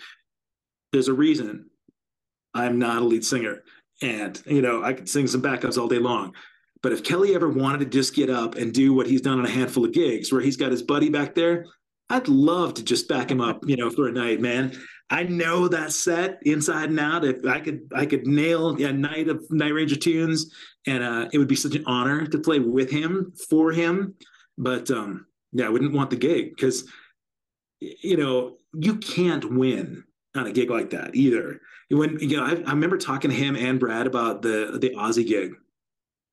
there's 0.94 1.08
a 1.08 1.14
reason 1.14 1.70
I'm 2.54 2.80
not 2.80 3.02
a 3.02 3.06
lead 3.06 3.26
singer. 3.26 3.64
And 4.02 4.42
you 4.46 4.62
know, 4.62 4.84
I 4.84 4.94
could 4.94 5.10
sing 5.10 5.28
some 5.28 5.42
backups 5.42 5.78
all 5.78 5.88
day 5.88 6.00
long. 6.00 6.34
But 6.84 6.92
if 6.92 7.04
Kelly 7.04 7.34
ever 7.34 7.50
wanted 7.50 7.80
to 7.80 7.86
just 7.86 8.14
get 8.14 8.30
up 8.30 8.54
and 8.54 8.72
do 8.72 8.94
what 8.94 9.08
he's 9.08 9.22
done 9.22 9.40
on 9.40 9.46
a 9.46 9.50
handful 9.50 9.84
of 9.84 9.94
gigs, 9.94 10.32
where 10.32 10.42
he's 10.42 10.58
got 10.58 10.72
his 10.72 10.84
buddy 10.84 11.10
back 11.10 11.34
there, 11.34 11.66
I'd 12.10 12.28
love 12.28 12.74
to 12.76 12.84
just 12.84 13.08
back 13.08 13.30
him 13.30 13.42
up, 13.42 13.68
you 13.68 13.76
know, 13.76 13.90
for 13.90 14.08
a 14.08 14.12
night, 14.12 14.40
man. 14.40 14.78
I 15.10 15.24
know 15.24 15.68
that 15.68 15.92
set 15.92 16.40
inside 16.44 16.90
and 16.90 17.00
out. 17.00 17.26
If 17.26 17.46
I 17.46 17.60
could, 17.60 17.90
I 17.96 18.06
could 18.06 18.28
nail 18.28 18.70
a 18.82 18.94
night 18.94 19.30
of 19.30 19.50
Night 19.50 19.74
Ranger 19.74 19.96
tunes, 19.96 20.54
and 20.86 21.04
uh, 21.04 21.30
it 21.32 21.38
would 21.38 21.48
be 21.48 21.56
such 21.56 21.76
an 21.76 21.84
honor 21.86 22.26
to 22.26 22.40
play 22.40 22.60
with 22.60 22.90
him 22.90 23.34
for 23.50 23.72
him. 23.72 24.16
But 24.58 24.90
um, 24.92 25.26
yeah, 25.52 25.66
I 25.66 25.70
wouldn't 25.70 25.94
want 25.94 26.10
the 26.10 26.18
gig 26.18 26.56
because, 26.56 26.90
you 27.80 28.18
know, 28.18 28.58
you 28.74 28.98
can't 28.98 29.54
win 29.54 30.04
on 30.36 30.48
a 30.48 30.52
gig 30.52 30.70
like 30.70 30.90
that 30.92 31.16
either. 31.16 31.62
When 31.90 32.20
you 32.20 32.38
know, 32.38 32.44
I, 32.44 32.52
I 32.52 32.72
remember 32.72 32.98
talking 32.98 33.32
to 33.32 33.38
him 33.38 33.56
and 33.56 33.80
Brad 33.80 34.08
about 34.08 34.42
the 34.42 34.78
the 34.80 34.90
Ozzy 34.92 35.26
gig 35.26 35.54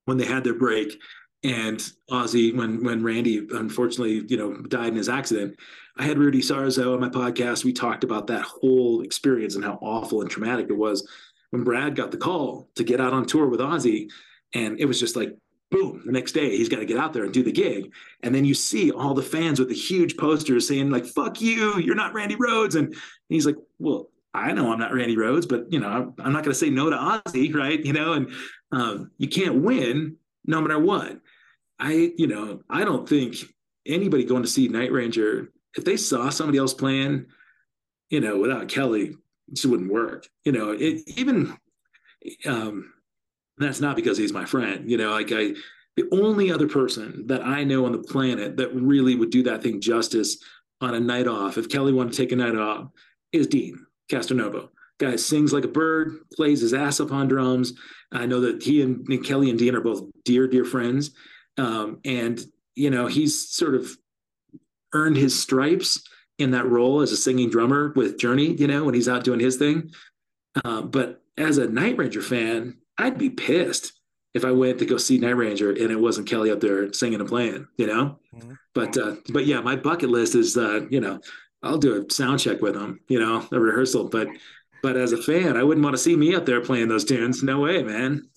when 0.05 0.17
they 0.17 0.25
had 0.25 0.43
their 0.43 0.53
break, 0.53 0.99
and 1.45 1.77
Ozzy, 2.09 2.55
when 2.55 2.83
when 2.83 3.03
Randy 3.03 3.47
unfortunately, 3.51 4.25
you 4.27 4.35
know, 4.35 4.55
died 4.63 4.89
in 4.89 4.95
his 4.95 5.09
accident, 5.09 5.57
I 5.95 6.03
had 6.03 6.17
Rudy 6.17 6.41
Sarzo 6.41 6.93
on 6.93 6.99
my 6.99 7.09
podcast. 7.09 7.63
We 7.63 7.71
talked 7.71 8.03
about 8.03 8.25
that 8.27 8.41
whole 8.41 9.01
experience 9.01 9.55
and 9.55 9.63
how 9.63 9.77
awful 9.81 10.21
and 10.21 10.29
traumatic 10.29 10.67
it 10.69 10.77
was 10.77 11.07
when 11.51 11.63
Brad 11.63 11.95
got 11.95 12.09
the 12.09 12.17
call 12.17 12.67
to 12.75 12.83
get 12.83 12.99
out 12.99 13.13
on 13.13 13.25
tour 13.25 13.47
with 13.47 13.59
Ozzy, 13.59 14.09
and 14.55 14.79
it 14.79 14.85
was 14.85 14.99
just 14.99 15.15
like 15.15 15.37
boom, 15.71 16.01
the 16.05 16.11
next 16.11 16.31
day 16.31 16.55
he's 16.55 16.69
got 16.69 16.77
to 16.77 16.85
get 16.85 16.97
out 16.97 17.11
there 17.11 17.23
and 17.23 17.33
do 17.33 17.43
the 17.43 17.51
gig. 17.51 17.91
And 18.23 18.33
then 18.33 18.45
you 18.45 18.53
see 18.53 18.91
all 18.91 19.13
the 19.13 19.21
fans 19.21 19.59
with 19.59 19.69
the 19.69 19.75
huge 19.75 20.15
posters 20.15 20.67
saying, 20.67 20.89
like, 20.89 21.05
fuck 21.05 21.41
you, 21.41 21.77
you're 21.79 21.95
not 21.95 22.13
Randy 22.13 22.35
Rhoads," 22.35 22.75
And 22.75 22.95
he's 23.29 23.45
like, 23.45 23.57
well, 23.77 24.09
I 24.33 24.51
know 24.51 24.71
I'm 24.71 24.79
not 24.79 24.93
Randy 24.93 25.15
Rhoads, 25.15 25.47
but 25.47 25.71
you 25.71 25.79
know, 25.79 26.13
I'm 26.19 26.33
not 26.33 26.43
going 26.43 26.53
to 26.53 26.55
say 26.55 26.69
no 26.69 26.89
to 26.89 26.95
Ozzy, 26.95 27.53
right? 27.53 27.83
You 27.83 27.93
know, 27.93 28.13
and 28.13 28.31
um, 28.71 29.11
you 29.17 29.27
can't 29.27 29.63
win 29.63 30.17
no 30.45 30.61
matter 30.61 30.79
what. 30.79 31.19
I, 31.79 32.13
you 32.17 32.27
know, 32.27 32.61
I 32.69 32.85
don't 32.85 33.07
think 33.07 33.35
anybody 33.85 34.23
going 34.23 34.43
to 34.43 34.49
see 34.49 34.67
Night 34.67 34.91
Ranger, 34.91 35.51
if 35.75 35.83
they 35.83 35.97
saw 35.97 36.29
somebody 36.29 36.57
else 36.57 36.73
playing, 36.73 37.25
you 38.09 38.21
know, 38.21 38.39
without 38.39 38.69
Kelly, 38.69 39.15
it 39.47 39.53
just 39.53 39.65
wouldn't 39.65 39.91
work. 39.91 40.27
You 40.43 40.51
know, 40.51 40.71
it 40.71 41.03
even 41.17 41.57
um 42.45 42.91
that's 43.57 43.79
not 43.79 43.95
because 43.95 44.17
he's 44.17 44.33
my 44.33 44.45
friend, 44.45 44.89
you 44.89 44.97
know, 44.97 45.11
like 45.11 45.31
I 45.31 45.53
the 45.95 46.07
only 46.11 46.51
other 46.51 46.67
person 46.67 47.25
that 47.27 47.45
I 47.45 47.63
know 47.63 47.85
on 47.85 47.93
the 47.93 47.99
planet 47.99 48.57
that 48.57 48.73
really 48.73 49.15
would 49.15 49.29
do 49.29 49.43
that 49.43 49.63
thing 49.63 49.79
justice 49.79 50.37
on 50.81 50.93
a 50.93 50.99
night 50.99 51.27
off, 51.27 51.57
if 51.57 51.69
Kelly 51.69 51.93
wanted 51.93 52.13
to 52.13 52.17
take 52.17 52.31
a 52.31 52.35
night 52.35 52.55
off, 52.55 52.89
is 53.31 53.47
Deen 53.47 53.85
Castronovo. 54.11 54.69
Guy 54.97 55.15
sings 55.15 55.53
like 55.53 55.63
a 55.63 55.69
bird, 55.69 56.19
plays 56.33 56.61
his 56.61 56.73
ass 56.73 56.99
up 56.99 57.11
on 57.11 57.27
drums. 57.27 57.73
I 58.11 58.25
know 58.25 58.41
that 58.41 58.63
he 58.63 58.81
and, 58.81 59.05
and 59.07 59.23
Kelly 59.23 59.49
and 59.49 59.59
Deen 59.59 59.75
are 59.75 59.81
both 59.81 60.03
dear, 60.23 60.47
dear 60.47 60.65
friends. 60.65 61.11
Um, 61.57 61.99
and, 62.03 62.39
you 62.75 62.89
know, 62.89 63.07
he's 63.07 63.49
sort 63.49 63.75
of 63.75 63.89
earned 64.93 65.17
his 65.17 65.39
stripes 65.39 66.03
in 66.37 66.51
that 66.51 66.69
role 66.69 67.01
as 67.01 67.11
a 67.11 67.17
singing 67.17 67.49
drummer 67.49 67.93
with 67.95 68.17
Journey, 68.17 68.53
you 68.53 68.67
know, 68.67 68.83
when 68.83 68.93
he's 68.93 69.07
out 69.07 69.23
doing 69.23 69.39
his 69.39 69.55
thing. 69.57 69.91
Uh, 70.63 70.81
but 70.81 71.21
as 71.37 71.57
a 71.57 71.67
Night 71.67 71.97
Ranger 71.97 72.21
fan, 72.21 72.77
I'd 72.97 73.17
be 73.17 73.29
pissed 73.29 73.93
if 74.33 74.43
I 74.43 74.51
went 74.51 74.79
to 74.79 74.85
go 74.85 74.97
see 74.97 75.17
Night 75.17 75.37
Ranger 75.37 75.71
and 75.71 75.91
it 75.91 75.99
wasn't 75.99 76.27
Kelly 76.27 76.51
up 76.51 76.59
there 76.59 76.91
singing 76.93 77.19
and 77.21 77.29
playing, 77.29 77.67
you 77.77 77.87
know. 77.87 78.19
Mm-hmm. 78.35 78.53
But 78.73 78.97
uh, 78.97 79.15
but 79.31 79.45
yeah, 79.45 79.61
my 79.61 79.77
bucket 79.77 80.09
list 80.09 80.35
is 80.35 80.57
uh, 80.57 80.81
you 80.89 80.99
know 80.99 81.19
I'll 81.63 81.77
do 81.77 82.05
a 82.05 82.13
sound 82.13 82.39
check 82.41 82.61
with 82.61 82.75
him, 82.75 82.99
you 83.07 83.19
know, 83.19 83.47
a 83.51 83.59
rehearsal. 83.59 84.09
But 84.09 84.27
but 84.83 84.97
as 84.97 85.13
a 85.13 85.21
fan, 85.21 85.57
I 85.57 85.63
wouldn't 85.63 85.83
want 85.83 85.95
to 85.95 86.01
see 86.01 86.15
me 86.15 86.35
up 86.35 86.45
there 86.45 86.61
playing 86.61 86.89
those 86.89 87.05
tunes. 87.05 87.43
No 87.43 87.61
way, 87.61 87.81
man. 87.81 88.29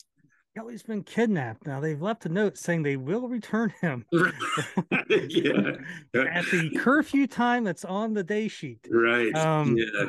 Kelly's 0.59 0.83
been 0.83 1.05
kidnapped. 1.05 1.69
Now 1.69 1.79
they've 1.79 2.03
left 2.03 2.27
a 2.27 2.29
note 2.29 2.59
saying 2.59 2.83
they 2.83 2.97
will 2.97 3.29
return 3.29 3.73
him 3.81 4.05
yeah. 4.13 5.77
at 6.13 6.45
the 6.51 6.77
curfew 6.77 7.29
time 7.29 7.63
that's 7.63 7.85
on 7.85 8.13
the 8.13 8.25
day 8.25 8.49
sheet. 8.49 8.85
Right. 8.91 9.33
Um, 9.37 9.77
yeah. 9.77 10.07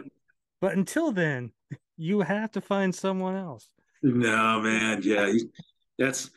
But 0.60 0.76
until 0.76 1.12
then, 1.12 1.52
you 1.98 2.22
have 2.22 2.52
to 2.54 2.62
find 2.62 2.96
someone 2.96 3.36
else. 3.36 3.68
No, 4.02 4.60
man. 4.60 5.02
Yeah. 5.04 5.32
That's, 6.00 6.32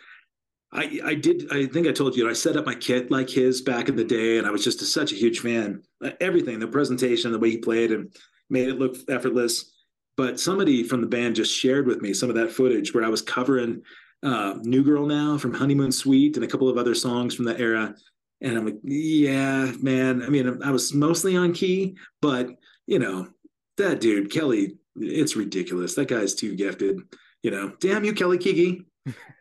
I, 0.72 1.00
I 1.02 1.14
did, 1.14 1.50
I 1.50 1.64
think 1.64 1.86
I 1.86 1.92
told 1.92 2.14
you, 2.14 2.28
I 2.28 2.34
set 2.34 2.58
up 2.58 2.66
my 2.66 2.74
kit 2.74 3.10
like 3.10 3.30
his 3.30 3.62
back 3.62 3.88
in 3.88 3.96
the 3.96 4.04
day, 4.04 4.36
and 4.36 4.46
I 4.46 4.50
was 4.50 4.62
just 4.62 4.82
a, 4.82 4.84
such 4.84 5.12
a 5.12 5.16
huge 5.16 5.40
fan. 5.40 5.84
Everything, 6.20 6.58
the 6.58 6.68
presentation, 6.68 7.32
the 7.32 7.38
way 7.38 7.52
he 7.52 7.56
played, 7.56 7.92
and 7.92 8.14
made 8.50 8.68
it 8.68 8.78
look 8.78 8.94
effortless. 9.08 9.72
But 10.18 10.38
somebody 10.38 10.84
from 10.84 11.00
the 11.00 11.06
band 11.06 11.36
just 11.36 11.56
shared 11.56 11.86
with 11.86 12.02
me 12.02 12.12
some 12.12 12.28
of 12.28 12.36
that 12.36 12.52
footage 12.52 12.92
where 12.92 13.04
I 13.04 13.08
was 13.08 13.22
covering 13.22 13.80
uh, 14.22 14.54
New 14.62 14.82
Girl 14.82 15.06
Now 15.06 15.38
from 15.38 15.54
Honeymoon 15.54 15.92
Suite 15.92 16.36
and 16.36 16.44
a 16.44 16.48
couple 16.48 16.68
of 16.68 16.78
other 16.78 16.94
songs 16.94 17.34
from 17.34 17.44
that 17.46 17.60
era. 17.60 17.94
And 18.40 18.56
I'm 18.56 18.66
like, 18.66 18.78
yeah, 18.82 19.72
man. 19.80 20.22
I 20.22 20.28
mean, 20.28 20.62
I 20.62 20.70
was 20.70 20.92
mostly 20.92 21.36
on 21.36 21.52
key, 21.52 21.96
but 22.20 22.50
you 22.86 22.98
know, 22.98 23.28
that 23.76 24.00
dude, 24.00 24.30
Kelly, 24.30 24.76
it's 24.96 25.36
ridiculous. 25.36 25.94
That 25.94 26.08
guy's 26.08 26.34
too 26.34 26.56
gifted. 26.56 27.00
You 27.42 27.50
know, 27.50 27.72
damn 27.80 28.04
you, 28.04 28.12
Kelly 28.12 28.38
Keagy. 28.38 28.84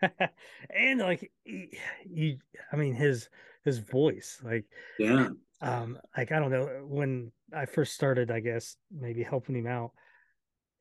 and 0.76 1.00
like, 1.00 1.32
you, 1.46 2.38
I 2.72 2.76
mean, 2.76 2.94
his 2.94 3.30
his 3.64 3.78
voice, 3.80 4.40
like, 4.44 4.66
yeah, 4.98 5.30
um, 5.62 6.00
like 6.18 6.32
I 6.32 6.40
don't 6.40 6.52
know 6.52 6.66
when 6.88 7.32
I 7.56 7.66
first 7.66 7.94
started, 7.94 8.32
I 8.32 8.40
guess 8.40 8.76
maybe 8.92 9.24
helping 9.24 9.56
him 9.56 9.68
out. 9.68 9.92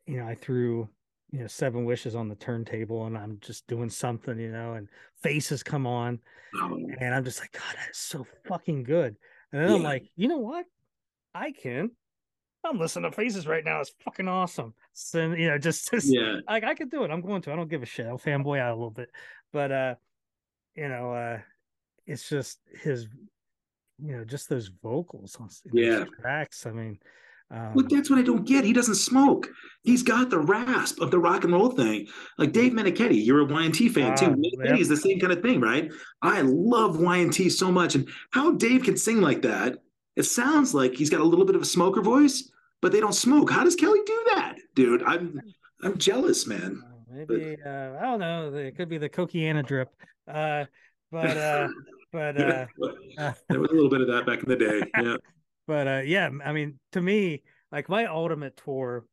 You 0.07 0.19
know, 0.19 0.27
I 0.27 0.35
threw 0.35 0.89
you 1.33 1.41
know 1.41 1.47
seven 1.47 1.85
wishes 1.85 2.15
on 2.15 2.29
the 2.29 2.35
turntable 2.35 3.07
and 3.07 3.17
i'm 3.17 3.39
just 3.41 3.67
doing 3.67 3.89
something 3.89 4.39
you 4.39 4.51
know 4.51 4.75
and 4.75 4.89
faces 5.23 5.63
come 5.63 5.87
on 5.87 6.19
oh. 6.57 6.79
and 7.01 7.15
i'm 7.15 7.25
just 7.25 7.41
like 7.41 7.53
god 7.53 7.75
that's 7.77 7.99
so 7.99 8.27
fucking 8.49 8.83
good. 8.83 9.17
And 9.53 9.63
then 9.63 9.71
yeah. 9.71 9.77
i'm 9.77 9.83
like 9.83 10.11
you 10.17 10.29
know 10.29 10.39
what? 10.39 10.67
I 11.35 11.53
can. 11.53 11.91
I'm 12.65 12.79
listening 12.79 13.11
to 13.11 13.17
faces 13.17 13.47
right 13.47 13.65
now. 13.65 13.81
It's 13.81 13.93
fucking 14.05 14.29
awesome. 14.29 14.75
So 14.93 15.33
you 15.33 15.49
know 15.49 15.59
just, 15.59 15.91
just 15.91 16.13
yeah. 16.13 16.41
like 16.49 16.65
i 16.65 16.75
could 16.75 16.91
do 16.91 17.05
it. 17.05 17.11
I'm 17.11 17.21
going 17.21 17.43
to. 17.43 17.53
I 17.53 17.57
don't 17.57 17.71
give 17.71 17.83
a 17.83 17.87
shit. 17.87 18.07
I'll 18.07 18.19
fanboy 18.19 18.59
out 18.61 18.73
a 18.73 18.75
little 18.75 18.91
bit. 18.91 19.11
But 19.53 19.73
uh 19.73 19.95
you 20.75 20.89
know 20.89 21.13
uh 21.13 21.39
it's 22.07 22.29
just 22.29 22.59
his 22.83 23.07
you 23.99 24.17
know 24.17 24.25
just 24.25 24.49
those 24.49 24.71
vocals 24.83 25.37
on 25.39 25.49
yeah. 25.73 26.05
tracks 26.21 26.65
i 26.65 26.71
mean 26.71 26.99
um, 27.51 27.75
well, 27.75 27.87
that's 27.89 28.09
what 28.09 28.19
I 28.19 28.23
don't 28.23 28.47
get. 28.47 28.65
He 28.65 28.73
doesn't 28.73 28.95
smoke. 28.95 29.49
He's 29.83 30.03
got 30.03 30.31
the 30.31 30.39
rasp 30.39 31.01
of 31.01 31.11
the 31.11 31.19
rock 31.19 31.45
and 31.45 31.53
roll 31.53 31.71
thing. 31.71 32.07
Like 32.39 32.53
Dave 32.53 32.73
Meniketti, 32.73 33.25
you're 33.25 33.41
a 33.41 33.45
Y&T 33.45 33.89
fan 33.89 34.13
uh, 34.13 34.17
too. 34.17 34.27
Meniketti 34.27 34.79
is 34.79 34.89
the 34.89 34.97
same 34.97 35.19
kind 35.19 35.33
of 35.33 35.43
thing, 35.43 35.61
right? 35.61 35.91
I 36.23 36.43
love 36.43 37.01
Y&T 37.01 37.51
so 37.51 37.73
much. 37.73 37.95
And 37.95 38.09
how 38.31 38.53
Dave 38.53 38.85
can 38.85 38.97
sing 38.97 39.21
like 39.21 39.43
that, 39.43 39.79
it 40.17 40.25
sounds 40.25 40.75
like 40.75 40.95
he's 40.95 41.11
got 41.11 41.21
a 41.21 41.25
little 41.25 41.45
bit 41.45 41.57
of 41.57 41.63
a 41.63 41.67
smoker 41.67 42.03
voice, 42.03 42.51
but 42.83 42.93
they 42.93 43.01
don't 43.01 43.15
smoke. 43.15 43.51
How 43.51 43.65
does 43.65 43.75
Kelly 43.75 44.01
do 44.05 44.25
that, 44.35 44.57
dude? 44.75 45.03
I'm 45.03 45.41
I'm 45.83 45.97
jealous, 45.99 46.47
man. 46.47 46.83
Uh, 46.85 47.15
maybe 47.15 47.57
but, 47.63 47.71
uh, 47.71 47.99
I 47.99 48.03
don't 48.03 48.21
know. 48.21 48.55
It 48.55 48.77
could 48.77 48.89
be 48.89 48.99
the 48.99 49.09
Coquiana 49.09 49.67
drip. 49.67 49.89
Uh, 50.29 50.67
but 51.11 51.37
uh, 51.37 51.69
but 52.13 52.41
uh, 52.41 52.67
there 53.49 53.61
was 53.61 53.71
a 53.71 53.75
little 53.75 53.89
bit 53.89 54.03
of 54.03 54.09
that 54.09 54.27
back 54.27 54.43
in 54.43 54.49
the 54.49 54.57
day. 54.57 54.83
Yeah. 55.03 55.17
But 55.71 55.87
uh, 55.87 56.03
yeah, 56.05 56.29
I 56.45 56.51
mean, 56.51 56.81
to 56.91 57.01
me, 57.01 57.45
like 57.71 57.89
my 57.89 58.07
ultimate 58.07 58.57
tour 58.57 59.05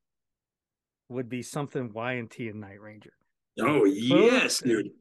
would 1.07 1.29
be 1.29 1.43
something 1.43 1.93
Y&T 1.93 2.49
and 2.49 2.59
Night 2.59 2.81
Ranger. 2.81 3.13
Oh 3.59 3.85
yes, 3.85 4.59
dude. 4.59 4.89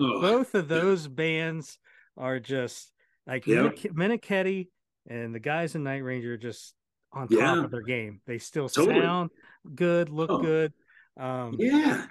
Oh. 0.00 0.20
Both 0.20 0.54
of 0.54 0.66
those 0.68 1.06
bands 1.08 1.78
are 2.16 2.40
just 2.40 2.90
like 3.26 3.46
yeah. 3.46 3.68
Meniketti 3.68 4.68
and 5.08 5.34
the 5.34 5.40
guys 5.40 5.74
in 5.74 5.82
Night 5.82 6.02
Ranger 6.02 6.36
just 6.36 6.74
on 7.12 7.28
top 7.28 7.38
yeah. 7.38 7.64
of 7.64 7.70
their 7.70 7.82
game. 7.82 8.20
They 8.26 8.38
still 8.38 8.68
totally. 8.68 9.00
sound 9.00 9.30
good, 9.74 10.08
look 10.08 10.30
oh. 10.30 10.38
good. 10.38 10.72
Um, 11.16 11.56
yeah. 11.58 12.06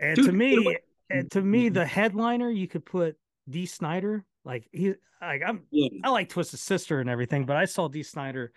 And 0.00 0.16
Dude, 0.16 0.26
to 0.26 0.32
me, 0.32 0.76
and 1.10 1.30
to 1.32 1.42
me, 1.42 1.68
the 1.68 1.84
headliner 1.84 2.48
you 2.48 2.68
could 2.68 2.86
put 2.86 3.16
Dee 3.48 3.66
Snider 3.66 4.24
like 4.44 4.68
he, 4.72 4.94
like 5.20 5.42
I'm, 5.46 5.62
yeah. 5.70 5.88
I 6.04 6.10
like 6.10 6.28
Twisted 6.28 6.60
Sister 6.60 7.00
and 7.00 7.10
everything, 7.10 7.46
but 7.46 7.56
I 7.56 7.64
saw 7.64 7.88
Dee 7.88 8.02
Snider 8.02 8.52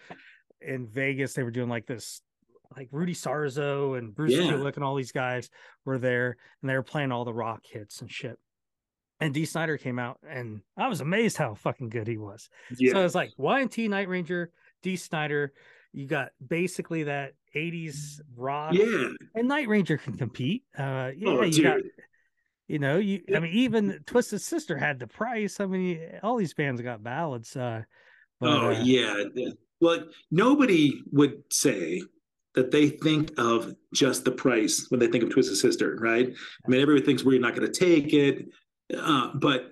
in 0.61 0.87
Vegas. 0.87 1.33
They 1.33 1.43
were 1.43 1.51
doing 1.51 1.69
like 1.69 1.85
this, 1.85 2.21
like 2.75 2.89
Rudy 2.91 3.13
Sarzo 3.13 3.97
and 3.97 4.15
Bruce 4.15 4.31
yeah. 4.31 4.51
Kulick 4.51 4.75
and 4.75 4.83
all 4.83 4.95
these 4.95 5.11
guys 5.11 5.49
were 5.85 5.97
there, 5.97 6.37
and 6.61 6.69
they 6.69 6.75
were 6.75 6.83
playing 6.83 7.11
all 7.11 7.25
the 7.25 7.33
rock 7.33 7.61
hits 7.65 8.01
and 8.01 8.11
shit. 8.11 8.37
And 9.19 9.33
Dee 9.33 9.45
Snider 9.45 9.77
came 9.77 9.99
out, 9.99 10.19
and 10.27 10.61
I 10.77 10.87
was 10.87 11.01
amazed 11.01 11.37
how 11.37 11.53
fucking 11.53 11.89
good 11.89 12.07
he 12.07 12.17
was. 12.17 12.49
Yeah. 12.77 12.93
So 12.93 12.99
I 12.99 13.03
was 13.03 13.15
like, 13.15 13.31
Y&T 13.37 13.87
Night 13.87 14.09
Ranger, 14.09 14.51
Dee 14.81 14.95
Snider. 14.95 15.53
You 15.93 16.07
got 16.07 16.29
basically 16.45 17.03
that 17.03 17.33
80s 17.55 18.19
rock. 18.35 18.73
Yeah. 18.73 19.09
And 19.35 19.47
Night 19.47 19.67
Ranger 19.67 19.97
can 19.97 20.17
compete. 20.17 20.63
Uh 20.77 21.11
yeah, 21.15 21.29
oh, 21.29 21.43
you 21.43 21.63
got 21.63 21.77
you 22.67 22.79
know, 22.79 22.97
you 22.97 23.21
I 23.35 23.39
mean, 23.39 23.53
even 23.53 23.99
Twisted 24.05 24.41
Sister 24.41 24.77
had 24.77 24.99
the 24.99 25.07
price. 25.07 25.59
I 25.59 25.65
mean, 25.65 25.99
all 26.23 26.37
these 26.37 26.53
bands 26.53 26.81
got 26.81 27.03
ballads. 27.03 27.55
Uh, 27.55 27.83
but, 28.39 28.49
oh 28.49 28.67
uh, 28.69 28.79
yeah. 28.83 29.23
Well, 29.81 30.05
nobody 30.31 31.01
would 31.11 31.43
say 31.51 32.01
that 32.55 32.71
they 32.71 32.89
think 32.89 33.31
of 33.37 33.73
just 33.93 34.23
the 34.23 34.31
price 34.31 34.85
when 34.89 34.99
they 34.99 35.07
think 35.07 35.23
of 35.23 35.31
Twisted 35.31 35.57
Sister, 35.57 35.97
right? 35.99 36.27
I 36.27 36.69
mean, 36.69 36.81
everybody 36.81 37.05
thinks 37.05 37.23
we're 37.23 37.39
not 37.39 37.55
going 37.55 37.69
to 37.69 37.79
take 37.79 38.13
it, 38.13 38.47
uh, 38.95 39.31
but 39.33 39.71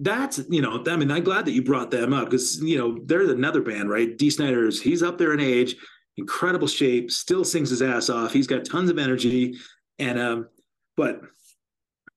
that's 0.00 0.40
you 0.48 0.62
know, 0.62 0.82
I 0.86 0.96
mean, 0.96 1.10
I'm 1.10 1.24
glad 1.24 1.44
that 1.44 1.52
you 1.52 1.62
brought 1.62 1.90
them 1.90 2.12
up 2.12 2.30
because 2.30 2.60
you 2.62 2.78
know 2.78 2.98
there's 3.04 3.30
another 3.30 3.62
band, 3.62 3.90
right? 3.90 4.16
Dee 4.16 4.30
Snider's 4.30 4.80
he's 4.80 5.02
up 5.02 5.18
there 5.18 5.32
in 5.32 5.40
age, 5.40 5.76
incredible 6.16 6.68
shape, 6.68 7.10
still 7.10 7.44
sings 7.44 7.70
his 7.70 7.82
ass 7.82 8.08
off. 8.08 8.32
He's 8.32 8.46
got 8.46 8.64
tons 8.64 8.90
of 8.90 8.98
energy, 8.98 9.56
and 9.98 10.18
um, 10.18 10.48
but 10.96 11.20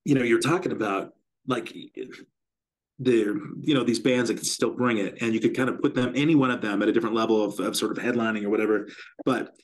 you 0.05 0.15
know, 0.15 0.23
you're 0.23 0.39
talking 0.39 0.71
about 0.71 1.13
like 1.47 1.73
the 2.99 3.39
you 3.61 3.73
know 3.73 3.83
these 3.83 3.99
bands 3.99 4.29
that 4.29 4.35
can 4.35 4.45
still 4.45 4.71
bring 4.71 4.97
it, 4.97 5.17
and 5.21 5.33
you 5.33 5.39
could 5.39 5.55
kind 5.55 5.69
of 5.69 5.81
put 5.81 5.95
them 5.95 6.13
any 6.15 6.35
one 6.35 6.51
of 6.51 6.61
them 6.61 6.81
at 6.81 6.89
a 6.89 6.91
different 6.91 7.15
level 7.15 7.43
of, 7.43 7.59
of 7.59 7.75
sort 7.75 7.97
of 7.97 8.03
headlining 8.03 8.43
or 8.43 8.49
whatever. 8.49 8.87
But 9.25 9.55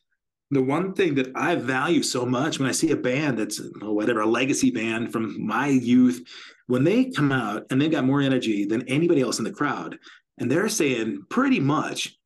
the 0.52 0.64
one 0.64 0.94
thing 0.94 1.16
that 1.16 1.32
I 1.36 1.56
value 1.56 2.02
so 2.02 2.26
much 2.26 2.60
when 2.60 2.68
I 2.68 2.72
see 2.72 2.92
a 2.92 2.98
band 2.98 3.38
that's 3.38 3.62
whatever 3.82 4.22
a 4.22 4.26
legacy 4.26 4.72
band 4.72 5.12
from 5.12 5.46
my 5.46 5.68
youth, 5.68 6.28
when 6.68 6.84
they 6.84 7.06
come 7.06 7.32
out 7.32 7.66
and 7.70 7.80
they've 7.80 7.92
got 7.92 8.06
more 8.06 8.22
energy 8.22 8.66
than 8.66 8.88
anybody 8.88 9.22
else 9.22 9.38
in 9.38 9.46
the 9.46 9.52
crowd, 9.52 10.00
and 10.40 10.50
they're 10.50 10.70
saying 10.70 11.24
pretty 11.30 11.60
much, 11.60 12.18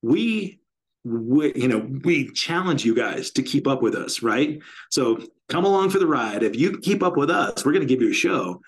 we 0.00 0.60
we, 1.04 1.52
you 1.54 1.68
know, 1.68 1.86
we 2.04 2.30
challenge 2.32 2.84
you 2.84 2.94
guys 2.94 3.30
to 3.32 3.42
keep 3.42 3.66
up 3.66 3.82
with 3.82 3.94
us, 3.94 4.22
right? 4.22 4.60
So 4.90 5.18
come 5.48 5.64
along 5.64 5.90
for 5.90 5.98
the 5.98 6.06
ride. 6.06 6.42
If 6.42 6.56
you 6.56 6.78
keep 6.78 7.02
up 7.02 7.16
with 7.16 7.30
us, 7.30 7.64
we're 7.64 7.72
going 7.72 7.86
to 7.86 7.92
give 7.92 8.02
you 8.02 8.10
a 8.10 8.14
show. 8.14 8.60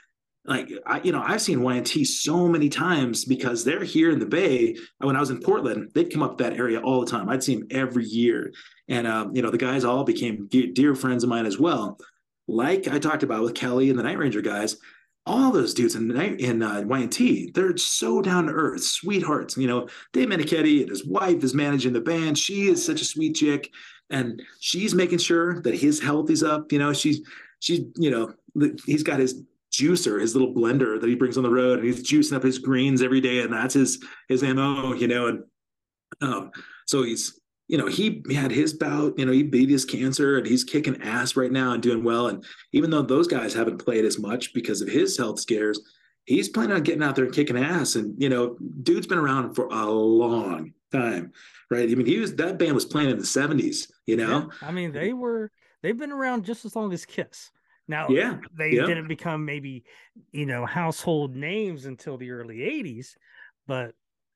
Like 0.45 0.71
I, 0.87 1.01
you 1.03 1.13
know, 1.13 1.23
I've 1.25 1.43
seen 1.43 1.63
Y&T 1.63 2.05
so 2.05 2.49
many 2.49 2.69
times 2.69 3.25
because 3.25 3.63
they're 3.63 3.85
here 3.85 4.11
in 4.11 4.19
the 4.19 4.27
Bay. 4.27 4.77
When 4.99 5.15
I 5.15 5.21
was 5.21 5.31
in 5.31 5.41
Portland, 5.41 5.91
they'd 5.95 6.13
come 6.13 6.23
up 6.23 6.39
that 6.39 6.55
area 6.55 6.81
all 6.81 7.01
the 7.01 7.11
time. 7.11 7.29
I'd 7.29 7.43
see 7.43 7.57
them 7.57 7.69
every 7.71 8.07
year, 8.07 8.53
and 8.89 9.07
um, 9.07 9.37
you 9.37 9.43
know, 9.43 9.51
the 9.51 9.59
guys 9.59 9.85
all 9.85 10.03
became 10.03 10.49
dear 10.49 10.95
friends 10.95 11.25
of 11.25 11.31
mine 11.31 11.45
as 11.45 11.59
well. 11.59 11.99
Like 12.49 12.89
I 12.89 12.99
talked 12.99 13.23
about 13.23 13.43
with 13.43 13.55
Kelly 13.55 13.91
and 13.91 13.99
the 13.99 14.03
Night 14.03 14.19
Ranger 14.19 14.41
guys, 14.41 14.77
all 15.31 15.53
those 15.53 15.73
dudes 15.73 15.95
in 15.95 16.11
in 16.11 16.63
uh, 16.63 16.83
Y&T, 16.83 17.53
they're 17.55 17.77
so 17.77 18.21
down 18.21 18.47
to 18.47 18.53
earth, 18.53 18.83
sweethearts. 18.83 19.57
You 19.57 19.69
know, 19.69 19.89
Dave 20.13 20.29
Meniketti 20.29 20.81
and 20.81 20.91
his 20.91 21.07
wife 21.07 21.45
is 21.45 21.55
managing 21.55 21.93
the 21.93 22.01
band. 22.01 22.37
She 22.37 22.67
is 22.67 22.85
such 22.85 23.01
a 23.01 23.05
sweet 23.05 23.37
chick, 23.37 23.71
and 24.11 24.43
she's 24.59 24.93
making 24.93 25.19
sure 25.19 25.63
that 25.63 25.77
his 25.77 26.01
health 26.01 26.31
is 26.31 26.43
up. 26.43 26.73
You 26.73 26.81
know, 26.81 26.93
she's 26.93 27.21
she's 27.61 27.81
you 27.97 28.11
know 28.11 28.35
he's 28.85 29.05
got 29.05 29.21
his 29.21 29.43
juicer, 29.73 30.21
his 30.21 30.35
little 30.35 30.53
blender 30.53 31.01
that 31.01 31.09
he 31.09 31.15
brings 31.15 31.37
on 31.37 31.45
the 31.45 31.51
road, 31.51 31.79
and 31.79 31.87
he's 31.87 32.03
juicing 32.03 32.37
up 32.37 32.43
his 32.43 32.59
greens 32.59 33.01
every 33.01 33.21
day, 33.21 33.41
and 33.41 33.53
that's 33.53 33.75
his 33.75 34.05
his 34.29 34.43
mo. 34.43 34.95
You 34.95 35.07
know, 35.07 35.27
and 35.29 35.45
um, 36.21 36.51
so 36.87 37.05
he's 37.05 37.40
you 37.71 37.79
know, 37.79 37.87
he 37.87 38.21
had 38.35 38.51
his 38.51 38.73
bout, 38.73 39.17
you 39.17 39.25
know, 39.25 39.31
he 39.31 39.45
beat 39.45 39.71
his 39.71 39.85
cancer 39.85 40.39
and 40.39 40.47
he's 40.47 40.65
kicking 40.65 41.01
ass 41.03 41.37
right 41.37 41.53
now 41.53 41.71
and 41.71 41.81
doing 41.81 42.03
well. 42.03 42.27
And 42.27 42.45
even 42.73 42.91
though 42.91 43.03
those 43.03 43.29
guys 43.29 43.55
haven't 43.55 43.85
played 43.85 44.05
as 44.05 44.19
much 44.19 44.53
because 44.53 44.83
of 44.83 44.89
his 44.89 45.17
health 45.17 45.39
scares, 45.39 45.81
he's 46.25 46.49
planning 46.49 46.75
on 46.75 46.83
getting 46.83 47.05
out 47.05 47.15
there 47.15 47.27
and 47.27 47.35
kicking 47.35 47.57
ass. 47.57 47.95
And, 47.95 48.21
you 48.21 48.29
know, 48.29 48.57
dude's 48.83 49.07
been 49.07 49.19
around 49.19 49.55
for 49.55 49.67
a 49.67 49.89
long 49.89 50.73
time, 50.91 51.31
right? 51.71 51.89
I 51.89 51.95
mean, 51.95 52.07
he 52.07 52.19
was, 52.19 52.35
that 52.35 52.59
band 52.59 52.75
was 52.75 52.85
playing 52.85 53.11
in 53.11 53.19
the 53.19 53.23
70s, 53.23 53.89
you 54.05 54.17
know? 54.17 54.51
Yeah. 54.61 54.69
I 54.69 54.73
mean, 54.73 54.91
they 54.91 55.13
were, 55.13 55.53
they've 55.85 55.97
been 55.97 56.11
around 56.11 56.45
just 56.45 56.65
as 56.65 56.75
long 56.75 56.93
as 56.93 57.07
Kiss. 57.07 57.53
Now, 57.87 58.09
yeah, 58.09 58.39
they 58.59 58.71
yeah. 58.71 58.87
didn't 58.87 59.07
become 59.07 59.45
maybe, 59.45 59.85
you 60.33 60.47
know, 60.47 60.67
household 60.67 61.37
names 61.37 61.87
until 61.87 62.17
the 62.17 62.33
early 62.33 62.59
80s, 62.59 63.15
but 63.69 63.95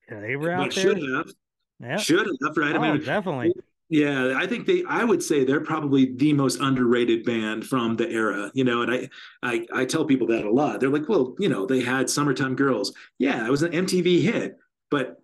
they 0.09 0.37
were 0.37 0.53
out 0.53 0.67
but 0.67 0.75
there. 0.77 0.83
Should 0.85 1.03
have 1.17 1.33
yeah. 1.81 1.97
Should 1.97 2.27
have, 2.27 2.57
right? 2.57 2.77
Oh, 2.77 2.81
I 2.81 2.93
mean, 2.93 3.01
oh, 3.03 3.05
definitely. 3.05 3.53
Yeah, 3.91 4.35
I 4.37 4.47
think 4.47 4.67
they. 4.67 4.83
I 4.89 5.05
would 5.05 5.23
say 5.23 5.45
they're 5.45 5.61
probably 5.61 6.15
the 6.15 6.33
most 6.33 6.59
underrated 6.61 7.25
band 7.25 7.67
from 7.67 7.97
the 7.97 8.09
era. 8.09 8.51
You 8.55 8.65
know, 8.65 8.83
and 8.83 8.91
I, 8.93 9.09
I, 9.43 9.67
I 9.75 9.85
tell 9.85 10.05
people 10.05 10.27
that 10.29 10.45
a 10.45 10.51
lot. 10.51 10.81
They're 10.81 10.89
like, 10.89 11.09
well, 11.09 11.35
you 11.39 11.49
know, 11.49 11.67
they 11.67 11.81
had 11.81 12.09
"Summertime 12.09 12.57
Girls." 12.57 12.95
Yeah, 13.19 13.47
it 13.47 13.51
was 13.51 13.63
an 13.63 13.73
MTV 13.73 14.23
hit, 14.23 14.59
but 14.91 15.21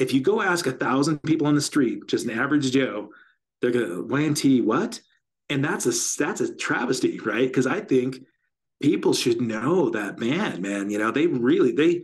if 0.00 0.12
you 0.12 0.20
go 0.20 0.40
ask 0.40 0.66
a 0.66 0.72
thousand 0.72 1.22
people 1.22 1.46
on 1.46 1.54
the 1.54 1.60
street, 1.60 2.06
just 2.08 2.26
an 2.26 2.38
average 2.38 2.72
Joe, 2.72 3.10
they're 3.60 3.70
gonna 3.70 4.02
Y&T 4.02 4.62
what? 4.62 5.00
And 5.48 5.64
that's 5.64 5.86
a 5.86 6.22
that's 6.22 6.40
a 6.40 6.54
travesty, 6.54 7.20
right? 7.20 7.46
Because 7.46 7.66
I 7.66 7.80
think 7.80 8.24
people 8.82 9.12
should 9.12 9.40
know 9.40 9.90
that 9.90 10.16
band, 10.16 10.62
man. 10.62 10.90
You 10.90 10.98
know, 10.98 11.10
they 11.10 11.26
really 11.26 11.72
they 11.72 12.02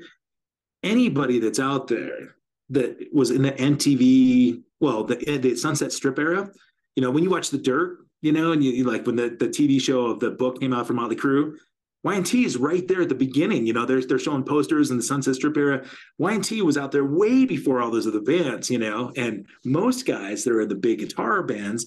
anybody 0.82 1.40
that's 1.40 1.58
out 1.58 1.88
there 1.88 2.35
that 2.70 3.08
was 3.12 3.30
in 3.30 3.42
the 3.42 3.52
MTV, 3.52 4.62
well, 4.80 5.04
the, 5.04 5.38
the 5.38 5.56
Sunset 5.56 5.92
Strip 5.92 6.18
era. 6.18 6.50
You 6.94 7.02
know, 7.02 7.10
when 7.10 7.22
you 7.22 7.30
watch 7.30 7.50
The 7.50 7.58
Dirt, 7.58 7.98
you 8.22 8.32
know, 8.32 8.52
and 8.52 8.64
you, 8.64 8.72
you 8.72 8.84
like 8.84 9.06
when 9.06 9.16
the, 9.16 9.28
the 9.28 9.48
TV 9.48 9.80
show 9.80 10.06
of 10.06 10.20
the 10.20 10.30
book 10.30 10.60
came 10.60 10.72
out 10.72 10.86
from 10.86 10.96
Motley 10.96 11.16
Crue, 11.16 11.54
Y&T 12.02 12.44
is 12.44 12.56
right 12.56 12.86
there 12.86 13.02
at 13.02 13.08
the 13.08 13.14
beginning. 13.14 13.66
You 13.66 13.72
know, 13.72 13.84
they're, 13.84 14.00
they're 14.00 14.18
showing 14.18 14.44
posters 14.44 14.90
in 14.90 14.96
the 14.96 15.02
Sunset 15.02 15.34
Strip 15.34 15.56
era. 15.56 15.84
Y&T 16.18 16.62
was 16.62 16.78
out 16.78 16.92
there 16.92 17.04
way 17.04 17.44
before 17.44 17.82
all 17.82 17.90
those 17.90 18.06
other 18.06 18.20
bands, 18.20 18.70
you 18.70 18.78
know, 18.78 19.12
and 19.16 19.46
most 19.64 20.06
guys 20.06 20.44
that 20.44 20.52
are 20.52 20.62
in 20.62 20.68
the 20.68 20.74
big 20.74 21.00
guitar 21.00 21.42
bands 21.42 21.86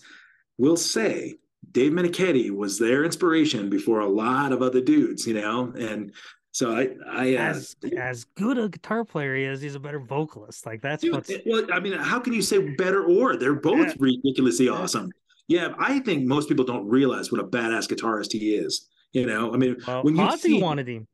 will 0.57 0.77
say 0.77 1.35
Dave 1.71 1.93
Meniketti 1.93 2.51
was 2.51 2.77
their 2.77 3.03
inspiration 3.05 3.69
before 3.69 3.99
a 3.99 4.09
lot 4.09 4.51
of 4.51 4.61
other 4.61 4.81
dudes, 4.81 5.25
you 5.25 5.33
know, 5.33 5.73
and 5.77 6.11
so 6.51 6.75
I, 6.75 6.89
I 7.07 7.35
uh, 7.35 7.39
as 7.39 7.75
as 7.97 8.23
good 8.35 8.57
a 8.57 8.69
guitar 8.69 9.05
player 9.05 9.35
he 9.35 9.43
is, 9.43 9.61
he's 9.61 9.75
a 9.75 9.79
better 9.79 9.99
vocalist. 9.99 10.65
Like 10.65 10.81
that's 10.81 11.03
dude, 11.03 11.13
what's 11.13 11.31
well. 11.45 11.65
I 11.71 11.79
mean, 11.79 11.93
how 11.93 12.19
can 12.19 12.33
you 12.33 12.41
say 12.41 12.75
better 12.75 13.03
or? 13.03 13.37
They're 13.37 13.53
both 13.53 13.87
yeah. 13.87 13.93
ridiculously 13.99 14.69
awesome. 14.69 15.11
yeah, 15.47 15.73
I 15.79 15.99
think 15.99 16.25
most 16.25 16.47
people 16.47 16.65
don't 16.65 16.87
realize 16.87 17.31
what 17.31 17.41
a 17.41 17.43
badass 17.43 17.87
guitarist 17.87 18.31
he 18.31 18.55
is. 18.55 18.87
You 19.13 19.25
know, 19.25 19.53
I 19.53 19.57
mean, 19.57 19.77
well, 19.87 20.03
when 20.03 20.15
you 20.15 20.21
Ozzy 20.21 20.39
see, 20.39 20.61
wanted 20.61 20.87
him. 20.87 21.07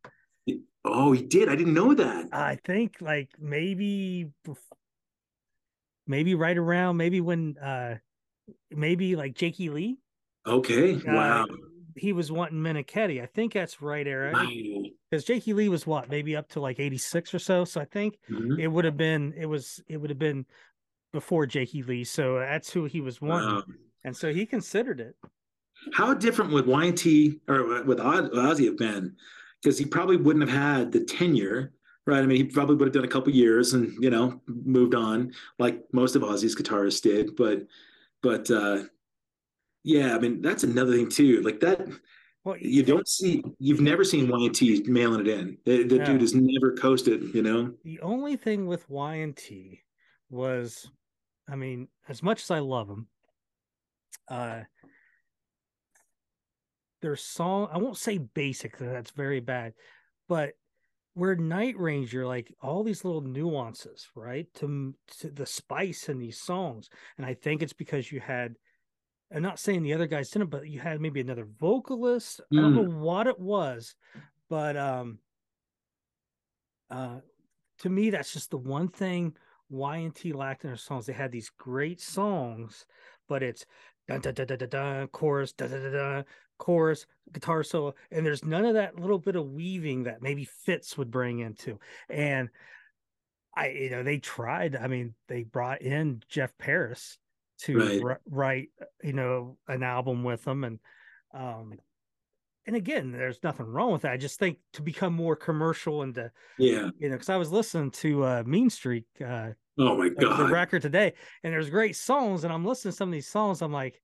Oh, 0.83 1.13
he 1.13 1.23
did. 1.23 1.49
I 1.49 1.55
didn't 1.55 1.73
know 1.73 1.93
that. 1.95 2.27
I 2.31 2.59
think 2.63 2.97
like 3.01 3.29
maybe, 3.39 4.27
maybe 6.05 6.35
right 6.35 6.57
around 6.57 6.97
maybe 6.97 7.21
when, 7.21 7.57
uh 7.57 7.95
maybe 8.69 9.15
like 9.15 9.33
Jakey 9.33 9.69
Lee. 9.69 9.97
Okay. 10.45 10.95
Uh, 10.95 10.99
wow. 11.07 11.45
He 11.97 12.13
was 12.13 12.31
wanting 12.31 12.59
Meniketti. 12.59 13.23
I 13.23 13.25
think 13.25 13.53
that's 13.53 13.81
right, 13.81 14.05
Eric. 14.05 14.35
Because 15.15 15.23
Jakey 15.23 15.53
Lee 15.53 15.69
was 15.69 15.87
what, 15.87 16.09
maybe 16.09 16.35
up 16.35 16.49
to 16.49 16.59
like 16.59 16.77
86 16.77 17.33
or 17.33 17.39
so. 17.39 17.63
So 17.63 17.79
I 17.79 17.85
think 17.85 18.17
mm-hmm. 18.29 18.59
it 18.59 18.67
would 18.67 18.83
have 18.83 18.97
been, 18.97 19.33
it 19.37 19.45
was, 19.45 19.81
it 19.87 19.95
would 19.95 20.09
have 20.09 20.19
been 20.19 20.45
before 21.13 21.45
Jakey 21.45 21.83
Lee. 21.83 22.03
So 22.03 22.37
that's 22.39 22.69
who 22.69 22.83
he 22.83 22.99
was 22.99 23.21
wanting. 23.21 23.55
Wow. 23.55 23.63
And 24.03 24.15
so 24.15 24.33
he 24.33 24.45
considered 24.45 24.99
it. 24.99 25.15
How 25.93 26.13
different 26.13 26.51
would 26.51 26.67
Y&T 26.67 27.39
or 27.47 27.83
with 27.85 27.99
Ozzy 27.99 28.65
have 28.65 28.77
been? 28.77 29.15
Because 29.63 29.77
he 29.77 29.85
probably 29.85 30.17
wouldn't 30.17 30.49
have 30.49 30.61
had 30.61 30.91
the 30.91 31.05
tenure, 31.05 31.71
right? 32.05 32.21
I 32.21 32.25
mean, 32.25 32.35
he 32.35 32.43
probably 32.43 32.75
would 32.75 32.87
have 32.87 32.93
done 32.93 33.05
a 33.05 33.07
couple 33.07 33.31
years 33.31 33.73
and 33.73 33.93
you 34.03 34.09
know 34.09 34.41
moved 34.47 34.95
on, 34.95 35.31
like 35.59 35.81
most 35.93 36.17
of 36.17 36.23
Ozzy's 36.23 36.57
guitarists 36.57 37.01
did. 37.01 37.37
But, 37.37 37.67
but 38.21 38.51
uh, 38.51 38.83
yeah, 39.83 40.13
I 40.13 40.19
mean 40.19 40.41
that's 40.41 40.65
another 40.65 40.91
thing 40.91 41.09
too. 41.09 41.41
Like 41.41 41.61
that, 41.61 41.87
well, 42.45 42.57
you 42.57 42.83
don't 42.83 43.07
see, 43.07 43.43
you've 43.59 43.81
never 43.81 44.03
seen 44.03 44.29
Y&T 44.29 44.83
mailing 44.87 45.21
it 45.21 45.27
in. 45.27 45.57
The, 45.65 45.83
the 45.83 45.99
dude 45.99 46.21
has 46.21 46.33
never 46.33 46.73
coasted. 46.73 47.33
You 47.33 47.41
know, 47.41 47.73
the 47.83 47.99
only 48.01 48.37
thing 48.37 48.67
with 48.67 48.89
Y&T 48.89 49.81
was, 50.29 50.89
I 51.49 51.55
mean, 51.55 51.89
as 52.07 52.23
much 52.23 52.43
as 52.43 52.51
I 52.51 52.59
love 52.59 52.89
him, 52.89 53.07
uh 54.27 54.61
their 57.01 57.15
song 57.15 57.67
i 57.71 57.77
won't 57.77 57.97
say 57.97 58.17
basic 58.17 58.77
that's 58.77 59.11
very 59.11 59.39
bad 59.39 59.73
but 60.27 60.53
where 61.13 61.35
night 61.35 61.77
ranger 61.77 62.25
like 62.25 62.51
all 62.63 62.83
these 62.83 63.05
little 63.05 63.21
nuances 63.21 64.07
right 64.15 64.47
to, 64.55 64.95
to 65.19 65.29
the 65.29 65.45
spice 65.45 66.09
in 66.09 66.17
these 66.17 66.39
songs 66.39 66.89
and 67.17 67.25
i 67.25 67.33
think 67.33 67.61
it's 67.61 67.73
because 67.73 68.11
you 68.11 68.19
had 68.19 68.55
i'm 69.33 69.41
not 69.41 69.59
saying 69.59 69.83
the 69.83 69.93
other 69.93 70.07
guys 70.07 70.29
didn't 70.29 70.49
but 70.49 70.67
you 70.67 70.79
had 70.79 71.01
maybe 71.01 71.21
another 71.21 71.47
vocalist 71.59 72.41
mm. 72.53 72.59
i 72.59 72.61
don't 72.61 72.75
know 72.75 72.83
mm. 72.83 72.99
what 72.99 73.27
it 73.27 73.39
was 73.39 73.95
but 74.49 74.75
um 74.77 75.19
uh 76.89 77.17
to 77.79 77.89
me 77.89 78.09
that's 78.09 78.33
just 78.33 78.51
the 78.51 78.57
one 78.57 78.87
thing 78.87 79.35
y&t 79.69 80.31
lacked 80.33 80.63
in 80.63 80.69
their 80.69 80.77
songs 80.77 81.05
they 81.05 81.13
had 81.13 81.31
these 81.31 81.51
great 81.57 81.99
songs 81.99 82.85
but 83.27 83.41
it's 83.41 83.65
dun, 84.07 84.21
dun, 84.21 84.33
dun, 84.33 84.47
dun, 84.47 84.57
dun, 84.57 84.69
dun, 84.69 85.07
chorus, 85.07 85.51
dun, 85.53 85.69
dun, 85.69 85.81
dun, 85.81 85.91
dun, 85.91 86.25
chorus, 86.57 87.05
guitar 87.31 87.63
solo, 87.63 87.93
and 88.11 88.25
there's 88.25 88.45
none 88.45 88.65
of 88.65 88.75
that 88.75 88.99
little 88.99 89.19
bit 89.19 89.35
of 89.35 89.51
weaving 89.51 90.03
that 90.03 90.21
maybe 90.21 90.45
Fitz 90.45 90.97
would 90.97 91.11
bring 91.11 91.39
into. 91.39 91.79
And 92.09 92.49
I, 93.55 93.69
you 93.69 93.89
know, 93.89 94.03
they 94.03 94.19
tried. 94.19 94.75
I 94.75 94.87
mean, 94.87 95.15
they 95.27 95.43
brought 95.43 95.81
in 95.81 96.21
Jeff 96.29 96.57
Paris 96.57 97.17
to 97.63 97.77
right. 97.77 98.01
r- 98.03 98.21
write, 98.29 98.69
you 99.03 99.13
know, 99.13 99.57
an 99.67 99.83
album 99.83 100.23
with 100.23 100.43
them, 100.43 100.63
and 100.63 100.79
um, 101.33 101.73
and 102.67 102.75
again, 102.75 103.11
there's 103.11 103.43
nothing 103.43 103.65
wrong 103.65 103.91
with 103.91 104.03
that. 104.03 104.11
I 104.11 104.17
just 104.17 104.39
think 104.39 104.57
to 104.73 104.81
become 104.81 105.13
more 105.13 105.35
commercial 105.35 106.01
and 106.01 106.15
to, 106.15 106.31
yeah, 106.57 106.89
you 106.97 107.09
know, 107.09 107.15
because 107.15 107.29
I 107.29 107.37
was 107.37 107.51
listening 107.51 107.91
to 107.91 108.23
uh, 108.23 108.43
Mean 108.45 108.69
Streak 108.69 109.05
uh, 109.25 109.51
Oh 109.77 109.97
my 109.97 110.09
god, 110.09 110.39
the 110.39 110.47
record 110.47 110.81
today, 110.81 111.13
and 111.43 111.51
there's 111.51 111.69
great 111.69 111.97
songs, 111.97 112.43
and 112.43 112.53
I'm 112.53 112.65
listening 112.65 112.93
to 112.93 112.97
some 112.97 113.09
of 113.09 113.13
these 113.13 113.27
songs. 113.27 113.61
I'm 113.61 113.73
like, 113.73 114.01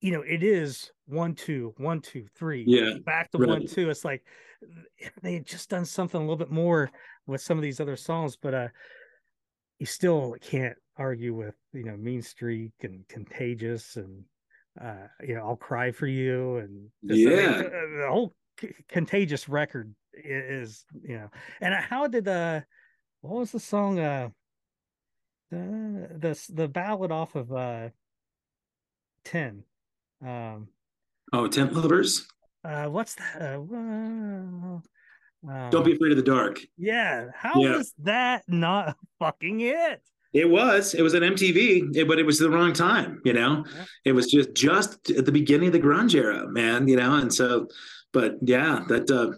you 0.00 0.10
know, 0.10 0.22
it 0.22 0.42
is 0.42 0.90
one 1.06 1.34
two 1.36 1.74
one 1.76 2.00
two 2.00 2.26
three, 2.36 2.64
yeah, 2.66 2.94
back 3.04 3.30
to 3.30 3.38
right. 3.38 3.48
one 3.48 3.66
two. 3.68 3.88
It's 3.88 4.04
like 4.04 4.24
they 5.22 5.34
had 5.34 5.46
just 5.46 5.70
done 5.70 5.84
something 5.84 6.20
a 6.20 6.24
little 6.24 6.36
bit 6.36 6.50
more 6.50 6.90
with 7.28 7.40
some 7.40 7.56
of 7.56 7.62
these 7.62 7.78
other 7.78 7.94
songs, 7.94 8.36
but 8.36 8.52
uh, 8.52 8.68
you 9.78 9.86
still 9.86 10.34
can't 10.40 10.76
argue 10.98 11.34
with 11.34 11.54
you 11.72 11.84
know 11.84 11.96
Mean 11.96 12.22
Streak 12.22 12.72
and 12.82 13.06
Contagious 13.08 13.96
and 13.96 14.24
uh, 14.80 15.08
you 15.22 15.34
know 15.34 15.42
I'll 15.42 15.56
Cry 15.56 15.92
for 15.92 16.06
You 16.06 16.56
and 16.56 16.88
yeah, 17.02 17.62
the 17.62 18.06
whole 18.08 18.34
c- 18.60 18.74
Contagious 18.88 19.48
record 19.48 19.94
is 20.12 20.84
you 21.02 21.16
know, 21.16 21.30
and 21.60 21.74
how 21.74 22.06
did 22.06 22.28
uh 22.28 22.60
what 23.20 23.40
was 23.40 23.52
the 23.52 23.60
song? 23.60 23.98
Uh, 23.98 24.28
the 25.50 26.08
the 26.18 26.52
the 26.52 26.68
ballad 26.68 27.10
off 27.10 27.34
of 27.34 27.52
uh, 27.52 27.88
ten. 29.24 29.64
Um, 30.24 30.68
oh, 31.32 31.46
Ten 31.48 31.72
Lovers. 31.74 32.26
Uh, 32.64 32.86
what's 32.86 33.14
that? 33.14 33.42
Uh, 33.42 33.58
um, 35.48 35.70
Don't 35.70 35.84
be 35.84 35.92
afraid 35.92 36.12
of 36.12 36.16
the 36.16 36.24
dark. 36.24 36.60
Yeah, 36.76 37.26
how 37.34 37.60
yeah. 37.60 37.76
was 37.76 37.94
that 38.00 38.42
not 38.48 38.96
fucking 39.18 39.60
it? 39.60 40.02
It 40.36 40.50
was. 40.50 40.92
It 40.92 41.02
was 41.02 41.14
an 41.14 41.22
MTV, 41.22 42.06
but 42.06 42.18
it 42.18 42.26
was 42.26 42.38
the 42.38 42.50
wrong 42.50 42.74
time. 42.74 43.22
You 43.24 43.32
know, 43.32 43.64
yeah. 43.74 43.84
it 44.04 44.12
was 44.12 44.30
just 44.30 44.52
just 44.54 45.10
at 45.10 45.24
the 45.24 45.32
beginning 45.32 45.68
of 45.68 45.72
the 45.72 45.80
grunge 45.80 46.14
era, 46.14 46.46
man. 46.46 46.86
You 46.86 46.96
know, 46.96 47.14
and 47.14 47.32
so, 47.32 47.68
but 48.12 48.36
yeah, 48.42 48.84
that 48.88 49.10
uh, 49.10 49.32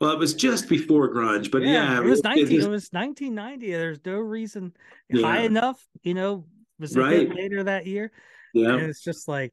well, 0.00 0.12
it 0.12 0.18
was 0.18 0.32
just 0.32 0.66
before 0.68 1.12
grunge, 1.12 1.50
but 1.50 1.60
yeah, 1.60 1.72
yeah 1.72 2.00
it 2.00 2.04
was 2.04 2.24
nineteen. 2.24 2.60
It, 2.60 2.64
it, 2.64 2.70
was 2.70 2.90
nineteen 2.90 3.34
ninety. 3.34 3.70
There's 3.70 4.00
no 4.06 4.18
reason 4.18 4.72
yeah. 5.10 5.26
high 5.26 5.40
enough, 5.40 5.86
you 6.02 6.14
know. 6.14 6.46
Was 6.78 6.96
right 6.96 7.28
later 7.28 7.64
that 7.64 7.86
year? 7.86 8.10
Yeah, 8.54 8.72
and 8.72 8.82
it's 8.84 9.02
just 9.02 9.28
like, 9.28 9.52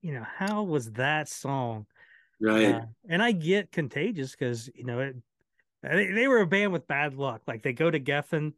you 0.00 0.14
know, 0.14 0.24
how 0.38 0.62
was 0.62 0.92
that 0.92 1.28
song? 1.28 1.84
Right. 2.40 2.74
Uh, 2.74 2.80
and 3.06 3.22
I 3.22 3.32
get 3.32 3.70
contagious 3.70 4.30
because 4.30 4.70
you 4.74 4.84
know 4.84 5.00
it. 5.00 5.16
They 5.82 6.26
were 6.26 6.40
a 6.40 6.46
band 6.46 6.72
with 6.72 6.88
bad 6.88 7.14
luck. 7.14 7.42
Like 7.46 7.62
they 7.62 7.74
go 7.74 7.90
to 7.90 8.00
Geffen, 8.00 8.54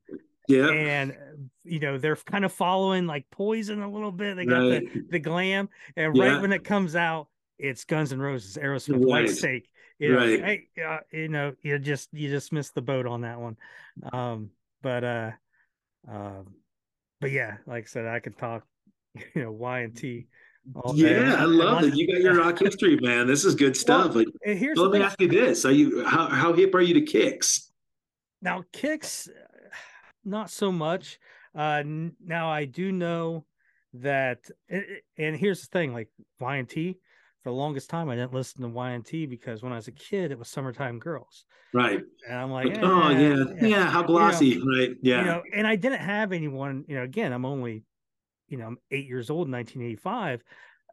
yeah, 0.48 0.68
and 0.70 1.16
you 1.64 1.78
know 1.78 1.98
they're 1.98 2.16
kind 2.16 2.44
of 2.44 2.52
following 2.52 3.06
like 3.06 3.30
Poison 3.30 3.82
a 3.82 3.90
little 3.90 4.12
bit. 4.12 4.36
They 4.36 4.44
got 4.44 4.58
right. 4.58 4.92
the 4.92 5.04
the 5.10 5.18
glam, 5.18 5.68
and 5.96 6.16
yeah. 6.16 6.24
right 6.24 6.42
when 6.42 6.52
it 6.52 6.64
comes 6.64 6.96
out, 6.96 7.28
it's 7.58 7.84
Guns 7.84 8.12
N' 8.12 8.20
Roses, 8.20 8.56
Aerosmith, 8.56 9.04
right. 9.04 9.26
Whitesnake 9.26 9.64
you 9.98 10.12
know, 10.12 10.18
right. 10.18 10.44
hey, 10.44 10.68
uh, 10.84 10.98
you 11.10 11.28
know, 11.28 11.54
you 11.62 11.78
just 11.78 12.08
you 12.12 12.28
just 12.28 12.52
missed 12.52 12.74
the 12.74 12.82
boat 12.82 13.06
on 13.06 13.22
that 13.22 13.40
one. 13.40 13.56
Um, 14.12 14.50
but 14.80 15.04
uh, 15.04 15.30
um, 16.08 16.54
but 17.20 17.32
yeah, 17.32 17.56
like 17.66 17.84
I 17.84 17.86
said, 17.86 18.06
I 18.06 18.20
could 18.20 18.38
talk, 18.38 18.64
you 19.34 19.42
know, 19.42 19.52
Y 19.52 19.80
and 19.80 19.96
T. 19.96 20.26
Yeah, 20.94 21.36
I 21.38 21.44
love 21.44 21.82
it. 21.82 21.94
You 21.94 22.06
got 22.06 22.20
your 22.20 22.34
rock 22.34 22.58
history, 22.58 22.98
man. 23.00 23.26
This 23.26 23.44
is 23.44 23.54
good 23.54 23.74
stuff. 23.74 24.14
Well, 24.14 24.24
like, 24.44 24.58
here's 24.58 24.76
let 24.76 24.92
me 24.92 25.02
ask 25.02 25.20
you 25.20 25.28
this: 25.28 25.64
Are 25.64 25.72
you 25.72 26.04
how 26.04 26.28
how 26.28 26.52
hip 26.52 26.74
are 26.74 26.80
you 26.80 26.94
to 26.94 27.00
Kix? 27.00 27.70
Now, 28.40 28.62
Kix, 28.72 29.28
not 30.28 30.50
so 30.50 30.70
much. 30.70 31.18
Uh, 31.54 31.82
now 31.84 32.50
I 32.50 32.64
do 32.64 32.92
know 32.92 33.44
that, 33.94 34.38
and 34.68 35.36
here's 35.36 35.60
the 35.62 35.66
thing: 35.66 35.92
like 35.92 36.08
Y 36.40 36.56
and 36.56 36.68
T, 36.68 36.98
for 37.42 37.50
the 37.50 37.56
longest 37.56 37.88
time 37.88 38.08
I 38.08 38.16
didn't 38.16 38.34
listen 38.34 38.62
to 38.62 38.68
Y&T 38.68 39.26
because 39.26 39.62
when 39.62 39.72
I 39.72 39.76
was 39.76 39.88
a 39.88 39.92
kid 39.92 40.32
it 40.32 40.38
was 40.38 40.48
Summertime 40.48 40.98
Girls. 40.98 41.44
Right. 41.72 42.00
And 42.28 42.38
I'm 42.38 42.50
like, 42.50 42.76
eh, 42.76 42.80
oh 42.82 43.10
yeah. 43.10 43.44
yeah, 43.60 43.66
yeah, 43.66 43.90
how 43.90 44.02
glossy, 44.02 44.48
you 44.48 44.64
know, 44.64 44.78
right? 44.78 44.96
Yeah. 45.02 45.18
You 45.20 45.24
know, 45.24 45.42
and 45.54 45.66
I 45.66 45.76
didn't 45.76 46.00
have 46.00 46.32
anyone. 46.32 46.84
You 46.88 46.96
know, 46.96 47.02
again, 47.02 47.32
I'm 47.32 47.44
only, 47.44 47.84
you 48.48 48.58
know, 48.58 48.66
I'm 48.66 48.78
eight 48.90 49.06
years 49.06 49.30
old 49.30 49.46
in 49.48 49.52
1985. 49.52 50.42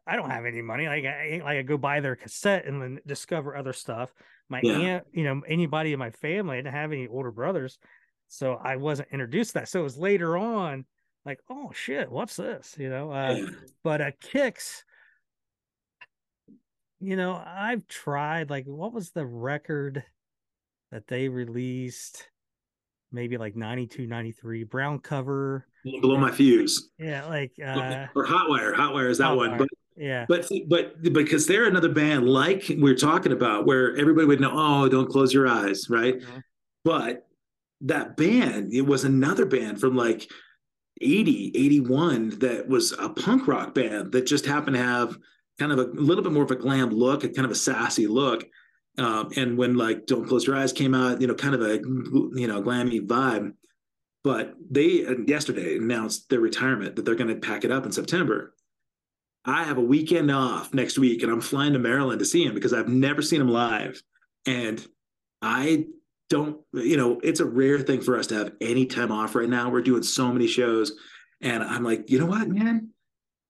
I 0.06 0.16
don't 0.16 0.30
have 0.30 0.44
any 0.44 0.62
money. 0.62 0.86
Like 0.86 1.04
I 1.04 1.40
like 1.44 1.58
I 1.58 1.62
go 1.62 1.76
buy 1.76 2.00
their 2.00 2.14
cassette 2.14 2.66
and 2.66 2.80
then 2.80 3.00
discover 3.06 3.56
other 3.56 3.72
stuff. 3.72 4.14
My 4.48 4.60
yeah. 4.62 4.78
aunt, 4.78 5.04
you 5.12 5.24
know, 5.24 5.42
anybody 5.48 5.92
in 5.92 5.98
my 5.98 6.10
family, 6.10 6.58
I 6.58 6.60
didn't 6.60 6.74
have 6.74 6.92
any 6.92 7.08
older 7.08 7.32
brothers, 7.32 7.78
so 8.28 8.54
I 8.54 8.76
wasn't 8.76 9.08
introduced 9.12 9.50
to 9.50 9.60
that. 9.60 9.68
So 9.68 9.80
it 9.80 9.84
was 9.84 9.98
later 9.98 10.36
on, 10.36 10.84
like, 11.24 11.40
oh 11.50 11.72
shit, 11.74 12.10
what's 12.10 12.36
this? 12.36 12.76
You 12.78 12.90
know, 12.90 13.10
uh, 13.10 13.38
but 13.82 14.00
uh, 14.00 14.10
Kix 14.22 14.82
you 17.00 17.16
know, 17.16 17.42
I've 17.44 17.86
tried 17.88 18.50
like 18.50 18.64
what 18.66 18.92
was 18.92 19.10
the 19.10 19.26
record 19.26 20.02
that 20.92 21.06
they 21.08 21.28
released? 21.28 22.28
Maybe 23.12 23.36
like 23.36 23.54
92, 23.54 24.06
93, 24.06 24.64
brown 24.64 24.98
cover. 24.98 25.66
Blow 26.02 26.18
my 26.18 26.32
fuse. 26.32 26.90
Yeah, 26.98 27.26
like 27.26 27.52
uh 27.64 28.06
or 28.14 28.26
Hotwire. 28.26 28.74
Hotwire 28.74 29.10
is 29.10 29.18
that 29.18 29.26
Hot 29.26 29.36
one. 29.36 29.58
But 29.58 29.68
yeah. 29.96 30.26
But 30.28 30.50
but 30.68 31.00
because 31.12 31.46
they're 31.46 31.66
another 31.66 31.88
band 31.88 32.28
like 32.28 32.64
we 32.78 32.90
are 32.90 32.96
talking 32.96 33.32
about 33.32 33.66
where 33.66 33.96
everybody 33.96 34.26
would 34.26 34.40
know, 34.40 34.52
oh, 34.52 34.88
don't 34.88 35.08
close 35.08 35.32
your 35.32 35.46
eyes, 35.46 35.88
right? 35.88 36.18
Mm-hmm. 36.18 36.38
But 36.84 37.25
that 37.82 38.16
band, 38.16 38.72
it 38.72 38.82
was 38.82 39.04
another 39.04 39.46
band 39.46 39.80
from 39.80 39.96
like 39.96 40.30
80, 41.00 41.52
81 41.54 42.38
that 42.40 42.68
was 42.68 42.92
a 42.92 43.08
punk 43.08 43.46
rock 43.46 43.74
band 43.74 44.12
that 44.12 44.26
just 44.26 44.46
happened 44.46 44.76
to 44.76 44.82
have 44.82 45.16
kind 45.58 45.72
of 45.72 45.78
a, 45.78 45.84
little 45.84 46.24
bit 46.24 46.32
more 46.32 46.44
of 46.44 46.50
a 46.50 46.56
glam 46.56 46.90
look, 46.90 47.24
a 47.24 47.28
kind 47.28 47.44
of 47.44 47.50
a 47.50 47.56
sassy 47.56 48.06
look. 48.06 48.44
Um, 48.98 49.30
and 49.36 49.58
when 49.58 49.76
like 49.76 50.06
"Don't 50.06 50.26
Close 50.26 50.46
Your 50.46 50.56
Eyes" 50.56 50.72
came 50.72 50.94
out, 50.94 51.20
you 51.20 51.26
know, 51.26 51.34
kind 51.34 51.54
of 51.54 51.60
a 51.60 51.74
you 51.74 52.46
know 52.46 52.62
glammy 52.62 53.06
vibe. 53.06 53.52
But 54.24 54.54
they 54.70 55.04
uh, 55.04 55.16
yesterday 55.26 55.76
announced 55.76 56.30
their 56.30 56.40
retirement 56.40 56.96
that 56.96 57.04
they're 57.04 57.14
going 57.14 57.28
to 57.28 57.46
pack 57.46 57.64
it 57.64 57.70
up 57.70 57.84
in 57.84 57.92
September. 57.92 58.54
I 59.44 59.62
have 59.62 59.78
a 59.78 59.82
weekend 59.82 60.30
off 60.30 60.74
next 60.74 60.98
week 60.98 61.22
and 61.22 61.30
I'm 61.30 61.40
flying 61.40 61.74
to 61.74 61.78
Maryland 61.78 62.18
to 62.18 62.24
see 62.24 62.44
him 62.44 62.52
because 62.52 62.72
I've 62.72 62.88
never 62.88 63.22
seen 63.22 63.40
him 63.40 63.48
live. 63.48 64.02
And 64.44 64.84
I 65.40 65.86
don't, 66.28 66.60
you 66.72 66.96
know, 66.96 67.20
it's 67.22 67.40
a 67.40 67.44
rare 67.44 67.78
thing 67.80 68.00
for 68.00 68.18
us 68.18 68.26
to 68.28 68.34
have 68.34 68.52
any 68.60 68.86
time 68.86 69.12
off 69.12 69.34
right 69.34 69.48
now. 69.48 69.70
We're 69.70 69.82
doing 69.82 70.02
so 70.02 70.32
many 70.32 70.46
shows. 70.46 70.92
And 71.40 71.62
I'm 71.62 71.84
like, 71.84 72.10
you 72.10 72.18
know 72.18 72.26
what, 72.26 72.48
man? 72.48 72.90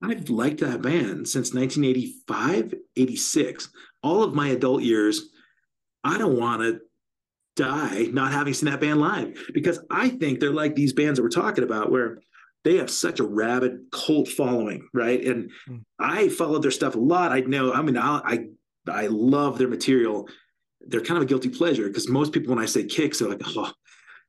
I've 0.03 0.29
liked 0.29 0.61
that 0.61 0.83
band 0.83 1.27
since 1.29 1.55
1985, 1.55 2.75
86. 2.97 3.71
All 4.03 4.23
of 4.23 4.35
my 4.35 4.49
adult 4.49 4.83
years, 4.83 5.31
I 6.05 6.19
don't 6.19 6.39
want 6.39 6.63
to 6.63 6.81
die 7.57 8.09
not 8.13 8.33
having 8.33 8.53
seen 8.53 8.71
that 8.71 8.81
band 8.81 9.01
live 9.01 9.35
because 9.55 9.81
I 9.91 10.11
think 10.11 10.39
they're 10.39 10.51
like 10.51 10.75
these 10.75 10.93
bands 10.93 11.19
that 11.19 11.23
we're 11.23 11.31
talking 11.31 11.65
about 11.65 11.91
where 11.91 12.19
they 12.65 12.77
have 12.77 12.91
such 12.91 13.21
a 13.21 13.25
rabid 13.25 13.87
cult 13.91 14.29
following, 14.29 14.89
right? 14.93 15.25
And 15.25 15.51
mm. 15.69 15.83
I 15.99 16.29
followed 16.29 16.63
their 16.63 16.71
stuff 16.71 16.95
a 16.95 16.99
lot. 16.99 17.33
I 17.33 17.41
know, 17.41 17.73
I 17.73 17.81
mean, 17.81 17.97
I 17.97 18.21
I, 18.25 18.47
I 18.89 19.07
love 19.07 19.57
their 19.57 19.69
material. 19.69 20.29
They're 20.89 21.01
kind 21.01 21.19
of 21.19 21.23
a 21.23 21.27
guilty 21.27 21.49
pleasure 21.49 21.89
because 21.89 22.09
most 22.09 22.33
people, 22.33 22.55
when 22.55 22.63
I 22.63 22.67
say 22.67 22.85
Kix, 22.85 23.19
they're 23.19 23.29
like, 23.29 23.43
oh, 23.45 23.73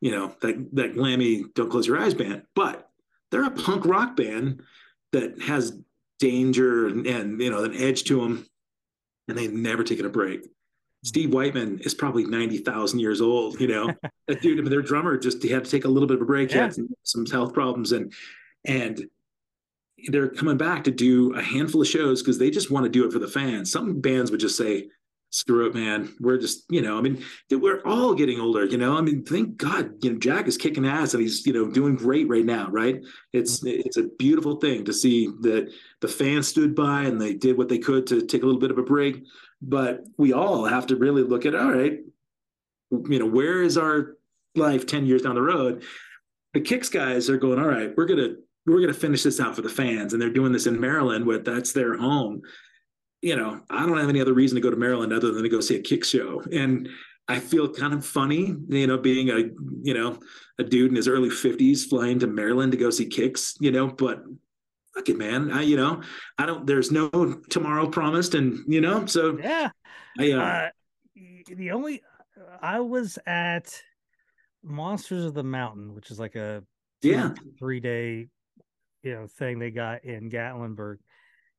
you 0.02 0.12
know, 0.12 0.36
that 0.42 0.76
that 0.76 0.96
glammy 0.96 1.54
"Don't 1.54 1.70
Close 1.70 1.88
Your 1.88 2.00
Eyes" 2.00 2.14
band. 2.14 2.44
But 2.56 2.90
they're 3.32 3.46
a 3.46 3.52
punk 3.52 3.86
rock 3.86 4.16
band 4.16 4.62
that 5.12 5.42
has 5.42 5.78
danger 6.20 6.88
and, 6.88 7.06
and 7.06 7.42
you 7.42 7.50
know 7.50 7.64
an 7.64 7.76
edge 7.76 8.04
to 8.06 8.22
them, 8.22 8.46
and 9.28 9.38
they've 9.38 9.54
never 9.54 9.84
taken 9.84 10.06
a 10.06 10.10
break. 10.10 10.48
Steve 11.04 11.34
Whiteman 11.34 11.80
is 11.80 11.94
probably 11.94 12.26
90,000 12.26 13.00
years 13.00 13.22
old, 13.22 13.62
you 13.62 13.68
know. 13.68 13.94
that 14.28 14.42
dude, 14.42 14.58
I 14.58 14.62
mean, 14.62 14.72
their 14.72 14.82
drummer 14.82 15.18
just 15.18 15.42
he 15.42 15.50
had 15.50 15.66
to 15.66 15.72
take 15.72 15.86
a 15.86 15.88
little 15.88 16.08
bit 16.08 16.16
of 16.16 16.22
a 16.22 16.26
break, 16.26 16.52
yeah. 16.52 16.64
had 16.64 16.74
some, 16.74 16.90
some 17.04 17.26
health 17.26 17.54
problems, 17.54 17.92
and 17.92 18.14
and 18.66 19.08
they're 20.10 20.30
coming 20.30 20.58
back 20.58 20.84
to 20.84 20.92
do 20.92 21.34
a 21.34 21.42
handful 21.42 21.82
of 21.82 21.88
shows 21.88 22.22
because 22.22 22.38
they 22.38 22.52
just 22.52 22.70
want 22.70 22.84
to 22.84 22.90
do 22.90 23.06
it 23.06 23.12
for 23.12 23.20
the 23.20 23.28
fans. 23.28 23.72
Some 23.72 24.00
bands 24.00 24.30
would 24.30 24.40
just 24.40 24.58
say, 24.58 24.90
screw 25.30 25.68
it, 25.68 25.76
man. 25.76 26.14
We're 26.20 26.38
just, 26.38 26.66
you 26.70 26.82
know, 26.82 26.98
I 26.98 27.02
mean, 27.02 27.24
we're 27.52 27.82
all 27.86 28.14
getting 28.14 28.40
older, 28.40 28.66
you 28.66 28.78
know. 28.78 28.98
I 28.98 29.02
mean, 29.02 29.24
thank 29.24 29.58
God, 29.58 30.04
you 30.04 30.12
know, 30.12 30.20
Jack 30.20 30.48
is 30.48 30.58
kicking 30.58 30.86
ass 30.86 31.14
and 31.14 31.22
he's, 31.22 31.46
you 31.46 31.54
know, 31.54 31.70
doing 31.70 31.96
great 31.96 32.28
right 32.30 32.46
now, 32.46 32.70
right? 32.70 33.02
It's 33.34 33.60
mm-hmm. 33.60 33.82
it's 33.86 33.98
a 33.98 34.10
beautiful 34.18 34.58
thing 34.58 34.86
to 34.86 34.94
see 34.94 35.28
that 35.42 35.72
the 36.02 36.08
fans 36.08 36.48
stood 36.48 36.76
by 36.76 37.04
and 37.04 37.20
they 37.20 37.34
did 37.34 37.58
what 37.58 37.70
they 37.70 37.80
could 37.80 38.08
to 38.08 38.26
take 38.26 38.44
a 38.44 38.46
little 38.46 38.62
bit 38.62 38.72
of 38.72 38.78
a 38.78 38.84
break. 38.84 39.24
But 39.62 40.04
we 40.18 40.34
all 40.34 40.66
have 40.66 40.88
to 40.88 40.96
really 40.96 41.24
look 41.24 41.46
at, 41.46 41.56
all 41.56 41.72
right, 41.72 42.00
you 42.92 43.20
know, 43.20 43.26
where 43.26 43.64
is 43.64 43.78
our 43.78 44.18
life 44.56 44.86
10 44.86 45.06
years 45.06 45.24
down 45.24 45.36
the 45.36 45.42
road? 45.42 45.84
The 46.54 46.62
Kix 46.62 46.92
guys 46.92 47.30
are 47.30 47.38
going, 47.38 47.60
all 47.60 47.68
right, 47.68 47.92
we're 47.96 48.06
gonna 48.06 48.36
we're 48.66 48.82
gonna 48.82 48.94
finish 48.94 49.24
this 49.24 49.40
out 49.40 49.56
for 49.56 49.62
the 49.62 49.70
fans, 49.70 50.14
and 50.14 50.22
they're 50.22 50.30
doing 50.30 50.52
this 50.52 50.68
in 50.68 50.80
Maryland, 50.80 51.26
where 51.26 51.40
that's 51.40 51.74
their 51.74 51.98
home 51.98 52.42
you 53.22 53.36
know, 53.36 53.62
I 53.70 53.86
don't 53.86 53.98
have 53.98 54.10
any 54.10 54.22
other 54.22 54.34
reason 54.34 54.56
to 54.56 54.62
go 54.62 54.70
to 54.70 54.76
Maryland 54.76 55.12
other 55.12 55.32
than 55.32 55.44
to 55.44 55.50
go 55.50 55.60
see 55.60 55.76
a 55.76 55.82
kick 55.82 56.04
show. 56.04 56.42
And 56.52 56.88
I 57.28 57.40
feel 57.40 57.70
kind 57.70 57.94
of 57.94 58.06
funny, 58.06 58.56
you 58.70 58.88
know, 58.88 58.98
being 58.98 59.30
a, 59.30 59.50
you 59.82 59.94
know, 59.94 60.20
a 60.60 60.64
dude 60.64 60.92
in 60.92 60.96
his 60.96 61.08
early 61.08 61.30
50s 61.30 61.90
flying 61.90 62.20
to 62.20 62.28
Maryland 62.28 62.72
to 62.72 62.78
go 62.78 62.90
see 62.90 63.08
Kix, 63.08 63.56
you 63.60 63.72
know, 63.72 63.88
but 63.88 64.24
fuck 64.96 65.10
it, 65.10 65.18
man. 65.18 65.52
I, 65.52 65.64
you 65.64 65.78
know, 65.78 66.02
I 66.38 66.46
don't, 66.46 66.66
there's 66.66 66.92
no 66.92 67.10
tomorrow 67.50 67.90
promised. 67.90 68.34
And, 68.34 68.60
you 68.68 68.82
know, 68.82 69.06
so 69.08 69.38
yeah. 69.40 69.70
I, 70.20 70.32
uh, 70.32 70.40
uh, 70.40 70.70
the 71.56 71.72
only, 71.72 72.02
I 72.62 72.80
was 72.80 73.20
at 73.28 73.74
Monsters 74.64 75.26
of 75.26 75.34
the 75.34 75.44
Mountain, 75.44 75.96
which 75.96 76.12
is 76.12 76.20
like 76.20 76.36
a 76.36 76.64
yeah 77.02 77.34
three 77.60 77.80
day, 77.80 78.28
you 79.04 79.14
know, 79.14 79.28
thing 79.28 79.60
they 79.60 79.72
got 79.72 80.04
in 80.04 80.30
Gatlinburg. 80.30 80.98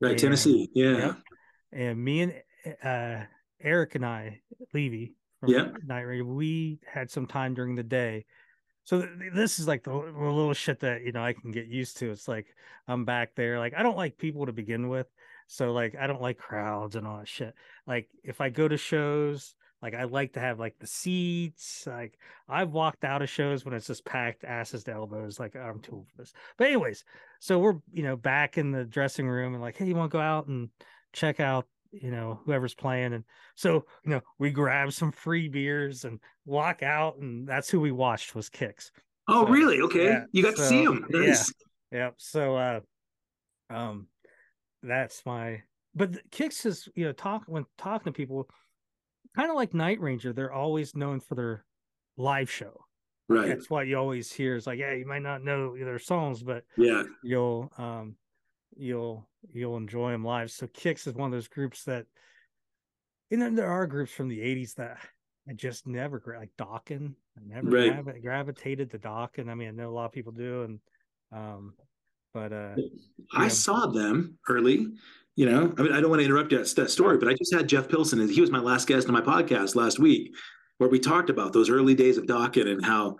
Right. 0.00 0.12
And, 0.12 0.18
Tennessee. 0.18 0.68
Yeah. 0.74 0.96
Yep 0.96 1.16
and 1.72 2.02
me 2.02 2.22
and 2.22 2.34
uh, 2.82 3.24
Eric 3.60 3.94
and 3.94 4.06
I, 4.06 4.40
Levy 4.72 5.14
from 5.40 5.50
yeah. 5.50 5.68
Night 5.84 6.02
Ranger, 6.02 6.24
we 6.24 6.80
had 6.86 7.10
some 7.10 7.26
time 7.26 7.54
during 7.54 7.74
the 7.74 7.82
day. 7.82 8.24
So 8.84 9.02
th- 9.02 9.32
this 9.34 9.58
is 9.58 9.68
like 9.68 9.84
the, 9.84 9.90
the, 9.90 10.24
little 10.24 10.54
shit 10.54 10.80
that 10.80 11.02
you 11.02 11.12
know 11.12 11.22
I 11.22 11.34
can 11.34 11.50
get 11.50 11.66
used 11.66 11.98
to. 11.98 12.10
It's 12.10 12.26
like 12.26 12.46
I'm 12.86 13.04
back 13.04 13.34
there. 13.34 13.58
Like 13.58 13.74
I 13.76 13.82
don't 13.82 13.96
like 13.96 14.16
people 14.16 14.46
to 14.46 14.52
begin 14.52 14.88
with, 14.88 15.06
so 15.46 15.72
like 15.72 15.94
I 15.94 16.06
don't 16.06 16.22
like 16.22 16.38
crowds 16.38 16.96
and 16.96 17.06
all 17.06 17.18
that 17.18 17.28
shit. 17.28 17.54
Like 17.86 18.08
if 18.24 18.40
I 18.40 18.48
go 18.48 18.66
to 18.66 18.78
shows, 18.78 19.54
like 19.82 19.94
I 19.94 20.04
like 20.04 20.32
to 20.32 20.40
have 20.40 20.58
like 20.58 20.78
the 20.78 20.86
seats. 20.86 21.84
Like 21.86 22.18
I've 22.48 22.70
walked 22.70 23.04
out 23.04 23.20
of 23.20 23.28
shows 23.28 23.64
when 23.64 23.74
it's 23.74 23.86
just 23.86 24.04
packed 24.04 24.44
asses 24.44 24.84
to 24.84 24.92
elbows. 24.92 25.38
Like 25.38 25.54
I'm 25.54 25.80
too 25.80 25.96
old 25.96 26.08
for 26.08 26.22
this. 26.22 26.32
But 26.56 26.68
anyways, 26.68 27.04
so 27.40 27.58
we're 27.58 27.76
you 27.92 28.02
know 28.02 28.16
back 28.16 28.56
in 28.56 28.72
the 28.72 28.84
dressing 28.84 29.28
room 29.28 29.52
and 29.52 29.62
like, 29.62 29.76
hey, 29.76 29.86
you 29.86 29.94
want 29.94 30.10
to 30.10 30.16
go 30.16 30.22
out 30.22 30.46
and 30.46 30.70
check 31.18 31.40
out 31.40 31.66
you 31.92 32.10
know 32.10 32.40
whoever's 32.44 32.74
playing. 32.74 33.14
And 33.14 33.24
so 33.54 33.84
you 34.04 34.10
know 34.10 34.20
we 34.38 34.50
grab 34.50 34.92
some 34.92 35.12
free 35.12 35.48
beers 35.48 36.04
and 36.04 36.20
walk 36.44 36.82
out 36.82 37.18
and 37.18 37.46
that's 37.46 37.68
who 37.70 37.80
we 37.80 37.92
watched 37.92 38.34
was 38.34 38.48
Kix 38.50 38.90
oh 39.28 39.44
so, 39.44 39.50
really? 39.50 39.80
Okay. 39.80 40.04
yeah, 40.04 40.24
you 40.32 40.42
got 40.42 40.56
so, 40.56 40.62
to 40.62 40.68
see 40.68 40.82
him. 40.82 41.06
nice. 41.10 41.52
yeah 41.90 41.98
yeah 42.00 42.10
so 42.16 42.56
uh 42.56 42.80
um 43.70 44.06
that's 44.82 45.22
my 45.24 45.62
but 45.94 46.12
Kix 46.30 46.66
is 46.66 46.88
you 46.94 47.04
know 47.04 47.12
talk 47.12 47.44
when 47.46 47.64
talking 47.76 48.12
to 48.12 48.16
people 48.16 48.48
kind 49.36 49.50
of 49.50 49.56
like 49.56 49.74
night 49.74 50.00
ranger 50.00 50.32
they're 50.32 50.52
always 50.52 50.94
known 50.96 51.20
for 51.20 51.34
their 51.34 51.64
live 52.16 52.50
show. 52.50 52.84
Right. 53.30 53.48
That's 53.48 53.68
what 53.68 53.86
you 53.86 53.96
always 53.96 54.32
hear 54.32 54.56
is 54.56 54.66
like 54.66 54.78
yeah 54.78 54.94
you 54.94 55.06
might 55.06 55.22
not 55.22 55.44
know 55.44 55.76
their 55.76 55.98
songs 55.98 56.42
but 56.42 56.64
yeah. 56.76 57.02
you'll 57.22 57.70
um 57.76 58.16
you'll 58.76 59.27
you'll 59.52 59.76
enjoy 59.76 60.12
them 60.12 60.24
live. 60.24 60.50
So 60.50 60.66
Kix 60.66 61.06
is 61.06 61.14
one 61.14 61.26
of 61.26 61.32
those 61.32 61.48
groups 61.48 61.84
that, 61.84 62.06
and 63.30 63.40
then 63.40 63.54
there 63.54 63.70
are 63.70 63.86
groups 63.86 64.12
from 64.12 64.28
the 64.28 64.40
'80s 64.40 64.74
that 64.74 64.98
I 65.48 65.52
just 65.52 65.86
never 65.86 66.22
like 66.38 66.50
Dokken. 66.58 67.14
I 67.36 67.40
never 67.46 67.70
right. 67.70 68.02
gravi- 68.04 68.20
gravitated 68.20 68.90
to 68.90 68.98
Dokken. 68.98 69.48
I 69.48 69.54
mean, 69.54 69.68
I 69.68 69.72
know 69.72 69.90
a 69.90 69.94
lot 69.94 70.06
of 70.06 70.12
people 70.12 70.32
do, 70.32 70.62
and 70.62 70.80
um, 71.32 71.74
but 72.34 72.52
uh, 72.52 72.74
I 73.34 73.42
know. 73.44 73.48
saw 73.48 73.86
them 73.86 74.38
early. 74.48 74.88
You 75.36 75.46
know, 75.46 75.72
I 75.78 75.82
mean, 75.82 75.92
I 75.92 76.00
don't 76.00 76.10
want 76.10 76.20
to 76.20 76.24
interrupt 76.24 76.50
that, 76.50 76.66
that 76.74 76.90
story, 76.90 77.16
but 77.16 77.28
I 77.28 77.34
just 77.34 77.54
had 77.54 77.68
Jeff 77.68 77.88
Pilson, 77.88 78.20
and 78.20 78.28
he 78.28 78.40
was 78.40 78.50
my 78.50 78.58
last 78.58 78.88
guest 78.88 79.06
on 79.06 79.14
my 79.14 79.20
podcast 79.20 79.76
last 79.76 80.00
week, 80.00 80.34
where 80.78 80.90
we 80.90 80.98
talked 80.98 81.30
about 81.30 81.52
those 81.52 81.70
early 81.70 81.94
days 81.94 82.18
of 82.18 82.26
Dokken 82.26 82.66
and 82.66 82.84
how 82.84 83.18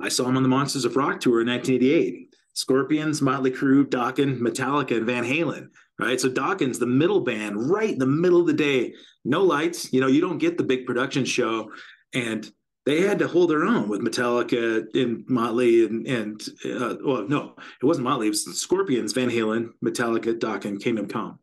I 0.00 0.08
saw 0.08 0.28
him 0.28 0.36
on 0.36 0.42
the 0.42 0.48
Monsters 0.48 0.84
of 0.84 0.96
Rock 0.96 1.20
tour 1.20 1.40
in 1.40 1.48
1988 1.48 2.31
Scorpions, 2.54 3.22
Motley 3.22 3.50
Crue, 3.50 3.84
Dokken, 3.84 4.38
Metallica, 4.38 4.96
and 4.96 5.06
Van 5.06 5.24
Halen. 5.24 5.68
Right. 5.98 6.20
So 6.20 6.28
Dokken's 6.28 6.78
the 6.78 6.86
middle 6.86 7.20
band, 7.20 7.70
right 7.70 7.90
in 7.90 7.98
the 7.98 8.06
middle 8.06 8.40
of 8.40 8.46
the 8.46 8.52
day. 8.52 8.94
No 9.24 9.42
lights. 9.42 9.92
You 9.92 10.00
know, 10.00 10.08
you 10.08 10.20
don't 10.20 10.38
get 10.38 10.58
the 10.58 10.64
big 10.64 10.86
production 10.86 11.24
show. 11.24 11.70
And 12.12 12.50
they 12.84 13.02
had 13.02 13.20
to 13.20 13.28
hold 13.28 13.50
their 13.50 13.64
own 13.64 13.88
with 13.88 14.00
Metallica 14.00 14.84
and 14.94 15.24
Motley 15.28 15.84
and 15.84 16.06
and 16.06 16.42
uh, 16.64 16.96
well, 17.04 17.28
no, 17.28 17.54
it 17.80 17.86
wasn't 17.86 18.04
Motley. 18.04 18.26
It 18.26 18.30
was 18.30 18.60
Scorpions, 18.60 19.12
Van 19.12 19.30
Halen, 19.30 19.70
Metallica, 19.84 20.36
Dokken, 20.36 20.82
Kingdom 20.82 21.06
Come. 21.06 21.38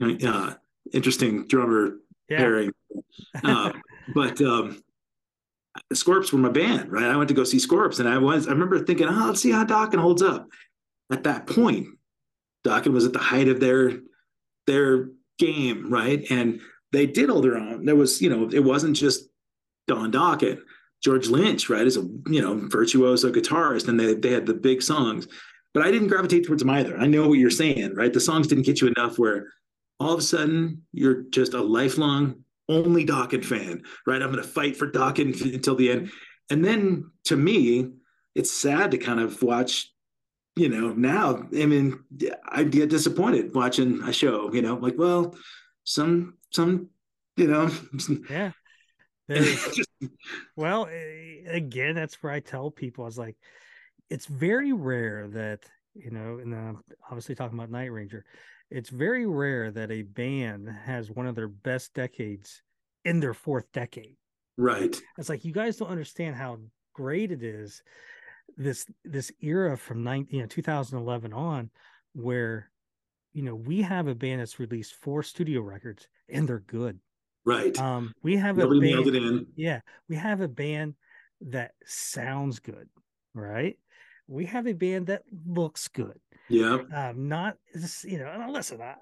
Uh, 0.00 0.54
interesting 0.92 1.46
drummer 1.46 1.98
yeah. 2.28 2.38
pairing. 2.38 2.72
Uh, 3.44 3.70
but 4.14 4.40
um, 4.40 4.82
Scorps 5.92 6.32
were 6.32 6.38
my 6.38 6.48
band, 6.48 6.90
right? 6.90 7.04
I 7.04 7.16
went 7.16 7.28
to 7.28 7.34
go 7.34 7.44
see 7.44 7.58
Scorps, 7.58 8.00
and 8.00 8.08
I 8.08 8.18
was 8.18 8.46
I 8.48 8.52
remember 8.52 8.84
thinking, 8.84 9.08
oh, 9.08 9.26
let's 9.26 9.40
see 9.40 9.50
how 9.50 9.64
Dokken 9.64 10.00
holds 10.00 10.22
up. 10.22 10.48
At 11.10 11.24
that 11.24 11.46
point, 11.46 11.88
Dokken 12.66 12.92
was 12.92 13.04
at 13.04 13.12
the 13.12 13.18
height 13.18 13.48
of 13.48 13.60
their 13.60 14.00
their 14.66 15.10
game, 15.38 15.90
right? 15.90 16.24
And 16.30 16.60
they 16.92 17.06
did 17.06 17.28
hold 17.28 17.44
their 17.44 17.56
own. 17.56 17.84
There 17.84 17.96
was, 17.96 18.20
you 18.20 18.30
know, 18.30 18.48
it 18.50 18.64
wasn't 18.64 18.96
just 18.96 19.28
Don 19.86 20.12
Dokken. 20.12 20.60
George 21.02 21.28
Lynch, 21.28 21.68
right, 21.68 21.86
is 21.86 21.96
a 21.96 22.08
you 22.26 22.40
know 22.40 22.68
virtuoso 22.68 23.30
guitarist, 23.30 23.88
and 23.88 24.00
they 24.00 24.14
they 24.14 24.32
had 24.32 24.46
the 24.46 24.54
big 24.54 24.82
songs. 24.82 25.28
But 25.74 25.84
I 25.84 25.90
didn't 25.90 26.08
gravitate 26.08 26.46
towards 26.46 26.62
them 26.62 26.70
either. 26.70 26.96
I 26.96 27.06
know 27.06 27.28
what 27.28 27.38
you're 27.38 27.50
saying, 27.50 27.94
right? 27.94 28.12
The 28.12 28.20
songs 28.20 28.46
didn't 28.46 28.64
get 28.64 28.80
you 28.80 28.88
enough 28.88 29.18
where 29.18 29.52
all 30.00 30.14
of 30.14 30.18
a 30.18 30.22
sudden 30.22 30.82
you're 30.92 31.24
just 31.24 31.52
a 31.54 31.60
lifelong 31.60 32.44
only 32.68 33.04
Dokken 33.04 33.44
fan, 33.44 33.82
right? 34.06 34.22
I'm 34.22 34.30
going 34.30 34.42
to 34.42 34.48
fight 34.48 34.76
for 34.76 34.90
Dokken 34.90 35.40
until 35.54 35.74
the 35.74 35.90
end. 35.90 36.10
And 36.50 36.64
then 36.64 37.10
to 37.24 37.36
me, 37.36 37.90
it's 38.34 38.52
sad 38.52 38.90
to 38.92 38.98
kind 38.98 39.20
of 39.20 39.42
watch, 39.42 39.90
you 40.56 40.68
know, 40.68 40.92
now, 40.92 41.46
I 41.56 41.66
mean, 41.66 42.00
I 42.48 42.64
get 42.64 42.90
disappointed 42.90 43.54
watching 43.54 44.02
a 44.02 44.12
show, 44.12 44.52
you 44.52 44.62
know, 44.62 44.76
like, 44.76 44.94
well, 44.96 45.34
some, 45.84 46.34
some, 46.50 46.88
you 47.36 47.46
know, 47.48 47.70
yeah. 48.30 48.52
well, 50.56 50.88
again, 51.48 51.94
that's 51.94 52.22
where 52.22 52.32
I 52.32 52.40
tell 52.40 52.70
people, 52.70 53.04
I 53.04 53.06
was 53.06 53.18
like, 53.18 53.36
it's 54.08 54.26
very 54.26 54.72
rare 54.72 55.26
that, 55.28 55.64
you 55.94 56.10
know, 56.10 56.38
and 56.38 56.54
I'm 56.54 56.84
obviously 57.10 57.34
talking 57.34 57.58
about 57.58 57.70
Night 57.70 57.90
Ranger, 57.90 58.24
it's 58.70 58.90
very 58.90 59.26
rare 59.26 59.70
that 59.70 59.90
a 59.90 60.02
band 60.02 60.68
has 60.68 61.10
one 61.10 61.26
of 61.26 61.34
their 61.34 61.48
best 61.48 61.94
decades 61.94 62.62
in 63.04 63.20
their 63.20 63.34
fourth 63.34 63.70
decade. 63.72 64.16
Right. 64.56 65.00
It's 65.18 65.28
like 65.28 65.44
you 65.44 65.52
guys 65.52 65.76
don't 65.76 65.90
understand 65.90 66.36
how 66.36 66.58
great 66.94 67.30
it 67.30 67.42
is 67.42 67.82
this 68.56 68.86
this 69.04 69.30
era 69.40 69.76
from 69.76 70.02
19 70.02 70.34
you 70.34 70.40
know 70.40 70.46
2011 70.46 71.32
on 71.32 71.68
where 72.14 72.70
you 73.36 73.42
know, 73.42 73.54
we 73.54 73.82
have 73.82 74.08
a 74.08 74.14
band 74.14 74.40
that's 74.40 74.58
released 74.58 74.94
four 74.94 75.22
studio 75.22 75.60
records 75.60 76.08
and 76.30 76.48
they're 76.48 76.60
good. 76.60 76.98
Right. 77.44 77.78
Um, 77.78 78.14
we 78.22 78.34
have 78.38 78.56
Nobody 78.56 78.78
a 78.78 78.80
band. 78.80 79.04
nailed 79.04 79.14
it 79.14 79.22
in. 79.22 79.46
Yeah, 79.56 79.80
we 80.08 80.16
have 80.16 80.40
a 80.40 80.48
band 80.48 80.94
that 81.42 81.72
sounds 81.84 82.60
good, 82.60 82.88
right? 83.34 83.76
We 84.28 84.46
have 84.46 84.66
a 84.66 84.72
band 84.72 85.06
that 85.06 85.22
looks 85.46 85.88
good. 85.88 86.18
Yeah. 86.48 86.78
Um, 86.92 87.28
not 87.28 87.56
you 88.04 88.18
know, 88.18 88.26
and 88.26 88.52
listen, 88.52 88.80
I, 88.80 88.94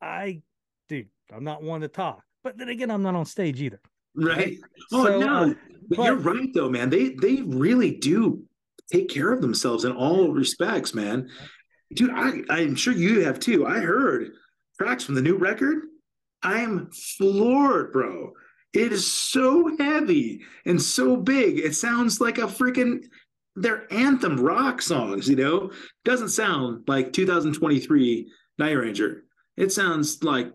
I, 0.00 0.42
dude, 0.88 1.08
I'm 1.32 1.44
not 1.44 1.62
one 1.62 1.80
to 1.82 1.88
talk, 1.88 2.22
but 2.42 2.58
then 2.58 2.68
again, 2.68 2.90
I'm 2.90 3.02
not 3.02 3.14
on 3.14 3.24
stage 3.24 3.60
either. 3.60 3.80
Right. 4.14 4.58
Oh 4.92 5.04
So, 5.06 5.20
no, 5.20 5.50
uh, 5.50 5.54
but, 5.88 6.04
you're 6.04 6.16
right 6.16 6.48
though, 6.54 6.70
man. 6.70 6.90
They 6.90 7.10
they 7.10 7.42
really 7.42 7.92
do 7.92 8.42
take 8.92 9.08
care 9.08 9.32
of 9.32 9.40
themselves 9.40 9.84
in 9.84 9.92
all 9.92 10.32
respects, 10.32 10.94
man. 10.94 11.28
Dude, 11.94 12.10
I 12.10 12.42
I'm 12.50 12.74
sure 12.74 12.92
you 12.92 13.24
have 13.24 13.40
too. 13.40 13.66
I 13.66 13.78
heard 13.78 14.32
tracks 14.78 15.04
from 15.04 15.14
the 15.14 15.22
new 15.22 15.36
record. 15.36 15.78
I'm 16.42 16.90
floored, 16.90 17.92
bro. 17.92 18.32
It 18.72 18.92
is 18.92 19.10
so 19.10 19.76
heavy 19.78 20.42
and 20.66 20.80
so 20.82 21.16
big. 21.16 21.58
It 21.58 21.74
sounds 21.76 22.20
like 22.20 22.38
a 22.38 22.42
freaking 22.42 23.04
their 23.56 23.92
anthem 23.92 24.38
rock 24.40 24.82
songs, 24.82 25.28
you 25.28 25.36
know? 25.36 25.70
Doesn't 26.04 26.30
sound 26.30 26.84
like 26.88 27.12
2023 27.12 28.30
Night 28.58 28.72
Ranger. 28.72 29.24
It 29.56 29.72
sounds 29.72 30.22
like 30.24 30.52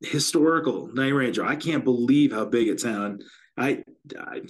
historical 0.00 0.88
Night 0.94 1.10
Ranger. 1.14 1.44
I 1.44 1.56
can't 1.56 1.84
believe 1.84 2.32
how 2.32 2.44
big 2.44 2.68
it 2.68 2.80
sounds. 2.80 3.24
I, 3.56 3.84
I, 4.18 4.40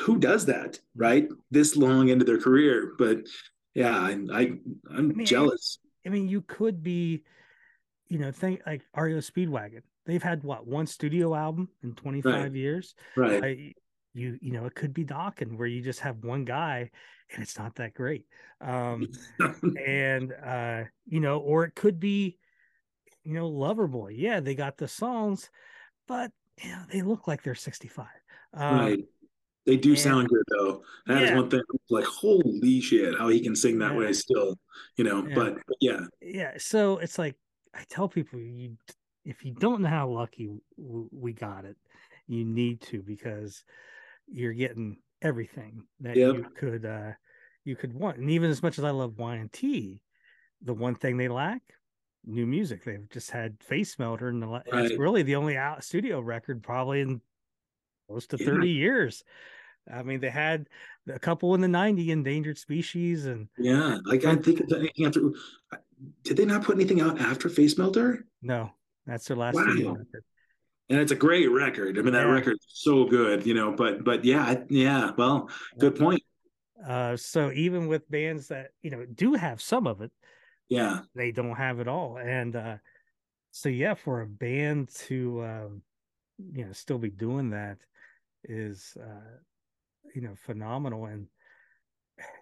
who 0.00 0.18
does 0.18 0.46
that, 0.46 0.78
right? 0.94 1.28
This 1.50 1.76
long 1.76 2.08
into 2.08 2.24
their 2.26 2.38
career, 2.38 2.92
but 2.98 3.18
yeah, 3.74 3.96
I, 3.96 4.10
I 4.32 4.40
I'm 4.40 4.62
I 4.90 5.00
mean, 5.00 5.26
jealous. 5.26 5.78
I 6.06 6.10
mean, 6.10 6.28
you 6.28 6.42
could 6.42 6.82
be, 6.82 7.22
you 8.08 8.18
know, 8.18 8.30
think 8.30 8.60
like 8.66 8.82
REO 8.94 9.18
Speedwagon. 9.18 9.80
They've 10.04 10.22
had 10.22 10.42
what 10.42 10.66
one 10.66 10.86
studio 10.86 11.34
album 11.34 11.68
in 11.82 11.94
25 11.94 12.32
Right. 12.32 12.52
years. 12.52 12.94
Right. 13.16 13.44
I, 13.44 13.72
you, 14.18 14.38
you 14.40 14.52
know, 14.52 14.66
it 14.66 14.74
could 14.74 14.92
be 14.92 15.04
Dokken 15.04 15.56
where 15.56 15.66
you 15.66 15.82
just 15.82 16.00
have 16.00 16.24
one 16.24 16.44
guy 16.44 16.90
and 17.32 17.42
it's 17.42 17.58
not 17.58 17.74
that 17.76 17.94
great. 17.94 18.26
Um, 18.60 19.08
and 19.86 20.32
uh, 20.44 20.84
you 21.06 21.20
know, 21.20 21.38
or 21.38 21.64
it 21.64 21.74
could 21.74 22.00
be, 22.00 22.38
you 23.24 23.34
know, 23.34 23.50
Loverboy. 23.50 24.14
Yeah, 24.16 24.40
they 24.40 24.54
got 24.54 24.76
the 24.78 24.88
songs, 24.88 25.50
but 26.06 26.30
you 26.62 26.70
know, 26.70 26.82
they 26.92 27.02
look 27.02 27.28
like 27.28 27.42
they're 27.42 27.54
65. 27.54 28.06
Um, 28.54 28.78
right. 28.78 29.04
They 29.66 29.76
do 29.76 29.90
and- 29.90 29.98
sound 29.98 30.28
good 30.28 30.42
though. 30.50 30.82
That 31.06 31.22
is 31.22 31.30
Yeah. 31.30 31.36
one 31.36 31.50
thing. 31.50 31.62
Like, 31.90 32.04
holy 32.06 32.80
shit, 32.80 33.18
how 33.18 33.28
he 33.28 33.40
can 33.40 33.54
sing 33.54 33.78
that 33.80 33.92
Yeah. 33.92 33.98
way 33.98 34.12
still, 34.12 34.58
you 34.96 35.04
know. 35.04 35.26
Yeah. 35.26 35.34
But, 35.34 35.54
but 35.66 35.76
yeah, 35.80 36.00
yeah 36.22 36.52
so 36.58 36.98
it's 36.98 37.18
like 37.18 37.36
i 37.74 37.84
tell 37.90 38.08
people 38.08 38.38
you 38.40 38.76
if 39.26 39.44
you 39.44 39.52
don't 39.52 39.82
know 39.82 39.88
how 39.90 40.08
lucky 40.08 40.48
we 40.78 41.34
got 41.34 41.66
it 41.66 41.76
you 42.26 42.44
need 42.46 42.80
to 42.80 43.02
because 43.02 43.62
you're 44.30 44.52
getting 44.52 44.98
everything 45.22 45.82
that 46.00 46.16
Yep. 46.16 46.34
you 46.36 46.46
could 46.56 46.84
uh 46.86 47.12
you 47.64 47.74
could 47.76 47.92
want 47.92 48.18
and 48.18 48.30
even 48.30 48.50
as 48.50 48.62
much 48.62 48.78
as 48.78 48.84
i 48.84 48.90
love 48.90 49.18
y&t 49.18 50.00
the 50.62 50.74
one 50.74 50.94
thing 50.94 51.16
they 51.16 51.28
lack 51.28 51.60
new 52.24 52.46
music 52.46 52.84
they've 52.84 53.08
just 53.10 53.30
had 53.30 53.56
face 53.62 53.98
melter 53.98 54.28
and 54.28 54.42
the 54.42 54.46
la- 54.46 54.62
it's 54.66 54.96
really 54.98 55.22
the 55.22 55.36
only 55.36 55.56
out 55.56 55.82
studio 55.82 56.20
record 56.20 56.62
probably 56.62 57.00
in 57.00 57.20
close 58.08 58.26
to 58.28 58.36
Yeah. 58.38 58.46
30 58.46 58.68
years 58.70 59.24
i 59.92 60.02
mean 60.02 60.20
they 60.20 60.30
had 60.30 60.68
a 61.08 61.18
couple 61.18 61.54
in 61.54 61.60
the 61.60 61.68
90 61.68 62.10
endangered 62.10 62.58
species 62.58 63.26
and 63.26 63.48
yeah. 63.58 63.98
Like, 64.04 64.24
I 64.24 64.36
think 64.36 64.60
anything 64.72 65.06
after. 65.06 65.32
Did 66.22 66.36
they 66.36 66.44
not 66.44 66.62
put 66.62 66.76
anything 66.76 67.00
out 67.00 67.18
after 67.20 67.48
Face 67.48 67.76
Melter? 67.78 68.24
no 68.42 68.70
that's 69.06 69.26
their 69.26 69.36
last 69.36 69.54
Wow. 69.56 69.64
record 69.64 70.06
and 70.88 70.98
it's 70.98 71.12
a 71.12 71.16
great 71.16 71.48
record. 71.48 71.98
I 71.98 72.02
mean, 72.02 72.12
that 72.12 72.22
Yeah. 72.22 72.32
record's 72.32 72.66
so 72.68 73.04
good, 73.04 73.46
you 73.46 73.54
know. 73.54 73.72
But 73.72 74.04
but 74.04 74.24
yeah, 74.24 74.62
yeah. 74.68 75.10
Well, 75.16 75.50
good 75.78 75.96
point. 75.96 76.22
Uh, 76.86 77.16
so 77.16 77.50
even 77.52 77.88
with 77.88 78.08
bands 78.10 78.48
that 78.48 78.70
you 78.82 78.90
know 78.90 79.04
do 79.04 79.34
have 79.34 79.60
some 79.60 79.86
of 79.86 80.00
it, 80.00 80.12
Yeah, 80.68 81.02
they 81.14 81.32
don't 81.32 81.56
have 81.56 81.80
it 81.80 81.88
all. 81.88 82.18
And 82.18 82.54
uh, 82.56 82.76
so 83.50 83.68
yeah, 83.68 83.94
for 83.94 84.20
a 84.22 84.26
band 84.26 84.90
to 85.06 85.44
um, 85.44 85.82
you 86.38 86.64
know 86.66 86.72
still 86.72 86.98
be 86.98 87.10
doing 87.10 87.50
that 87.50 87.78
is 88.44 88.96
uh, 89.00 89.38
you 90.14 90.22
know 90.22 90.34
phenomenal. 90.36 91.06
And 91.06 91.28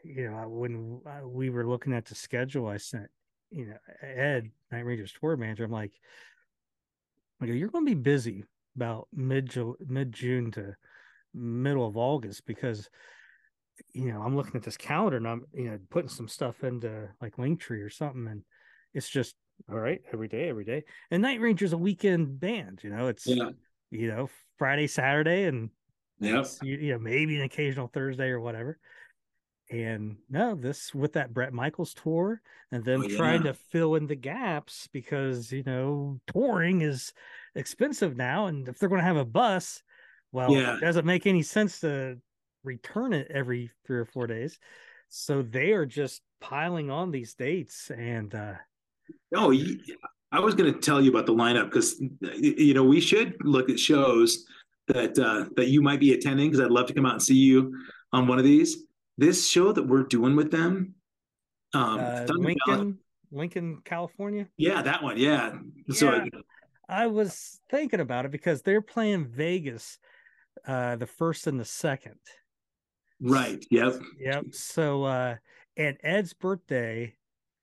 you 0.05 0.31
know 0.31 0.49
when 0.49 1.01
we 1.25 1.51
were 1.51 1.67
looking 1.67 1.93
at 1.93 2.07
the 2.07 2.15
schedule, 2.15 2.67
I 2.67 2.77
sent 2.77 3.09
you 3.51 3.67
know 3.67 3.77
Ed 4.03 4.51
Night 4.71 4.85
Rangers 4.85 5.13
tour 5.19 5.37
manager. 5.37 5.65
I'm 5.65 5.71
like, 5.71 5.93
I 7.41 7.47
go, 7.47 7.53
you're 7.53 7.69
going 7.69 7.85
to 7.87 7.95
be 7.95 8.01
busy 8.01 8.45
about 8.77 9.09
mid 9.13 9.55
mid 9.87 10.13
June 10.13 10.51
to 10.53 10.75
middle 11.35 11.87
of 11.87 11.97
August 11.97 12.47
because 12.47 12.89
you 13.93 14.13
know, 14.13 14.23
I'm 14.23 14.37
looking 14.37 14.57
at 14.57 14.63
this 14.63 14.77
calendar 14.77 15.17
and 15.17 15.29
I'm, 15.29 15.45
you 15.53 15.71
know, 15.71 15.79
putting 15.91 16.09
some 16.09 16.29
stuff 16.29 16.65
into 16.65 17.09
like 17.21 17.37
Linktree 17.37 17.85
or 17.85 17.91
something, 17.91 18.27
and 18.27 18.43
it's 18.95 19.09
just 19.09 19.35
all 19.71 19.79
right 19.79 20.01
every 20.13 20.29
day, 20.29 20.49
every 20.49 20.65
day. 20.65 20.85
And 21.11 21.23
Night 21.23 21.41
Ranger's 21.41 21.73
a 21.73 21.79
weekend 21.79 22.41
band, 22.41 22.81
you 22.83 22.91
know, 22.91 23.09
it's 23.09 23.27
yeah, 23.27 23.51
you 23.91 24.09
know 24.09 24.29
Friday, 24.59 24.87
Saturday, 24.87 25.45
and 25.45 25.71
yeah. 26.19 26.41
it's, 26.41 26.59
you, 26.63 26.77
you 26.77 26.93
know 26.93 26.99
maybe 26.99 27.37
an 27.37 27.43
occasional 27.43 27.89
Thursday 27.89 28.29
or 28.29 28.41
whatever. 28.41 28.79
And 29.71 30.17
no, 30.31 30.55
this 30.55 30.95
with 30.95 31.15
that 31.15 31.35
Bret 31.35 31.53
Michaels 31.53 31.93
tour, 31.95 32.41
and 32.71 32.85
then 32.85 33.03
Oh, 33.03 33.09
trying 33.09 33.43
to 33.45 33.55
fill 33.55 33.97
in 33.97 34.07
the 34.07 34.15
gaps 34.15 34.89
because 34.93 35.51
you 35.51 35.65
know 35.65 36.21
touring 36.29 36.83
is 36.83 37.13
expensive 37.57 38.17
now, 38.17 38.47
and 38.47 38.69
if 38.69 38.79
they're 38.79 38.89
going 38.89 39.01
to 39.01 39.07
have 39.07 39.17
a 39.17 39.25
bus, 39.25 39.83
well, 40.31 40.53
Yeah. 40.53 40.77
it 40.77 40.81
doesn't 40.81 41.05
make 41.07 41.27
any 41.27 41.43
sense 41.43 41.81
to 41.81 42.19
return 42.63 43.13
it 43.13 43.29
every 43.31 43.73
three 43.87 43.99
or 43.99 44.05
four 44.05 44.29
days. 44.29 44.59
So 45.09 45.43
they 45.43 45.73
are 45.73 45.87
just 45.87 46.23
piling 46.41 46.91
on 46.91 47.11
these 47.11 47.35
dates, 47.35 47.91
and 47.91 48.33
uh, 48.35 48.55
Oh, 49.35 49.51
you, 49.51 49.81
I 50.31 50.41
was 50.41 50.55
going 50.55 50.73
to 50.73 50.79
tell 50.81 51.01
you 51.03 51.11
about 51.11 51.27
the 51.27 51.35
lineup 51.35 51.65
because 51.71 52.01
you 52.21 52.75
know 52.75 52.85
we 52.85 53.01
should 53.01 53.37
look 53.43 53.69
at 53.71 53.79
shows 53.81 54.45
that 54.89 55.19
uh, 55.19 55.47
that 55.57 55.69
you 55.69 55.83
might 55.83 56.01
be 56.01 56.13
attending 56.13 56.51
because 56.51 56.65
I'd 56.65 56.71
love 56.71 56.87
to 56.87 56.95
come 56.95 57.07
out 57.07 57.15
and 57.15 57.23
see 57.23 57.35
you 57.35 57.77
on 58.13 58.27
one 58.29 58.39
of 58.39 58.45
these. 58.45 58.86
This 59.19 59.49
show 59.49 59.73
that 59.73 59.83
we're 59.85 60.03
doing 60.03 60.37
with 60.37 60.51
them, 60.51 60.95
um, 61.73 61.99
uh, 61.99 62.27
Thunder 62.27 62.33
Valley- 62.35 62.57
Lincoln, 62.67 62.99
Lincoln, 63.31 63.81
California. 63.85 64.49
yeah, 64.57 64.83
that 64.83 65.03
one, 65.03 65.17
yeah. 65.19 65.59
So 65.91 66.25
I 66.89 67.07
was 67.07 67.61
thinking 67.71 68.01
about 68.01 68.25
it 68.27 68.31
because 68.31 68.63
they're 68.63 68.83
playing 68.83 69.27
Vegas 69.29 69.99
uh 70.67 70.97
the 70.97 71.07
first 71.07 71.47
and 71.47 71.59
the 71.61 71.65
second. 71.65 72.19
right, 73.21 73.65
yep, 73.71 73.95
Yep. 74.19 74.47
So 74.53 75.05
uh 75.05 75.37
and 75.77 75.97
Ed's 76.03 76.33
birthday 76.33 77.15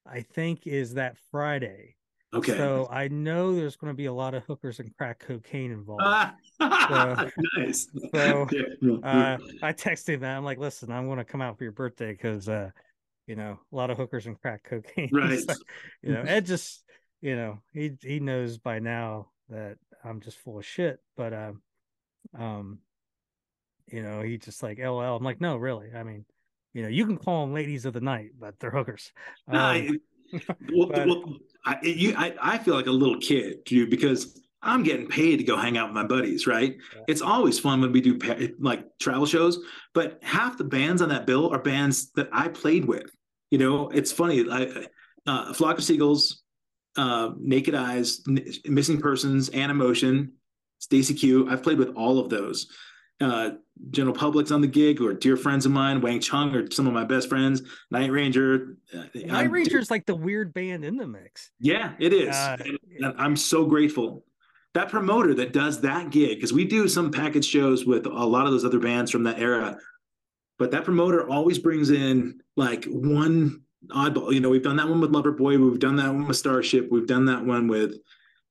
I 0.05 0.21
think 0.21 0.67
is 0.67 0.95
that 0.95 1.17
Friday. 1.31 1.95
Okay. 2.33 2.57
So 2.57 2.87
I 2.91 3.07
know 3.07 3.53
there's 3.55 3.75
going 3.75 3.91
to 3.93 3.97
be 3.97 4.05
a 4.05 4.13
lot 4.13 4.33
of 4.33 4.43
hookers 4.43 4.79
and 4.79 4.95
crack 4.97 5.19
cocaine 5.19 5.71
involved. 5.71 6.01
Ah, 6.05 6.35
So- 6.59 7.29
nice. 7.57 7.87
so, 8.13 8.47
Uh 9.03 9.37
I 9.61 9.73
texted 9.73 10.19
them 10.21 10.37
I'm 10.37 10.43
like, 10.43 10.57
"Listen, 10.59 10.91
I'm 10.91 11.05
going 11.05 11.17
to 11.19 11.25
come 11.25 11.41
out 11.41 11.57
for 11.57 11.63
your 11.63 11.73
birthday 11.73 12.15
cuz 12.15 12.47
uh 12.49 12.69
you 13.27 13.35
know, 13.37 13.57
a 13.71 13.75
lot 13.75 13.89
of 13.89 13.97
hookers 13.97 14.25
and 14.25 14.39
crack 14.39 14.63
cocaine." 14.63 15.09
Right. 15.13 15.39
So, 15.39 15.53
you 16.01 16.13
know, 16.13 16.21
Ed 16.21 16.45
just, 16.45 16.83
you 17.21 17.35
know, 17.35 17.59
he 17.73 17.91
he 18.01 18.19
knows 18.19 18.57
by 18.57 18.79
now 18.79 19.29
that 19.49 19.77
I'm 20.03 20.19
just 20.21 20.37
full 20.39 20.57
of 20.59 20.65
shit, 20.65 20.99
but 21.15 21.33
um 21.33 21.61
um 22.37 22.79
you 23.91 24.01
know, 24.01 24.21
he 24.21 24.37
just 24.37 24.63
like 24.63 24.79
LL. 24.79 24.99
I'm 25.15 25.23
like, 25.23 25.41
"No, 25.41 25.57
really. 25.57 25.91
I 25.93 26.03
mean, 26.03 26.25
you 26.73 26.81
know, 26.83 26.87
you 26.87 27.05
can 27.05 27.17
call 27.17 27.45
them 27.45 27.53
ladies 27.53 27.85
of 27.85 27.93
the 27.93 28.01
night, 28.01 28.31
but 28.39 28.57
they're 28.59 28.71
hookers." 28.71 29.11
No, 29.47 29.59
Um, 29.59 29.99
well, 30.73 30.87
but- 30.87 31.07
well, 31.07 31.37
I, 31.65 31.77
you, 31.81 32.13
I, 32.17 32.35
I 32.41 32.57
feel 32.57 32.75
like 32.75 32.87
a 32.87 32.91
little 32.91 33.19
kid, 33.19 33.63
dude, 33.65 33.89
because 33.89 34.39
I'm 34.61 34.83
getting 34.83 35.07
paid 35.07 35.37
to 35.37 35.43
go 35.43 35.57
hang 35.57 35.77
out 35.77 35.89
with 35.89 35.95
my 35.95 36.05
buddies, 36.05 36.47
right? 36.47 36.75
Yeah. 36.95 37.01
It's 37.07 37.21
always 37.21 37.59
fun 37.59 37.81
when 37.81 37.91
we 37.91 38.01
do 38.01 38.17
like 38.59 38.85
travel 38.99 39.25
shows, 39.25 39.59
but 39.93 40.19
half 40.23 40.57
the 40.57 40.63
bands 40.63 41.01
on 41.01 41.09
that 41.09 41.25
bill 41.25 41.53
are 41.53 41.59
bands 41.59 42.11
that 42.11 42.29
I 42.31 42.47
played 42.47 42.85
with. 42.85 43.11
You 43.51 43.59
know, 43.59 43.89
it's 43.89 44.11
funny. 44.11 44.45
I, 44.49 44.87
uh, 45.27 45.53
Flock 45.53 45.77
of 45.77 45.83
Seagulls, 45.83 46.43
uh, 46.97 47.31
Naked 47.37 47.75
Eyes, 47.75 48.21
N- 48.27 48.45
Missing 48.65 48.99
Persons, 49.01 49.49
Animotion, 49.49 50.29
Stacey 50.79 51.13
Q. 51.13 51.49
I've 51.49 51.63
played 51.63 51.77
with 51.77 51.95
all 51.95 52.19
of 52.19 52.29
those. 52.29 52.67
Uh, 53.21 53.51
General 53.91 54.15
Public's 54.15 54.51
on 54.51 54.61
the 54.61 54.67
gig, 54.67 55.01
or 55.01 55.13
dear 55.13 55.35
friends 55.35 55.65
of 55.65 55.71
mine. 55.71 56.01
Wang 56.01 56.19
Chung 56.19 56.55
are 56.55 56.69
some 56.71 56.87
of 56.87 56.93
my 56.93 57.03
best 57.03 57.27
friends. 57.29 57.61
Night 57.91 58.11
Ranger. 58.11 58.77
uh, 58.93 59.03
Night 59.15 59.31
I'm- 59.31 59.51
Ranger's 59.51 59.89
like 59.91 60.05
the 60.05 60.15
weird 60.15 60.53
band 60.53 60.85
in 60.85 60.97
the 60.97 61.07
mix. 61.07 61.51
yeah, 61.59 61.93
it 61.99 62.13
is. 62.13 62.35
Uh, 62.35 62.57
I'm 63.17 63.35
so 63.35 63.65
grateful. 63.65 64.25
That 64.73 64.89
promoter 64.89 65.33
that 65.35 65.53
does 65.53 65.81
that 65.81 66.09
gig, 66.09 66.37
because 66.37 66.53
we 66.53 66.65
do 66.65 66.87
some 66.87 67.11
package 67.11 67.45
shows 67.45 67.85
with 67.85 68.05
a 68.07 68.09
lot 68.25 68.45
of 68.45 68.51
those 68.51 68.65
other 68.65 68.79
bands 68.79 69.11
from 69.11 69.23
that 69.23 69.39
era. 69.39 69.77
But 70.57 70.71
that 70.71 70.83
promoter 70.85 71.29
always 71.29 71.59
brings 71.59 71.89
in 71.91 72.41
like 72.55 72.85
one 72.85 73.61
oddball. 73.89 74.33
You 74.33 74.39
know, 74.39 74.49
we've 74.49 74.63
done 74.63 74.77
that 74.77 74.87
one 74.89 75.01
with 75.01 75.11
Loverboy, 75.11 75.59
we've 75.69 75.79
done 75.79 75.95
that 75.97 76.13
one 76.13 76.27
with 76.27 76.37
Starship, 76.37 76.89
we've 76.91 77.07
done 77.07 77.25
that 77.25 77.43
one 77.45 77.67
with, 77.67 77.97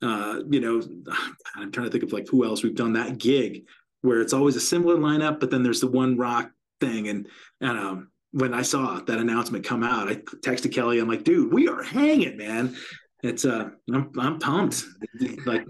uh, 0.02 0.40
you 0.48 0.60
know, 0.60 0.80
I'm 1.56 1.72
trying 1.72 1.86
to 1.86 1.90
think 1.90 2.04
of 2.04 2.12
like 2.12 2.28
who 2.28 2.44
else 2.44 2.62
we've 2.62 2.74
done 2.74 2.92
that 2.94 3.18
gig 3.18 3.64
where 4.02 4.20
it's 4.20 4.32
always 4.32 4.56
a 4.56 4.60
similar 4.60 4.96
lineup, 4.96 5.40
but 5.40 5.50
then 5.50 5.62
there's 5.62 5.80
the 5.80 5.88
one 5.88 6.16
rock 6.16 6.50
thing. 6.80 7.08
And 7.08 7.28
and 7.60 7.78
um, 7.78 8.10
when 8.32 8.52
I 8.54 8.62
saw 8.62 9.00
that 9.00 9.18
announcement 9.18 9.64
come 9.64 9.82
out, 9.82 10.08
I 10.08 10.16
texted 10.16 10.72
Kelly. 10.72 10.98
I'm 10.98 11.08
like, 11.08 11.24
dude, 11.24 11.52
we 11.52 11.68
are 11.68 11.82
hanging, 11.82 12.36
man. 12.36 12.76
It's 13.22 13.44
uh, 13.44 13.70
I'm 13.92 14.12
I'm 14.18 14.38
pumped. 14.38 14.84
Like, 15.46 15.66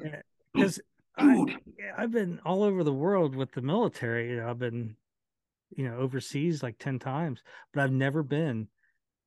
because 0.55 0.81
I, 1.17 1.57
I've 1.97 2.11
been 2.11 2.41
all 2.45 2.63
over 2.63 2.83
the 2.83 2.93
world 2.93 3.37
with 3.37 3.53
the 3.53 3.63
military. 3.63 4.31
You 4.31 4.37
know, 4.37 4.49
I've 4.51 4.59
been, 4.59 4.97
you 5.77 5.89
know, 5.89 5.97
overseas 5.99 6.63
like 6.63 6.79
ten 6.79 6.99
times, 6.99 7.43
but 7.73 7.83
I've 7.83 7.93
never 7.93 8.23
been 8.23 8.69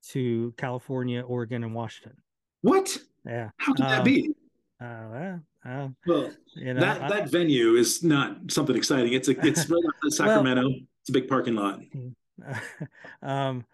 to 0.08 0.52
California, 0.56 1.20
Oregon, 1.22 1.64
and 1.64 1.74
Washington. 1.74 2.16
What? 2.62 2.98
Yeah. 3.24 3.50
How 3.58 3.74
could 3.74 3.84
that 3.84 3.98
um, 3.98 4.04
be? 4.04 4.34
Uh, 4.80 5.04
well, 5.10 5.40
uh, 5.64 5.88
well, 6.06 6.30
you 6.54 6.74
know, 6.74 6.80
that 6.80 7.02
I, 7.02 7.08
that 7.08 7.30
venue 7.30 7.76
is 7.76 8.02
not 8.02 8.36
something 8.48 8.76
exciting. 8.76 9.14
It's 9.14 9.28
a 9.28 9.46
it's 9.46 9.68
right 9.70 9.82
Sacramento. 10.08 10.62
Well, 10.62 10.80
it's 11.00 11.08
a 11.08 11.12
big 11.12 11.28
parking 11.28 11.54
lot. 11.54 11.80
um, 13.22 13.64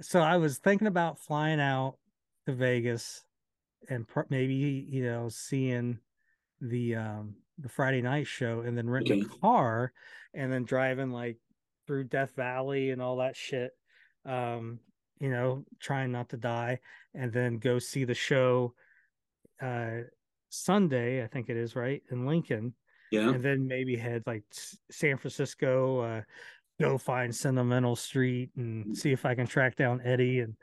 so 0.00 0.20
I 0.20 0.38
was 0.38 0.58
thinking 0.58 0.88
about 0.88 1.20
flying 1.20 1.60
out 1.60 1.96
to 2.46 2.52
Vegas 2.52 3.22
and 3.88 4.06
maybe 4.28 4.86
you 4.88 5.04
know 5.04 5.28
seeing 5.28 5.98
the 6.60 6.96
um 6.96 7.36
the 7.58 7.68
Friday 7.68 8.02
night 8.02 8.26
show 8.26 8.60
and 8.60 8.76
then 8.76 8.90
renting 8.90 9.24
okay. 9.24 9.34
a 9.34 9.38
car 9.40 9.92
and 10.34 10.52
then 10.52 10.64
driving 10.64 11.10
like 11.10 11.38
through 11.86 12.04
Death 12.04 12.34
Valley 12.34 12.90
and 12.90 13.00
all 13.00 13.18
that 13.18 13.36
shit. 13.36 13.70
Um, 14.24 14.80
you 15.20 15.30
know, 15.30 15.64
trying 15.78 16.12
not 16.12 16.30
to 16.30 16.36
die, 16.38 16.80
and 17.14 17.32
then 17.32 17.58
go 17.58 17.78
see 17.78 18.04
the 18.04 18.14
show 18.14 18.74
uh 19.62 20.00
Sunday, 20.50 21.24
I 21.24 21.26
think 21.26 21.48
it 21.48 21.56
is, 21.56 21.74
right? 21.74 22.02
In 22.10 22.26
Lincoln. 22.26 22.74
Yeah. 23.10 23.30
And 23.30 23.42
then 23.42 23.66
maybe 23.66 23.96
head 23.96 24.22
like 24.26 24.44
San 24.90 25.16
Francisco, 25.16 26.00
uh 26.00 26.22
go 26.80 26.96
find 26.96 27.34
Sentimental 27.34 27.96
Street 27.96 28.50
and 28.56 28.96
see 28.96 29.12
if 29.12 29.26
I 29.26 29.34
can 29.34 29.46
track 29.46 29.76
down 29.76 30.00
Eddie 30.04 30.40
and 30.40 30.54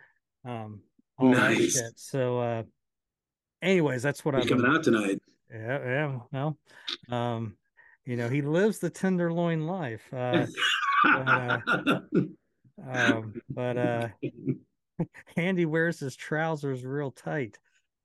um 0.46 0.82
all 1.18 1.30
nice. 1.30 1.76
that 1.76 1.80
shit. 1.80 1.94
So 1.96 2.40
uh 2.40 2.64
anyways, 3.62 4.04
that's 4.04 4.24
what 4.24 4.36
I'm 4.36 4.48
coming 4.48 4.66
out 4.68 4.84
tonight. 4.84 5.20
Yeah, 5.52 5.80
yeah. 5.86 6.20
Well, 6.32 6.58
um, 7.10 7.56
you 8.06 8.16
know, 8.16 8.30
he 8.30 8.42
lives 8.42 8.80
the 8.80 8.90
tenderloin 8.90 9.66
life. 9.66 10.14
Uh, 10.14 10.46
but, 11.04 11.28
uh, 11.28 11.60
um, 12.90 13.42
but 13.50 13.78
uh, 13.78 14.08
Andy 15.38 15.66
wears 15.66 16.00
his 16.00 16.16
trousers 16.16 16.86
real 16.86 17.12
tight. 17.12 17.60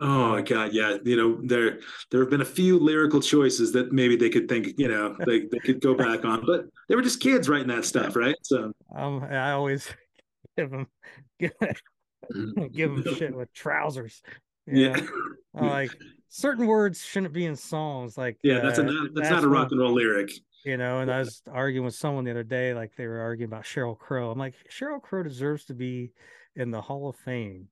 Oh 0.04 0.30
my 0.30 0.42
god, 0.42 0.72
yeah. 0.72 0.96
You 1.04 1.16
know, 1.16 1.40
there 1.44 1.78
there 2.10 2.20
have 2.20 2.30
been 2.30 2.40
a 2.40 2.44
few 2.44 2.76
lyrical 2.76 3.20
choices 3.20 3.70
that 3.72 3.92
maybe 3.92 4.16
they 4.16 4.30
could 4.30 4.48
think, 4.48 4.74
you 4.76 4.88
know, 4.88 5.16
they, 5.24 5.46
they 5.46 5.60
could 5.60 5.80
go 5.80 5.94
back 6.06 6.24
on, 6.24 6.44
but 6.44 6.64
they 6.88 6.96
were 6.96 7.02
just 7.02 7.20
kids 7.20 7.48
writing 7.48 7.68
that 7.68 7.84
stuff, 7.84 8.16
right? 8.16 8.34
So 8.42 8.72
um 8.96 9.22
I 9.22 9.52
always 9.52 9.88
give 10.58 10.72
them 10.72 10.88
give, 11.38 11.52
give 12.72 13.04
them 13.04 13.14
shit 13.14 13.32
with 13.32 13.52
trousers. 13.52 14.22
Yeah. 14.66 15.00
like 15.54 15.92
certain 16.28 16.66
words 16.66 17.04
shouldn't 17.04 17.32
be 17.32 17.46
in 17.46 17.54
songs. 17.54 18.18
Like 18.18 18.38
yeah, 18.42 18.58
that's 18.58 18.78
a 18.78 18.82
uh, 18.82 18.86
not, 18.86 19.14
that's, 19.14 19.28
that's 19.28 19.30
not 19.30 19.44
a 19.44 19.48
rock 19.48 19.70
and 19.70 19.78
roll 19.78 19.92
lyric. 19.92 20.32
You 20.64 20.78
know, 20.78 20.98
and 20.98 21.12
I 21.12 21.20
was 21.20 21.42
arguing 21.50 21.84
with 21.84 21.94
someone 21.94 22.24
the 22.24 22.32
other 22.32 22.42
day, 22.42 22.74
like 22.74 22.96
they 22.96 23.06
were 23.06 23.20
arguing 23.20 23.52
about 23.52 23.64
Sheryl 23.64 23.96
Crow. 23.96 24.32
I'm 24.32 24.38
like, 24.38 24.54
Sheryl 24.68 25.00
Crow 25.02 25.22
deserves 25.22 25.64
to 25.66 25.74
be 25.74 26.10
in 26.56 26.72
the 26.72 26.80
Hall 26.80 27.08
of 27.08 27.16
Fame 27.16 27.68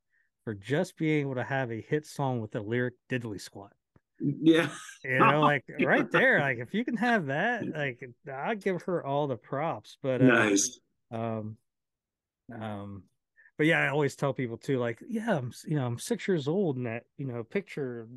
for 0.51 0.55
just 0.55 0.97
being 0.97 1.21
able 1.21 1.37
to 1.37 1.45
have 1.45 1.71
a 1.71 1.81
hit 1.81 2.05
song 2.05 2.41
with 2.41 2.51
the 2.51 2.61
lyric 2.61 2.95
diddly 3.09 3.41
squat. 3.41 3.73
Yeah. 4.21 4.69
You 5.03 5.19
know, 5.19 5.41
like 5.41 5.65
right 5.81 6.11
there, 6.11 6.41
like 6.41 6.59
if 6.59 6.75
you 6.75 6.85
can 6.85 6.99
have 6.99 7.27
that, 7.27 7.65
like 7.67 8.01
I'll 8.31 8.55
give 8.55 8.83
her 8.83 9.03
all 9.03 9.27
the 9.27 9.37
props. 9.37 9.97
But 10.03 10.21
uh, 10.21 10.25
nice. 10.27 10.79
Um 11.11 11.57
um 12.55 13.05
but 13.57 13.67
yeah, 13.67 13.81
I 13.81 13.89
always 13.89 14.17
tell 14.17 14.35
people 14.35 14.59
too, 14.59 14.79
like, 14.79 14.99
yeah, 15.09 15.39
I'm 15.39 15.53
you 15.67 15.77
know, 15.77 15.87
I'm 15.87 15.99
six 15.99 16.29
years 16.29 16.49
old 16.49 16.77
in 16.77 16.83
that, 16.83 17.05
you 17.17 17.27
know, 17.27 17.43
picture. 17.43 18.09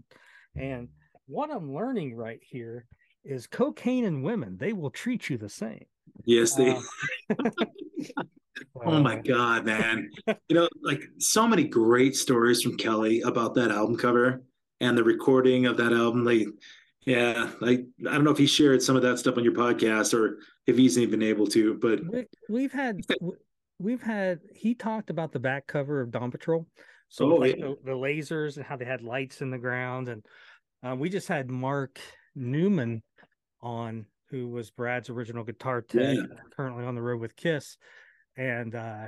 And 0.57 0.89
what 1.25 1.49
I'm 1.49 1.73
learning 1.73 2.17
right 2.17 2.41
here 2.41 2.85
is 3.23 3.47
cocaine 3.47 4.03
and 4.03 4.25
women, 4.25 4.57
they 4.57 4.73
will 4.73 4.91
treat 4.91 5.29
you 5.29 5.37
the 5.37 5.47
same. 5.47 5.85
Yes, 6.25 6.55
they 6.55 6.71
uh, 6.71 6.81
Oh 8.85 8.99
my 8.99 9.15
god, 9.25 9.65
man! 9.65 10.09
you 10.27 10.55
know, 10.55 10.69
like 10.81 11.03
so 11.17 11.47
many 11.47 11.63
great 11.63 12.15
stories 12.15 12.61
from 12.61 12.77
Kelly 12.77 13.21
about 13.21 13.55
that 13.55 13.71
album 13.71 13.97
cover 13.97 14.43
and 14.79 14.97
the 14.97 15.03
recording 15.03 15.65
of 15.65 15.77
that 15.77 15.93
album. 15.93 16.25
Like, 16.25 16.47
yeah, 17.05 17.51
like 17.61 17.85
I 18.07 18.13
don't 18.13 18.23
know 18.23 18.31
if 18.31 18.37
he 18.37 18.47
shared 18.47 18.81
some 18.81 18.95
of 18.95 19.01
that 19.01 19.19
stuff 19.19 19.37
on 19.37 19.43
your 19.43 19.53
podcast 19.53 20.13
or 20.13 20.39
if 20.67 20.77
he's 20.77 20.97
even 20.97 21.21
able 21.21 21.47
to, 21.47 21.75
but 21.75 22.01
we, 22.49 22.63
have 22.63 22.71
had 22.71 23.01
we've 23.79 24.01
had 24.01 24.39
he 24.53 24.75
talked 24.75 25.09
about 25.09 25.31
the 25.31 25.39
back 25.39 25.67
cover 25.67 26.01
of 26.01 26.11
Dawn 26.11 26.31
Patrol. 26.31 26.67
So 27.09 27.31
oh, 27.31 27.35
like 27.35 27.57
yeah. 27.57 27.65
the, 27.65 27.77
the, 27.85 27.91
lasers 27.91 28.57
and 28.57 28.65
how 28.65 28.75
they 28.75 28.85
had 28.85 29.01
lights 29.01 29.41
in 29.41 29.51
the 29.51 29.57
ground, 29.57 30.09
and 30.09 30.25
uh, 30.81 30.95
we 30.95 31.09
just 31.09 31.27
had 31.27 31.49
Mark 31.49 31.99
Newman 32.35 33.03
on, 33.61 34.05
who 34.29 34.49
was 34.49 34.71
Brad's 34.71 35.09
original 35.09 35.43
guitar 35.43 35.81
tech, 35.81 36.15
yeah. 36.15 36.23
currently 36.55 36.85
on 36.85 36.95
the 36.95 37.01
road 37.01 37.21
with 37.21 37.35
Kiss, 37.35 37.77
and 38.37 38.75
uh, 38.75 39.05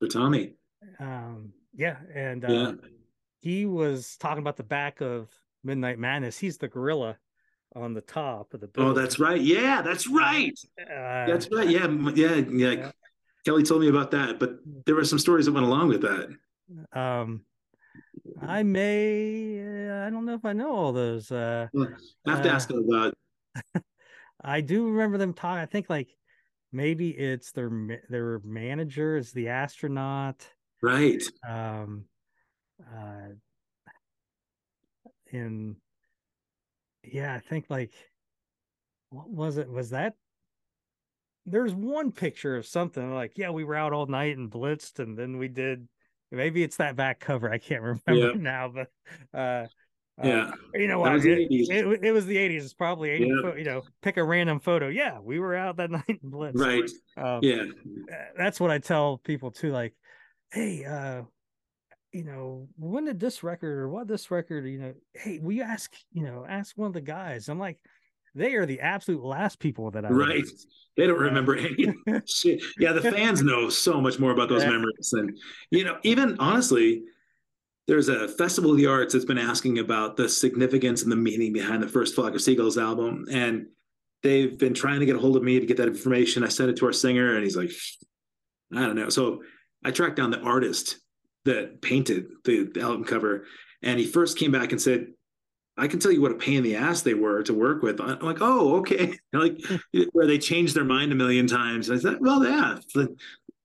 for 0.00 0.08
Tommy. 0.08 0.54
Um, 0.98 1.52
yeah, 1.74 1.96
and 2.14 2.44
uh, 2.44 2.52
yeah. 2.52 2.72
he 3.40 3.66
was 3.66 4.16
talking 4.18 4.42
about 4.42 4.56
the 4.56 4.62
back 4.62 5.00
of 5.00 5.28
Midnight 5.62 5.98
Madness. 5.98 6.38
He's 6.38 6.58
the 6.58 6.68
gorilla 6.68 7.16
on 7.74 7.94
the 7.94 8.00
top 8.00 8.54
of 8.54 8.60
the. 8.60 8.68
Building. 8.68 8.92
Oh, 8.92 8.94
that's 8.94 9.18
right. 9.18 9.40
Yeah, 9.40 9.82
that's 9.82 10.08
right. 10.08 10.58
Uh, 10.80 11.26
that's 11.26 11.48
right. 11.50 11.68
Yeah, 11.68 11.88
yeah, 12.14 12.34
yeah. 12.34 12.90
Kelly 13.44 13.62
told 13.62 13.82
me 13.82 13.88
about 13.88 14.10
that, 14.12 14.38
but 14.38 14.58
there 14.86 14.94
were 14.94 15.04
some 15.04 15.18
stories 15.18 15.46
that 15.46 15.52
went 15.52 15.66
along 15.66 15.88
with 15.88 16.02
that. 16.02 16.28
Um, 16.98 17.44
I 18.40 18.62
may, 18.62 19.60
uh, 19.60 20.06
I 20.06 20.10
don't 20.10 20.24
know 20.24 20.34
if 20.34 20.44
I 20.44 20.54
know 20.54 20.74
all 20.74 20.92
those. 20.92 21.30
Uh, 21.30 21.68
I 22.26 22.30
have 22.30 22.42
to 22.42 22.50
uh, 22.50 22.54
ask 22.54 22.68
them 22.68 22.88
about. 22.88 23.14
I 24.42 24.60
do 24.60 24.88
remember 24.88 25.18
them 25.18 25.34
talking. 25.34 25.60
I 25.60 25.66
think 25.66 25.90
like 25.90 26.08
maybe 26.74 27.10
it's 27.10 27.52
their 27.52 27.70
their 28.10 28.40
manager 28.44 29.16
is 29.16 29.32
the 29.32 29.48
astronaut, 29.48 30.46
right? 30.82 31.22
Um, 31.48 32.04
uh, 32.82 33.34
in 35.30 35.76
yeah, 37.02 37.34
I 37.34 37.38
think 37.38 37.66
like 37.70 37.94
what 39.10 39.30
was 39.30 39.56
it? 39.56 39.70
Was 39.70 39.90
that 39.90 40.14
there's 41.46 41.74
one 41.74 42.10
picture 42.10 42.56
of 42.56 42.66
something 42.66 43.14
like, 43.14 43.32
yeah, 43.36 43.50
we 43.50 43.64
were 43.64 43.74
out 43.74 43.92
all 43.92 44.06
night 44.06 44.36
and 44.36 44.50
blitzed, 44.50 44.98
and 44.98 45.16
then 45.16 45.38
we 45.38 45.48
did. 45.48 45.88
Maybe 46.30 46.64
it's 46.64 46.78
that 46.78 46.96
back 46.96 47.20
cover. 47.20 47.50
I 47.52 47.58
can't 47.58 47.82
remember 48.06 48.32
yeah. 48.32 48.32
now, 48.36 48.72
but 48.74 49.38
uh, 49.38 49.66
yeah, 50.22 50.44
uh, 50.44 50.52
you 50.74 50.86
know 50.86 51.00
what? 51.00 51.24
It, 51.24 51.48
it, 51.50 52.04
it, 52.04 52.12
was 52.12 52.26
the 52.26 52.36
80s. 52.36 52.62
It's 52.62 52.74
probably 52.74 53.10
80, 53.10 53.26
yeah. 53.26 53.54
you 53.56 53.64
know, 53.64 53.82
pick 54.00 54.16
a 54.16 54.22
random 54.22 54.60
photo. 54.60 54.88
Yeah, 54.88 55.18
we 55.20 55.40
were 55.40 55.56
out 55.56 55.76
that 55.78 55.90
night 55.90 56.04
in 56.08 56.18
Blitz. 56.22 56.58
Right. 56.58 56.88
Um, 57.16 57.40
yeah. 57.42 57.64
That's 58.36 58.60
what 58.60 58.70
I 58.70 58.78
tell 58.78 59.18
people 59.18 59.50
too. 59.50 59.72
Like, 59.72 59.94
hey, 60.52 60.84
uh, 60.84 61.22
you 62.12 62.24
know, 62.24 62.68
when 62.78 63.06
did 63.06 63.18
this 63.18 63.42
record 63.42 63.76
or 63.76 63.88
what 63.88 64.06
this 64.06 64.30
record, 64.30 64.66
you 64.66 64.78
know, 64.78 64.94
hey, 65.14 65.40
we 65.42 65.60
ask, 65.60 65.92
you 66.12 66.22
know, 66.22 66.46
ask 66.48 66.78
one 66.78 66.86
of 66.86 66.92
the 66.94 67.00
guys. 67.00 67.48
I'm 67.48 67.58
like, 67.58 67.78
they 68.36 68.54
are 68.54 68.66
the 68.66 68.80
absolute 68.80 69.24
last 69.24 69.58
people 69.58 69.90
that 69.92 70.04
I 70.04 70.08
right. 70.08 70.44
They 70.96 71.06
don't 71.06 71.18
remember 71.18 71.56
any 71.56 71.92
shit. 72.26 72.62
Yeah, 72.78 72.92
the 72.92 73.02
fans 73.02 73.42
know 73.42 73.68
so 73.68 74.00
much 74.00 74.18
more 74.18 74.30
about 74.30 74.48
those 74.48 74.62
yeah. 74.62 74.70
memories 74.70 75.10
than 75.12 75.36
you 75.70 75.84
know. 75.84 75.98
Even 76.02 76.36
honestly, 76.38 77.02
there's 77.86 78.08
a 78.08 78.28
festival 78.28 78.70
of 78.70 78.76
the 78.76 78.86
arts 78.86 79.12
that's 79.12 79.24
been 79.24 79.38
asking 79.38 79.78
about 79.78 80.16
the 80.16 80.28
significance 80.28 81.02
and 81.02 81.12
the 81.12 81.16
meaning 81.16 81.52
behind 81.52 81.82
the 81.82 81.88
first 81.88 82.14
Flock 82.14 82.34
of 82.34 82.40
Seagulls 82.40 82.78
album, 82.78 83.26
and 83.30 83.66
they've 84.22 84.58
been 84.58 84.74
trying 84.74 85.00
to 85.00 85.06
get 85.06 85.16
a 85.16 85.18
hold 85.18 85.36
of 85.36 85.42
me 85.42 85.60
to 85.60 85.66
get 85.66 85.76
that 85.76 85.88
information. 85.88 86.44
I 86.44 86.48
sent 86.48 86.70
it 86.70 86.76
to 86.76 86.86
our 86.86 86.92
singer, 86.92 87.34
and 87.34 87.44
he's 87.44 87.56
like, 87.56 87.70
I 88.74 88.80
don't 88.80 88.96
know. 88.96 89.10
So 89.10 89.42
I 89.84 89.90
tracked 89.90 90.16
down 90.16 90.30
the 90.30 90.40
artist 90.40 90.98
that 91.44 91.82
painted 91.82 92.26
the, 92.44 92.70
the 92.72 92.80
album 92.80 93.04
cover, 93.04 93.44
and 93.82 94.00
he 94.00 94.06
first 94.06 94.38
came 94.38 94.52
back 94.52 94.72
and 94.72 94.80
said, 94.80 95.08
I 95.76 95.88
can 95.88 95.98
tell 95.98 96.12
you 96.12 96.22
what 96.22 96.32
a 96.32 96.36
pain 96.36 96.58
in 96.58 96.62
the 96.62 96.76
ass 96.76 97.02
they 97.02 97.14
were 97.14 97.42
to 97.42 97.52
work 97.52 97.82
with. 97.82 98.00
I'm 98.00 98.20
like, 98.20 98.38
oh, 98.40 98.76
okay. 98.76 99.18
like 99.32 99.60
where 100.12 100.26
they 100.26 100.38
changed 100.38 100.74
their 100.74 100.84
mind 100.84 101.12
a 101.12 101.16
million 101.16 101.46
times. 101.46 101.90
I 101.90 101.98
said, 101.98 102.18
well, 102.20 102.44
yeah, 102.44 102.78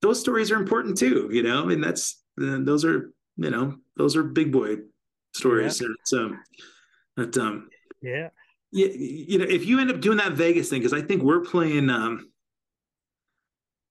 those 0.02 0.20
stories 0.20 0.50
are 0.50 0.56
important 0.56 0.98
too. 0.98 1.30
You 1.32 1.42
know, 1.42 1.62
I 1.62 1.66
mean, 1.66 1.80
that's 1.80 2.20
those 2.36 2.84
are 2.84 3.12
you 3.36 3.50
know 3.50 3.76
those 3.96 4.16
are 4.16 4.22
big 4.22 4.52
boy 4.52 4.76
stories. 5.34 5.80
Yeah. 5.80 5.88
So, 6.04 6.36
but 7.16 7.36
um, 7.36 7.68
yeah, 8.02 8.28
yeah, 8.72 8.88
you 8.88 9.38
know, 9.38 9.44
if 9.44 9.66
you 9.66 9.80
end 9.80 9.90
up 9.90 10.00
doing 10.00 10.18
that 10.18 10.32
Vegas 10.32 10.68
thing, 10.68 10.80
because 10.80 10.92
I 10.92 11.02
think 11.02 11.22
we're 11.22 11.40
playing. 11.40 11.90
um 11.90 12.28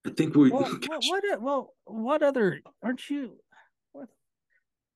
I 0.08 0.12
think 0.12 0.36
we. 0.36 0.50
Well, 0.52 0.64
what, 0.88 1.04
what? 1.08 1.42
Well, 1.42 1.74
what 1.86 2.24
other? 2.24 2.62
Aren't 2.82 3.10
you? 3.10 3.38
What? 3.92 4.08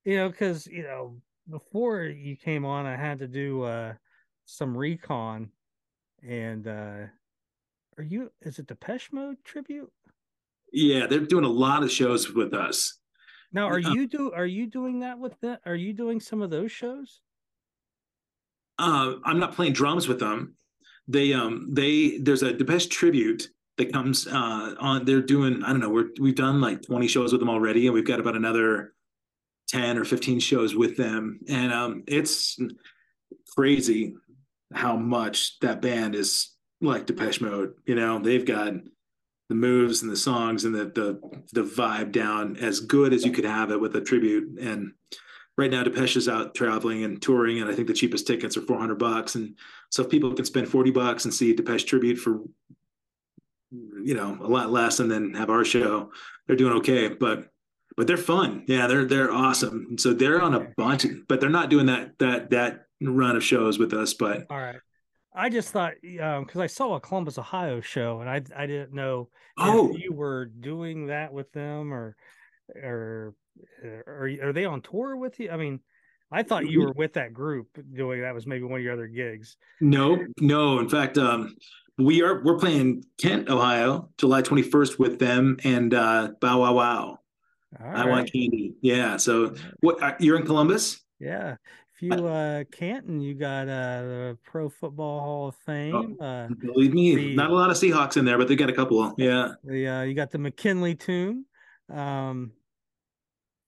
you 0.05 0.17
know, 0.17 0.29
because 0.29 0.65
you 0.67 0.83
know, 0.83 1.17
before 1.49 2.03
you 2.03 2.37
came 2.37 2.65
on, 2.65 2.85
I 2.85 2.95
had 2.95 3.19
to 3.19 3.27
do 3.27 3.63
uh 3.63 3.93
some 4.45 4.75
recon, 4.77 5.49
and 6.27 6.67
uh 6.67 7.07
are 7.97 8.03
you? 8.03 8.31
Is 8.41 8.59
it 8.59 8.67
Depeche 8.67 9.09
Mode 9.11 9.37
tribute? 9.43 9.91
Yeah, 10.71 11.05
they're 11.05 11.19
doing 11.19 11.45
a 11.45 11.49
lot 11.49 11.83
of 11.83 11.91
shows 11.91 12.31
with 12.31 12.53
us. 12.53 12.97
Now, 13.53 13.67
are 13.67 13.79
you 13.79 14.07
do? 14.07 14.31
Are 14.31 14.47
you 14.47 14.65
doing 14.65 14.99
that 15.01 15.19
with 15.19 15.39
that? 15.41 15.61
Are 15.65 15.75
you 15.75 15.93
doing 15.93 16.19
some 16.19 16.41
of 16.41 16.49
those 16.49 16.71
shows? 16.71 17.21
Uh, 18.79 19.13
I'm 19.23 19.39
not 19.39 19.53
playing 19.53 19.73
drums 19.73 20.07
with 20.07 20.19
them. 20.19 20.55
They 21.07 21.33
um 21.33 21.69
they 21.71 22.17
there's 22.17 22.41
a 22.43 22.53
Depeche 22.53 22.89
tribute 22.89 23.49
that 23.77 23.93
comes 23.93 24.25
uh 24.25 24.75
on. 24.79 25.05
They're 25.05 25.21
doing 25.21 25.63
I 25.63 25.69
don't 25.69 25.79
know. 25.79 25.89
We're 25.89 26.09
we've 26.19 26.35
done 26.35 26.61
like 26.61 26.81
20 26.81 27.07
shows 27.07 27.31
with 27.31 27.39
them 27.39 27.49
already, 27.49 27.85
and 27.85 27.93
we've 27.93 28.07
got 28.07 28.19
about 28.19 28.35
another 28.35 28.93
10 29.67 29.97
or 29.97 30.05
15 30.05 30.39
shows 30.39 30.75
with 30.75 30.97
them, 30.97 31.39
and 31.47 31.71
um 31.71 32.03
it's 32.07 32.57
crazy 33.55 34.15
how 34.73 34.97
much 34.97 35.59
that 35.59 35.81
band 35.81 36.15
is 36.15 36.55
like 36.81 37.05
Depeche 37.05 37.41
Mode. 37.41 37.73
You 37.85 37.95
know, 37.95 38.17
they've 38.17 38.45
got 38.45 38.73
the 39.53 39.59
moves 39.59 40.01
and 40.01 40.11
the 40.11 40.17
songs 40.17 40.65
and 40.65 40.73
the 40.73 40.85
the 40.85 41.19
the 41.53 41.63
vibe 41.63 42.11
down 42.11 42.57
as 42.57 42.79
good 42.79 43.13
as 43.13 43.23
you 43.23 43.31
could 43.31 43.45
have 43.45 43.71
it 43.71 43.79
with 43.79 43.95
a 43.95 44.01
tribute. 44.01 44.59
And 44.59 44.93
right 45.57 45.69
now, 45.69 45.83
Depeche 45.83 46.17
is 46.17 46.27
out 46.27 46.55
traveling 46.55 47.03
and 47.03 47.21
touring, 47.21 47.61
and 47.61 47.69
I 47.69 47.75
think 47.75 47.87
the 47.87 47.93
cheapest 47.93 48.25
tickets 48.25 48.57
are 48.57 48.61
four 48.61 48.79
hundred 48.79 48.99
bucks. 48.99 49.35
And 49.35 49.55
so 49.89 50.03
if 50.03 50.09
people 50.09 50.33
can 50.33 50.45
spend 50.45 50.67
forty 50.67 50.91
bucks 50.91 51.25
and 51.25 51.33
see 51.33 51.53
Depeche 51.53 51.85
tribute 51.85 52.17
for 52.17 52.41
you 53.71 54.15
know 54.15 54.37
a 54.41 54.47
lot 54.47 54.71
less, 54.71 54.99
and 54.99 55.09
then 55.09 55.33
have 55.35 55.49
our 55.49 55.63
show, 55.63 56.11
they're 56.47 56.55
doing 56.55 56.73
okay. 56.77 57.09
But 57.09 57.49
but 57.95 58.07
they're 58.07 58.17
fun. 58.17 58.63
Yeah, 58.67 58.87
they're 58.87 59.05
they're 59.05 59.31
awesome. 59.31 59.97
So 59.99 60.13
they're 60.13 60.41
on 60.41 60.55
a 60.55 60.67
bunch, 60.77 61.05
but 61.27 61.39
they're 61.39 61.49
not 61.49 61.69
doing 61.69 61.85
that 61.85 62.17
that 62.19 62.49
that 62.49 62.87
run 63.01 63.35
of 63.35 63.43
shows 63.43 63.77
with 63.77 63.93
us. 63.93 64.15
But 64.15 64.47
all 64.49 64.57
right. 64.57 64.79
I 65.36 65.49
just 65.49 65.69
thought 65.69 65.93
because 66.01 66.55
um, 66.55 66.61
I 66.61 66.67
saw 66.67 66.95
a 66.95 66.99
Columbus, 66.99 67.38
Ohio 67.38 67.81
show, 67.81 68.21
and 68.21 68.29
I 68.29 68.41
I 68.55 68.67
didn't 68.67 68.93
know 68.93 69.29
oh. 69.57 69.95
you 69.97 70.13
were 70.13 70.45
doing 70.45 71.07
that 71.07 71.34
with 71.34 71.51
them 71.53 71.93
or 71.93 72.15
or 72.75 73.34
are 74.07 74.29
are 74.43 74.53
they 74.53 74.65
on 74.65 74.81
tour 74.81 75.15
with 75.15 75.39
you? 75.39 75.49
I 75.49 75.57
mean, 75.57 75.79
I 76.31 76.43
thought 76.43 76.67
you 76.67 76.81
were 76.81 76.93
with 76.93 77.13
that 77.13 77.34
group 77.34 77.67
doing 77.93 78.21
that 78.21 78.34
was 78.34 78.45
maybe 78.45 78.63
one 78.63 78.79
of 78.79 78.84
your 78.84 78.93
other 78.93 79.07
gigs. 79.07 79.57
No, 79.81 80.23
no. 80.39 80.79
In 80.79 80.89
fact, 80.89 81.17
um, 81.17 81.55
we 81.97 82.21
are 82.21 82.43
we're 82.43 82.57
playing 82.57 83.03
Kent, 83.19 83.49
Ohio, 83.49 84.09
July 84.17 84.43
twenty 84.43 84.63
first 84.63 84.99
with 84.99 85.17
them 85.17 85.57
and 85.63 85.93
uh, 85.93 86.31
Bow 86.41 86.61
Wow 86.61 86.73
Wow. 86.73 87.19
All 87.79 87.88
I 87.88 87.91
right. 87.91 88.09
want 88.09 88.31
candy. 88.31 88.75
Yeah. 88.81 89.17
So 89.17 89.55
what? 89.79 90.01
Uh, 90.01 90.13
you're 90.19 90.38
in 90.38 90.45
Columbus? 90.45 90.99
Yeah 91.19 91.55
you 92.03 92.27
uh 92.27 92.63
Canton, 92.71 93.21
you 93.21 93.33
got 93.33 93.67
uh 93.67 94.01
the 94.01 94.37
Pro 94.43 94.69
Football 94.69 95.19
Hall 95.19 95.47
of 95.47 95.55
oh, 95.55 95.63
Fame. 95.65 96.17
Oh, 96.19 96.25
uh, 96.25 96.47
believe 96.59 96.93
me, 96.93 97.15
the, 97.15 97.35
not 97.35 97.49
a 97.49 97.53
lot 97.53 97.69
of 97.69 97.77
Seahawks 97.77 98.17
in 98.17 98.25
there, 98.25 98.37
but 98.37 98.47
they 98.47 98.55
got 98.55 98.69
a 98.69 98.73
couple. 98.73 99.13
Yeah. 99.17 99.53
The 99.63 99.87
uh, 99.87 100.01
you 100.03 100.13
got 100.13 100.31
the 100.31 100.37
McKinley 100.37 100.95
Tomb. 100.95 101.45
Um, 101.91 102.51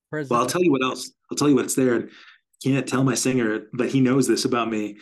President- 0.10 0.32
well, 0.32 0.42
I'll 0.42 0.48
tell 0.48 0.64
you 0.64 0.72
what 0.72 0.84
else. 0.84 1.12
I'll 1.32 1.38
tell 1.38 1.50
you 1.50 1.56
what's 1.56 1.76
there. 1.76 2.10
Can't 2.64 2.88
tell 2.88 3.04
my 3.04 3.16
singer, 3.16 3.68
but 3.74 3.90
he 3.90 4.02
knows 4.02 4.28
this 4.28 4.46
about 4.46 4.70
me. 4.70 4.98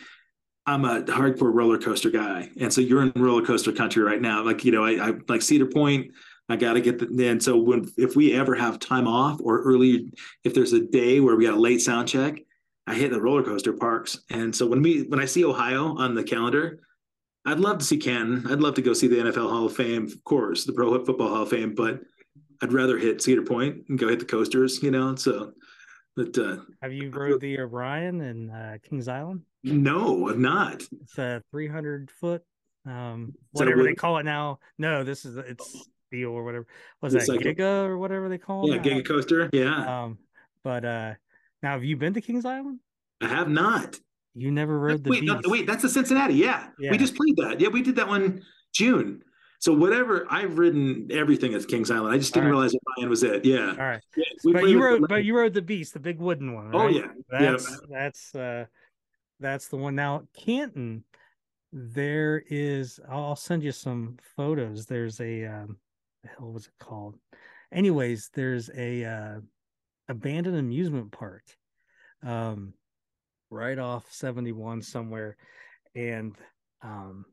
I'm 0.66 0.84
a 0.84 1.02
hardcore 1.02 1.52
roller 1.52 1.78
coaster 1.78 2.10
guy, 2.10 2.48
and 2.58 2.72
so 2.72 2.80
you're 2.80 3.02
in 3.02 3.12
roller 3.16 3.44
coaster 3.44 3.72
country 3.72 4.02
right 4.02 4.20
now. 4.20 4.42
Like 4.42 4.64
you 4.64 4.72
know, 4.72 4.84
I, 4.84 5.08
I 5.08 5.12
like 5.28 5.42
Cedar 5.42 5.66
Point. 5.66 6.12
I 6.48 6.56
got 6.56 6.74
to 6.74 6.80
get 6.80 6.98
the. 6.98 7.28
And 7.28 7.42
so 7.42 7.56
when 7.56 7.90
if 7.96 8.16
we 8.16 8.34
ever 8.34 8.54
have 8.54 8.78
time 8.78 9.06
off 9.06 9.40
or 9.42 9.62
early, 9.62 10.12
if 10.42 10.54
there's 10.54 10.72
a 10.72 10.80
day 10.80 11.20
where 11.20 11.36
we 11.36 11.44
got 11.44 11.54
a 11.54 11.60
late 11.60 11.80
sound 11.80 12.08
check, 12.08 12.38
I 12.86 12.94
hate 12.94 13.10
the 13.10 13.20
roller 13.20 13.42
coaster 13.42 13.72
parks. 13.72 14.22
And 14.30 14.54
so 14.54 14.66
when 14.66 14.82
we 14.82 15.02
when 15.04 15.20
I 15.20 15.24
see 15.24 15.44
Ohio 15.44 15.96
on 15.96 16.14
the 16.14 16.24
calendar, 16.24 16.80
I'd 17.46 17.60
love 17.60 17.78
to 17.78 17.84
see 17.84 17.98
Canton. 17.98 18.46
I'd 18.50 18.60
love 18.60 18.74
to 18.74 18.82
go 18.82 18.92
see 18.92 19.06
the 19.06 19.16
NFL 19.16 19.50
Hall 19.50 19.66
of 19.66 19.76
Fame, 19.76 20.04
of 20.04 20.24
course, 20.24 20.64
the 20.64 20.72
Pro 20.72 20.92
Football 21.04 21.28
Hall 21.28 21.42
of 21.42 21.50
Fame, 21.50 21.74
but 21.74 22.00
I'd 22.62 22.72
rather 22.72 22.98
hit 22.98 23.22
Cedar 23.22 23.42
Point 23.42 23.84
and 23.88 23.98
go 23.98 24.08
hit 24.08 24.18
the 24.18 24.24
coasters, 24.24 24.82
you 24.82 24.90
know. 24.90 25.14
So 25.16 25.52
but 26.16 26.36
uh 26.38 26.58
have 26.80 26.92
you 26.92 27.10
rode 27.10 27.40
the 27.40 27.58
Orion 27.58 28.20
in 28.20 28.50
uh, 28.50 28.78
Kings 28.88 29.08
Island? 29.08 29.42
No, 29.62 30.28
I've 30.28 30.38
not. 30.38 30.82
It's 31.02 31.18
a 31.18 31.42
300 31.50 32.10
foot 32.10 32.42
um 32.86 33.34
whatever 33.52 33.82
they 33.82 33.94
call 33.94 34.18
it 34.18 34.24
now. 34.24 34.58
No, 34.78 35.04
this 35.04 35.24
is 35.24 35.36
it's 35.36 35.88
steel 36.06 36.30
or 36.30 36.44
whatever. 36.44 36.66
Was 37.00 37.14
that 37.14 37.28
like 37.28 37.40
Giga 37.40 37.60
a, 37.60 37.88
or 37.88 37.98
whatever 37.98 38.28
they 38.28 38.38
call 38.38 38.70
it? 38.70 38.74
Yeah, 38.74 38.82
Giga 38.82 39.06
Coaster. 39.06 39.50
Yeah. 39.52 40.02
Um, 40.04 40.18
but 40.62 40.84
uh 40.84 41.14
now, 41.64 41.72
have 41.72 41.82
you 41.82 41.96
been 41.96 42.14
to 42.14 42.20
Kings 42.20 42.44
Island? 42.44 42.78
I 43.20 43.28
have 43.28 43.48
not. 43.48 43.96
You 44.34 44.50
never 44.50 44.78
rode 44.78 45.02
the 45.02 45.10
wait, 45.10 45.24
no, 45.24 45.40
wait, 45.44 45.66
that's 45.66 45.82
the 45.82 45.88
Cincinnati. 45.88 46.34
Yeah. 46.34 46.68
yeah. 46.78 46.90
We 46.90 46.98
just 46.98 47.16
played 47.16 47.36
that. 47.36 47.60
Yeah, 47.60 47.68
we 47.68 47.82
did 47.82 47.96
that 47.96 48.06
one 48.06 48.42
June. 48.74 49.22
So 49.60 49.72
whatever 49.72 50.26
I've 50.28 50.58
ridden 50.58 51.08
everything 51.10 51.54
at 51.54 51.66
Kings 51.66 51.90
Island. 51.90 52.14
I 52.14 52.18
just 52.18 52.34
didn't 52.34 52.50
right. 52.50 52.52
realize 52.52 52.74
Orion 52.98 53.08
was 53.08 53.22
it. 53.22 53.46
Yeah. 53.46 53.70
All 53.70 53.76
right. 53.76 54.00
Yeah, 54.14 54.52
but 54.52 54.68
you 54.68 54.82
rode 54.82 55.08
but 55.08 55.24
you 55.24 55.34
rode 55.34 55.54
the 55.54 55.62
beast, 55.62 55.94
the 55.94 56.00
big 56.00 56.18
wooden 56.18 56.52
one. 56.52 56.70
Oh, 56.74 56.80
right? 56.80 56.84
Oh 56.84 56.88
yeah. 56.88 57.06
That's 57.30 57.70
yeah. 57.70 57.76
that's 57.88 58.34
uh 58.34 58.66
that's 59.40 59.68
the 59.68 59.76
one. 59.76 59.94
Now 59.94 60.24
Canton, 60.36 61.04
there 61.72 62.42
is 62.50 63.00
I'll 63.08 63.36
send 63.36 63.62
you 63.62 63.72
some 63.72 64.18
photos. 64.36 64.84
There's 64.84 65.18
a 65.20 65.46
um 65.46 65.78
the 66.22 66.28
hell 66.28 66.52
was 66.52 66.66
it 66.66 66.74
called? 66.78 67.16
Anyways, 67.72 68.30
there's 68.34 68.68
a 68.76 69.04
uh 69.04 69.40
abandoned 70.08 70.56
amusement 70.56 71.12
park 71.12 71.44
um 72.22 72.74
right 73.50 73.78
off 73.78 74.04
71 74.10 74.82
somewhere. 74.82 75.36
And 75.94 76.36
um 76.82 77.24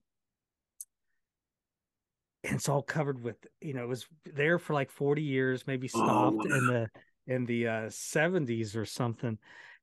and 2.44 2.56
it's 2.56 2.70
all 2.70 2.82
covered 2.82 3.22
with 3.22 3.36
you 3.60 3.74
know 3.74 3.84
it 3.84 3.90
was 3.90 4.06
there 4.26 4.60
for 4.60 4.74
like 4.74 4.92
40 4.92 5.22
years 5.22 5.68
maybe 5.68 5.90
oh, 5.96 6.04
stopped 6.04 6.48
oh, 6.50 6.56
in 6.56 6.68
the 6.68 6.88
in 7.28 7.46
the 7.46 7.68
uh 7.68 7.90
70s 7.90 8.76
or 8.76 8.86
something. 8.86 9.38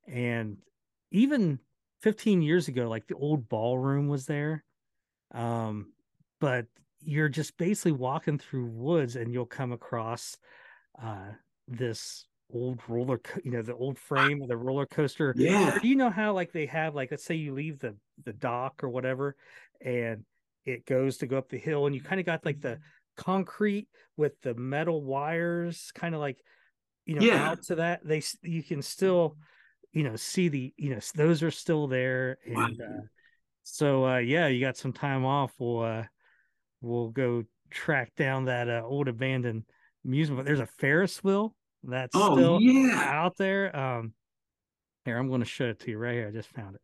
And 0.07 0.57
even 1.11 1.59
15 2.01 2.41
years 2.41 2.67
ago 2.67 2.89
like 2.89 3.07
the 3.07 3.15
old 3.15 3.49
ballroom 3.49 4.07
was 4.07 4.25
there. 4.25 4.63
Um 5.33 5.93
but 6.39 6.65
you're 7.01 7.29
just 7.29 7.57
basically 7.57 7.91
walking 7.93 8.37
through 8.37 8.67
woods 8.67 9.15
and 9.15 9.33
you'll 9.33 9.45
come 9.45 9.71
across 9.71 10.37
uh 11.01 11.31
this 11.67 12.25
old 12.53 12.79
roller 12.87 13.19
co- 13.19 13.41
you 13.43 13.51
know 13.51 13.61
the 13.61 13.75
old 13.75 13.97
frame 13.97 14.41
of 14.41 14.47
the 14.47 14.57
roller 14.57 14.85
coaster. 14.85 15.33
Yeah. 15.37 15.75
Or 15.75 15.79
do 15.79 15.87
you 15.87 15.95
know 15.95 16.09
how 16.09 16.33
like 16.33 16.51
they 16.51 16.65
have 16.67 16.95
like 16.95 17.11
let's 17.11 17.23
say 17.23 17.35
you 17.35 17.53
leave 17.53 17.79
the 17.79 17.95
the 18.25 18.33
dock 18.33 18.83
or 18.83 18.89
whatever 18.89 19.35
and 19.81 20.23
it 20.65 20.85
goes 20.85 21.17
to 21.17 21.27
go 21.27 21.37
up 21.37 21.49
the 21.49 21.57
hill 21.57 21.85
and 21.85 21.95
you 21.95 22.01
kind 22.01 22.19
of 22.19 22.25
got 22.25 22.45
like 22.45 22.61
the 22.61 22.79
concrete 23.17 23.87
with 24.17 24.39
the 24.41 24.53
metal 24.55 25.03
wires 25.03 25.91
kind 25.93 26.15
of 26.15 26.21
like 26.21 26.37
you 27.05 27.15
know 27.15 27.21
yeah. 27.21 27.49
out 27.49 27.63
to 27.63 27.75
that? 27.75 28.01
They 28.03 28.21
you 28.41 28.63
can 28.63 28.81
still 28.81 29.37
you 29.93 30.03
know 30.03 30.15
see 30.15 30.49
the 30.49 30.73
you 30.77 30.89
know 30.89 30.99
those 31.15 31.43
are 31.43 31.51
still 31.51 31.87
there 31.87 32.37
and 32.45 32.79
uh, 32.81 33.01
so 33.63 34.05
uh 34.05 34.17
yeah 34.17 34.47
you 34.47 34.59
got 34.59 34.77
some 34.77 34.93
time 34.93 35.25
off. 35.25 35.53
We'll 35.59 35.83
uh 35.83 36.03
we'll 36.81 37.09
go 37.09 37.43
track 37.69 38.15
down 38.15 38.45
that 38.45 38.69
uh, 38.69 38.81
old 38.83 39.07
abandoned 39.07 39.63
amusement 40.05 40.39
But 40.39 40.45
there's 40.45 40.59
a 40.59 40.65
ferris 40.65 41.23
wheel 41.23 41.55
that's 41.83 42.15
oh, 42.15 42.35
still 42.35 42.61
yeah. 42.61 43.01
out 43.03 43.37
there. 43.37 43.75
Um, 43.75 44.13
here 45.05 45.17
I'm 45.17 45.27
going 45.29 45.41
to 45.41 45.47
show 45.47 45.65
it 45.65 45.79
to 45.81 45.91
you 45.91 45.97
right 45.97 46.13
here. 46.13 46.27
I 46.27 46.31
just 46.31 46.49
found 46.49 46.75
it. 46.75 46.81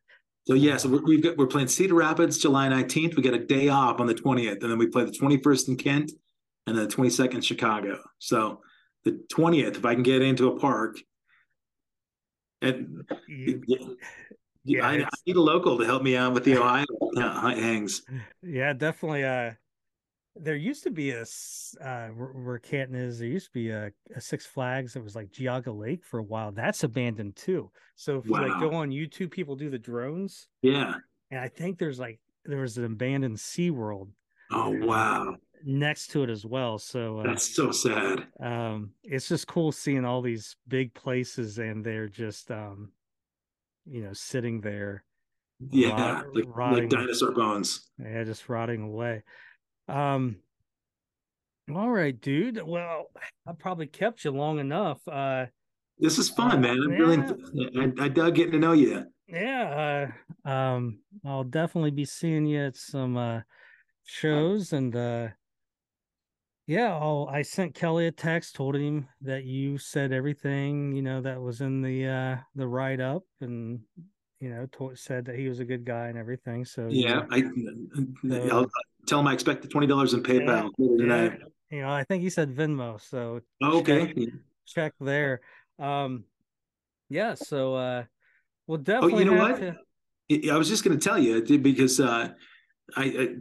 So 0.48 0.54
yeah, 0.54 0.78
so 0.78 0.90
we've 0.90 1.24
got 1.24 1.38
we're 1.38 1.48
playing 1.48 1.70
Cedar 1.70 1.96
Rapids 1.96 2.38
July 2.38 2.68
19th. 2.70 3.16
We 3.16 3.24
get 3.24 3.34
a 3.34 3.40
day 3.40 3.70
off 3.70 4.00
on 4.00 4.06
the 4.06 4.14
20th, 4.14 4.62
and 4.62 4.72
then 4.72 4.78
we 4.78 4.88
play 4.88 5.04
the 5.04 5.12
21st 5.12 5.70
in 5.70 5.78
Kent, 5.78 6.12
and 6.68 6.78
then 6.78 6.88
the 6.88 6.96
22nd 6.96 7.44
Chicago. 7.44 8.00
So 8.20 8.62
the 9.06 9.20
20th, 9.34 9.78
if 9.78 9.86
I 9.86 9.96
can 9.96 10.04
get 10.04 10.22
into 10.22 10.50
a 10.50 10.60
park, 10.60 10.98
and 12.62 13.04
you, 13.28 13.64
yeah, 14.64 14.88
I, 14.88 14.94
I, 15.04 15.10
need 15.26 15.36
a 15.36 15.42
local 15.42 15.80
to 15.80 15.86
help 15.86 16.04
me 16.04 16.16
out 16.16 16.34
with 16.34 16.44
the 16.44 16.58
Ohio 16.62 16.86
uh, 17.18 17.56
hangs. 17.56 18.04
Yeah, 18.44 18.74
definitely. 18.74 19.24
Uh, 19.24 19.52
there 20.36 20.56
used 20.56 20.84
to 20.84 20.92
be 20.92 21.12
a 21.12 21.26
uh, 21.84 22.08
where 22.10 22.60
Canton 22.60 22.96
is. 22.96 23.20
There 23.20 23.28
used 23.28 23.48
to 23.48 23.54
be 23.54 23.70
a, 23.70 23.92
a, 24.16 24.22
Six 24.22 24.46
Flags 24.46 24.94
that 24.94 25.04
was 25.04 25.16
like 25.16 25.32
Geauga 25.32 25.78
Lake 25.78 26.04
for 26.04 26.20
a 26.20 26.24
while. 26.24 26.52
That's 26.52 26.84
abandoned 26.84 27.36
too. 27.36 27.72
So 27.96 28.18
if 28.18 28.28
wow. 28.28 28.42
you 28.42 28.50
like 28.50 28.60
go 28.60 28.76
on 28.76 28.90
YouTube, 28.90 29.32
people 29.32 29.56
do 29.56 29.70
the 29.70 29.80
drones. 29.80 30.48
Yeah, 30.62 30.96
and 31.32 31.40
I 31.40 31.48
think 31.48 31.78
there's 31.78 32.00
like 32.00 32.20
there 32.44 32.62
was 32.62 32.78
an 32.78 32.86
abandoned 32.86 33.40
Sea 33.40 33.72
World. 33.72 34.12
Oh 34.52 34.70
wow! 34.70 35.36
Next 35.64 36.08
to 36.12 36.24
it 36.24 36.30
as 36.30 36.46
well. 36.46 36.78
So 36.80 37.20
uh, 37.20 37.28
that's 37.28 37.56
so 37.56 37.72
sad. 37.72 38.28
Um, 38.40 38.92
it's 39.04 39.30
just 39.30 39.48
cool 39.48 39.72
seeing 39.72 40.06
all 40.06 40.22
these 40.22 40.58
big 40.68 40.94
places 40.94 41.58
and 41.58 41.84
they're 41.84 42.10
just 42.10 42.52
um, 42.52 42.92
you 43.86 44.02
know, 44.04 44.14
sitting 44.14 44.62
there. 44.62 45.04
Yeah, 45.70 45.92
rot, 45.92 46.36
like, 46.36 46.46
rotting, 46.48 46.80
like 46.84 46.90
dinosaur 46.90 47.32
bones. 47.32 47.90
Yeah, 47.98 48.24
just 48.24 48.50
rotting 48.50 48.82
away. 48.82 49.24
Um, 49.88 50.38
all 51.74 51.90
right, 51.90 52.20
dude. 52.20 52.62
Well, 52.64 53.08
I 53.48 53.54
probably 53.54 53.88
kept 53.88 54.24
you 54.24 54.32
long 54.32 54.60
enough. 54.60 55.00
Uh, 55.08 55.48
This 55.98 56.20
is 56.20 56.30
fun, 56.30 56.52
uh, 56.52 56.60
man. 56.60 56.80
I'm 56.80 56.92
yeah. 56.92 56.98
really, 56.98 57.94
I, 58.00 58.06
I 58.06 58.08
dug 58.08 58.36
getting 58.36 58.54
to 58.54 58.60
know 58.60 58.74
you. 58.74 59.06
Yeah, 59.28 60.12
uh, 60.46 60.50
um, 60.50 61.00
I'll 61.26 61.44
definitely 61.44 61.92
be 61.92 62.06
seeing 62.06 62.46
you 62.46 62.66
at 62.66 62.76
some 62.76 63.18
uh, 63.18 63.42
shows, 64.04 64.72
and 64.74 64.96
uh, 64.96 65.30
yeah, 66.68 66.94
I'll, 66.96 67.28
I 67.32 67.42
sent 67.42 67.74
Kelly 67.74 68.06
a 68.06 68.12
text, 68.12 68.56
told 68.56 68.76
him 68.76 69.08
that 69.22 69.44
you 69.46 69.80
said 69.80 70.12
everything 70.12 70.96
you 70.96 71.02
know 71.02 71.22
that 71.22 71.42
was 71.42 71.62
in 71.62 71.82
the 71.82 72.08
uh, 72.08 72.38
the 72.54 72.68
write 72.68 73.00
up, 73.00 73.24
and 73.42 73.80
you 74.40 74.50
know, 74.50 74.68
to- 74.74 74.96
said 74.96 75.26
that 75.26 75.38
he 75.38 75.48
was 75.48 75.60
a 75.60 75.66
good 75.66 75.86
guy 75.86 76.08
and 76.08 76.18
everything. 76.18 76.66
So 76.66 76.88
yeah, 76.92 77.26
I, 77.32 77.44
will 78.24 78.68
tell 79.06 79.20
him 79.20 79.28
I 79.28 79.34
expect 79.34 79.62
the 79.62 79.68
twenty 79.68 79.88
dollars 79.88 80.14
in 80.14 80.24
PayPal 80.24 80.72
yeah, 80.78 81.36
You 81.70 81.82
know, 81.82 81.90
I 81.90 82.04
think 82.04 82.24
he 82.24 82.30
said 82.30 82.56
Venmo. 82.56 83.02
So 83.02 83.42
okay, 83.64 84.14
check, 84.14 84.34
check 84.66 84.94
there. 85.00 85.42
Um, 85.80 86.24
yeah. 87.10 87.34
So 87.36 87.76
uh, 87.76 88.04
we'll 88.68 88.80
definitely. 88.80 89.14
Oh, 89.14 89.20
you 89.20 89.26
know 89.26 89.42
what? 89.42 89.60
To... 89.60 90.50
I 90.50 90.58
was 90.58 90.68
just 90.68 90.84
going 90.84 90.98
to 90.98 91.04
tell 91.04 91.20
you 91.20 91.42
because 91.60 92.00
uh, 92.00 92.30
I, 92.96 93.04
I, 93.04 93.36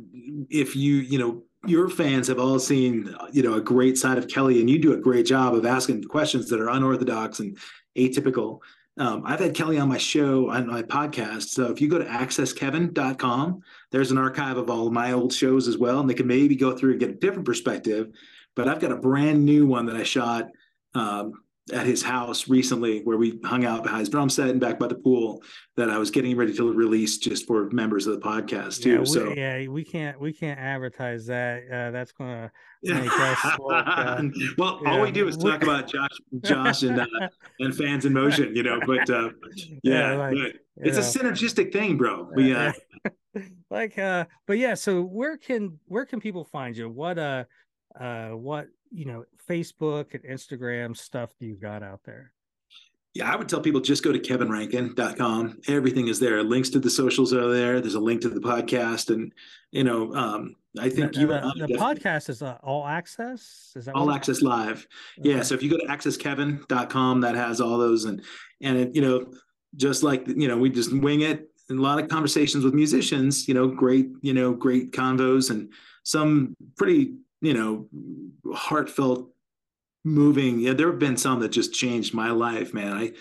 if 0.51 0.77
you, 0.77 0.97
you 0.97 1.19
know, 1.19 1.43
your 1.67 1.89
fans 1.89 2.29
have 2.29 2.39
all 2.39 2.59
seen, 2.59 3.15
you 3.33 3.43
know, 3.43 3.55
a 3.55 3.61
great 3.61 3.97
side 3.97 4.19
of 4.19 4.29
Kelly, 4.29 4.61
and 4.61 4.69
you 4.69 4.79
do 4.79 4.93
a 4.93 4.99
great 4.99 5.27
job 5.27 5.55
of 5.55 5.65
asking 5.65 6.05
questions 6.05 6.49
that 6.51 6.61
are 6.61 6.69
unorthodox 6.69 7.41
and 7.41 7.57
atypical. 7.97 8.59
Um, 8.97 9.23
I've 9.27 9.41
had 9.41 9.55
Kelly 9.55 9.79
on 9.79 9.89
my 9.89 9.99
show 9.99 10.51
on 10.51 10.69
my 10.69 10.83
podcast. 10.83 11.49
So 11.49 11.71
if 11.71 11.81
you 11.81 11.89
go 11.89 11.99
to 11.99 12.05
accesskevin.com, 12.05 13.61
there's 13.91 14.13
an 14.13 14.19
archive 14.19 14.57
of 14.57 14.71
all 14.71 14.87
of 14.87 14.93
my 14.93 15.13
old 15.13 15.33
shows 15.33 15.67
as 15.67 15.77
well, 15.77 16.01
and 16.01 16.09
they 16.09 16.15
can 16.15 16.29
maybe 16.29 16.55
go 16.55 16.77
through 16.77 16.93
and 16.93 17.01
get 17.01 17.11
a 17.11 17.15
different 17.15 17.45
perspective. 17.45 18.13
But 18.55 18.69
I've 18.69 18.81
got 18.81 18.93
a 18.93 18.97
brand 18.97 19.45
new 19.45 19.67
one 19.67 19.87
that 19.87 19.97
I 19.97 20.05
shot 20.05 20.49
um, 20.95 21.44
at 21.73 21.87
his 21.87 22.03
house 22.03 22.47
recently 22.47 23.01
where 23.05 23.17
we 23.17 23.41
hung 23.43 23.65
out 23.65 23.83
behind 23.83 24.01
his 24.01 24.11
drum 24.11 24.29
set 24.29 24.51
and 24.51 24.61
back 24.61 24.79
by 24.79 24.87
the 24.87 24.95
pool 24.95 25.43
that 25.77 25.89
I 25.89 25.97
was 25.97 26.11
getting 26.11 26.37
ready 26.37 26.53
to 26.55 26.71
release 26.71 27.17
just 27.17 27.47
for 27.47 27.71
members 27.71 28.07
of 28.07 28.15
the 28.15 28.21
podcast 28.21 28.83
too. 28.83 28.93
Yeah, 28.93 28.99
we, 28.99 29.07
so 29.07 29.33
yeah, 29.33 29.69
we 29.69 29.83
can't 29.83 30.21
we 30.21 30.33
can't 30.33 30.61
advertise 30.61 31.25
that. 31.27 31.63
Uh, 31.73 31.91
that's 31.91 32.13
gonna 32.13 32.53
make 32.83 33.11
us 33.11 33.59
look, 33.59 33.87
uh, 33.87 34.23
well. 34.59 34.81
All 34.87 35.01
we 35.01 35.11
do 35.11 35.27
is 35.27 35.39
talk 35.39 35.63
about 35.63 35.89
Josh, 35.89 36.11
Josh, 36.43 36.83
and 36.83 37.01
uh, 37.01 37.07
and 37.61 37.75
fans 37.75 38.05
in 38.05 38.13
motion, 38.13 38.55
you 38.55 38.63
know. 38.63 38.79
But 38.87 39.09
uh, 39.09 39.31
yeah, 39.83 40.13
yeah 40.13 40.15
like, 40.17 40.61
it's 40.77 40.99
know. 40.99 41.23
a 41.23 41.31
synergistic 41.33 41.73
thing, 41.73 41.97
bro. 41.97 42.29
We 42.35 42.55
uh, 42.55 42.73
like 43.71 43.99
uh, 43.99 44.27
but 44.47 44.59
yeah. 44.59 44.75
So 44.75 45.03
where 45.03 45.39
can 45.39 45.79
where 45.87 46.05
can 46.05 46.21
people 46.21 46.45
find 46.45 46.77
you? 46.77 46.91
What 46.91 47.19
uh 47.19 47.45
uh 47.99 48.31
what 48.31 48.67
you 48.95 49.05
know 49.05 49.25
facebook 49.49 50.15
and 50.15 50.23
instagram 50.25 50.97
stuff 50.97 51.31
do 51.39 51.47
you 51.47 51.57
got 51.57 51.83
out 51.83 52.01
there? 52.05 52.33
Yeah 53.13 53.33
i 53.33 53.37
would 53.37 53.49
tell 53.49 53.61
people 53.61 53.81
just 53.81 54.03
go 54.03 54.13
to 54.13 54.19
kevinrankin.com 54.19 55.61
everything 55.69 56.09
is 56.09 56.19
there. 56.21 56.43
Links 56.43 56.71
to 56.71 56.81
the 56.81 56.91
socials 56.91 57.33
are 57.33 57.53
there. 57.53 57.81
There's 57.81 57.95
a 57.95 58.01
link 58.01 58.23
to 58.23 58.29
the 58.29 58.41
podcast. 58.41 59.11
And 59.11 59.33
you 59.73 59.85
know 59.85 60.15
um, 60.15 60.57
i 60.79 60.89
think 60.89 61.13
the, 61.13 61.21
you 61.21 61.27
the, 61.27 61.67
the 61.69 61.75
podcast 61.75 62.29
is 62.29 62.43
uh, 62.43 62.59
all 62.63 62.87
access? 62.87 63.73
Is 63.77 63.87
that 63.87 63.95
all 63.95 64.11
access 64.13 64.43
live. 64.43 64.87
Okay. 65.19 65.31
yeah 65.31 65.43
so 65.43 65.55
if 65.55 65.63
you 65.63 65.71
go 65.71 65.79
to 65.79 65.87
accesskevin.com 65.87 67.21
that 67.21 67.35
has 67.35 67.61
all 67.61 67.79
those. 67.79 68.05
And 68.05 68.23
and 68.63 68.79
it, 68.79 68.95
you 68.95 69.03
know 69.03 69.27
just 69.77 70.05
like 70.05 70.27
you 70.29 70.49
know 70.49 70.57
we 70.57 70.71
just 70.71 70.93
wing 70.93 71.23
it. 71.23 71.51
A 71.71 71.75
lot 71.75 71.99
of 71.99 72.09
conversations 72.09 72.63
with 72.63 72.75
musicians 72.75 73.49
you 73.49 73.55
know 73.55 73.67
great 73.69 74.09
you 74.21 74.35
know 74.35 74.53
great 74.53 74.93
convos 74.93 75.51
and 75.51 75.73
some 76.05 76.55
pretty 76.77 77.15
you 77.45 77.55
know, 77.55 77.89
heartfelt, 78.55 79.31
moving. 80.05 80.61
Yeah, 80.61 80.73
there 80.73 80.91
have 80.91 80.99
been 80.99 81.17
some 81.17 81.41
that 81.41 81.51
just 81.51 81.75
changed 81.75 82.15
my 82.15 82.31
life, 82.31 82.73
man. 82.73 82.93
I 82.93 83.13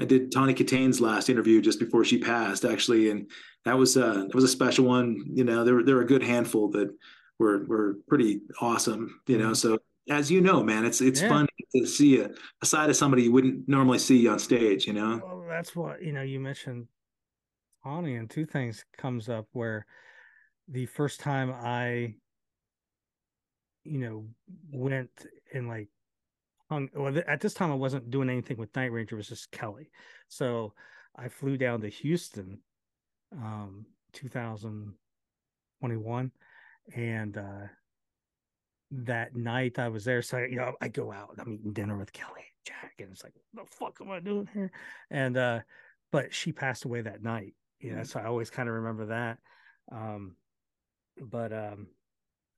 I 0.00 0.04
did 0.04 0.32
Tawny 0.32 0.54
Kitaen's 0.54 1.00
last 1.00 1.28
interview 1.28 1.60
just 1.60 1.78
before 1.78 2.04
she 2.04 2.18
passed, 2.18 2.64
actually, 2.64 3.10
and 3.10 3.30
that 3.64 3.78
was 3.78 3.96
uh 3.96 4.24
that 4.26 4.34
was 4.34 4.44
a 4.44 4.48
special 4.48 4.84
one. 4.84 5.22
You 5.32 5.44
know, 5.44 5.64
there 5.64 5.74
were 5.74 5.82
there 5.82 5.96
were 5.96 6.02
a 6.02 6.06
good 6.06 6.22
handful 6.22 6.68
that 6.70 6.92
were 7.38 7.64
were 7.66 7.96
pretty 8.08 8.40
awesome. 8.60 9.20
You 9.26 9.38
know, 9.38 9.52
mm-hmm. 9.52 9.54
so 9.54 9.78
as 10.10 10.30
you 10.30 10.40
know, 10.40 10.62
man, 10.62 10.84
it's 10.84 11.00
it's 11.00 11.22
yeah. 11.22 11.28
fun 11.28 11.46
to 11.74 11.86
see 11.86 12.20
a, 12.20 12.30
a 12.62 12.66
side 12.66 12.90
of 12.90 12.96
somebody 12.96 13.24
you 13.24 13.32
wouldn't 13.32 13.68
normally 13.68 13.98
see 13.98 14.26
on 14.28 14.38
stage. 14.38 14.86
You 14.86 14.94
know, 14.94 15.20
well, 15.24 15.44
that's 15.48 15.76
what 15.76 16.02
you 16.02 16.12
know. 16.12 16.22
You 16.22 16.40
mentioned 16.40 16.86
Tawny, 17.84 18.16
and 18.16 18.28
two 18.28 18.46
things 18.46 18.84
comes 18.96 19.28
up 19.28 19.46
where 19.52 19.86
the 20.68 20.86
first 20.86 21.20
time 21.20 21.52
I 21.52 22.14
you 23.84 23.98
know, 23.98 24.26
went 24.70 25.10
and 25.52 25.68
like 25.68 25.88
hung. 26.70 26.88
Well, 26.94 27.20
at 27.26 27.40
this 27.40 27.54
time, 27.54 27.70
I 27.70 27.76
wasn't 27.76 28.10
doing 28.10 28.30
anything 28.30 28.56
with 28.56 28.74
Night 28.76 28.92
Ranger. 28.92 29.16
It 29.16 29.18
was 29.18 29.28
just 29.28 29.50
Kelly. 29.50 29.90
So 30.28 30.74
I 31.16 31.28
flew 31.28 31.56
down 31.56 31.80
to 31.82 31.88
Houston, 31.88 32.60
um, 33.32 33.86
2021, 34.12 36.32
and 36.94 37.36
uh, 37.36 37.66
that 38.90 39.34
night 39.34 39.78
I 39.78 39.88
was 39.88 40.04
there. 40.04 40.22
So 40.22 40.38
you 40.38 40.56
know, 40.56 40.74
I 40.80 40.88
go 40.88 41.12
out. 41.12 41.34
I'm 41.38 41.52
eating 41.52 41.72
dinner 41.72 41.98
with 41.98 42.12
Kelly 42.12 42.30
and 42.36 42.66
Jack, 42.66 42.94
and 42.98 43.10
it's 43.10 43.24
like, 43.24 43.34
what 43.52 43.68
the 43.68 43.76
fuck 43.76 43.98
am 44.00 44.10
I 44.10 44.20
doing 44.20 44.48
here? 44.52 44.70
And 45.10 45.36
uh, 45.36 45.60
but 46.10 46.34
she 46.34 46.52
passed 46.52 46.84
away 46.84 47.00
that 47.02 47.22
night. 47.22 47.54
You 47.80 47.96
know, 47.96 48.02
mm. 48.02 48.06
so 48.06 48.20
I 48.20 48.26
always 48.26 48.50
kind 48.50 48.68
of 48.68 48.76
remember 48.76 49.06
that. 49.06 49.38
Um, 49.90 50.36
but 51.20 51.52
um, 51.52 51.88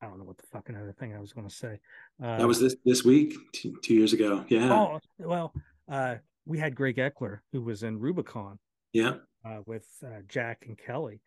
I 0.03 0.07
don't 0.07 0.19
know 0.19 0.25
what 0.25 0.39
the 0.39 0.47
fucking 0.53 0.77
other 0.77 0.95
thing 0.99 1.15
I 1.15 1.21
was 1.21 1.33
going 1.33 1.49
to 1.49 1.55
say. 1.55 1.79
Uh, 2.23 2.39
that 2.39 2.47
was 2.47 2.61
this 2.61 2.77
this 2.85 3.05
week, 3.05 3.35
two, 3.53 3.77
two, 3.83 3.95
years 3.95 4.13
ago. 4.13 4.45
Yeah. 4.49 4.73
Oh 4.73 5.01
well, 5.19 5.55
uh, 5.91 6.17
we 6.45 6.59
had 6.59 6.75
Greg 6.75 6.97
Eckler 6.97 7.39
who 7.53 7.63
was 7.63 7.83
in 7.83 7.99
Rubicon. 7.99 8.59
Yeah. 8.93 9.15
Uh, 9.45 9.61
with 9.67 9.87
uh, 10.05 10.21
Jack 10.27 10.65
and 10.67 10.79
Kelly, 10.79 11.21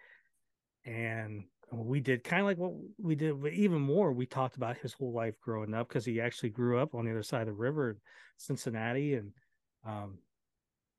and 0.86 1.44
we 1.72 2.00
did 2.00 2.24
kind 2.24 2.42
of 2.42 2.48
like 2.48 2.58
what 2.58 2.74
we 2.98 3.16
did, 3.16 3.42
but 3.42 3.54
even 3.54 3.80
more. 3.80 4.12
We 4.12 4.26
talked 4.26 4.56
about 4.56 4.78
his 4.78 4.94
whole 4.94 5.14
life 5.14 5.36
growing 5.42 5.74
up 5.74 5.88
because 5.88 6.06
he 6.06 6.22
actually 6.22 6.50
grew 6.50 6.80
up 6.80 6.96
on 6.96 7.06
the 7.06 7.12
other 7.12 7.24
side 7.24 7.42
of 7.42 7.48
the 7.48 7.54
river, 7.54 7.92
in 7.92 7.98
Cincinnati, 8.38 9.16
and 9.16 9.32
um, 9.86 10.18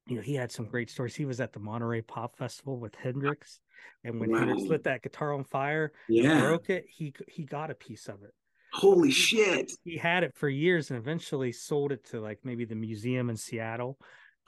you 0.09 0.17
know 0.17 0.23
he 0.23 0.35
had 0.35 0.51
some 0.51 0.67
great 0.67 0.91
stories. 0.91 1.15
He 1.15 1.25
was 1.25 1.41
at 1.41 1.53
the 1.53 1.61
Monterey 1.61 2.01
Pop 2.03 2.37
Festival 2.37 2.79
with 2.79 2.95
Hendrix 2.95 3.61
and 4.05 4.21
when 4.21 4.31
wow. 4.31 4.39
Hendrix 4.39 4.63
lit 4.63 4.85
that 4.85 5.03
guitar 5.03 5.35
on 5.35 5.45
fire, 5.45 5.93
yeah, 6.09 6.41
broke 6.41 6.71
it. 6.71 6.87
He 6.89 7.13
he 7.27 7.45
got 7.45 7.71
a 7.71 7.75
piece 7.75 8.09
of 8.09 8.23
it. 8.23 8.33
Holy 8.73 9.11
shit! 9.11 9.73
He 9.85 9.97
had 9.97 10.25
it 10.25 10.35
for 10.35 10.49
years 10.49 10.91
and 10.91 10.99
eventually 10.99 11.53
sold 11.53 11.93
it 11.93 12.05
to 12.11 12.21
like 12.21 12.39
maybe 12.45 12.65
the 12.65 12.75
museum 12.75 13.31
in 13.31 13.37
Seattle. 13.37 13.99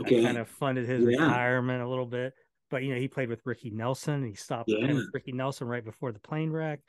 Okay, 0.01 0.23
kind 0.23 0.39
of 0.39 0.49
funded 0.49 0.89
his 0.89 1.05
yeah. 1.05 1.23
retirement 1.23 1.83
a 1.83 1.89
little 1.89 2.07
bit. 2.07 2.33
But 2.71 2.83
you 2.83 2.95
know, 2.95 3.01
he 3.01 3.09
played 3.09 3.29
with 3.29 3.41
Ricky 3.45 3.71
Nelson. 3.71 4.25
he 4.25 4.35
stopped 4.35 4.69
yeah. 4.69 4.93
with 4.93 5.09
Ricky 5.13 5.33
Nelson 5.33 5.67
right 5.67 5.85
before 5.85 6.13
the 6.13 6.21
plane 6.21 6.51
wreck, 6.51 6.81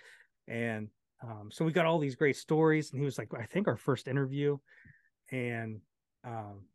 and 0.48 0.90
um, 1.24 1.50
so 1.52 1.66
we 1.66 1.72
got 1.72 1.86
all 1.86 2.00
these 2.00 2.16
great 2.16 2.38
stories. 2.38 2.92
And 2.92 3.00
he 3.00 3.06
was 3.06 3.18
like, 3.18 3.30
I 3.38 3.46
think 3.46 3.68
our 3.68 3.78
first 3.78 4.08
interview, 4.08 4.58
and 5.32 5.82
um, 6.24 6.66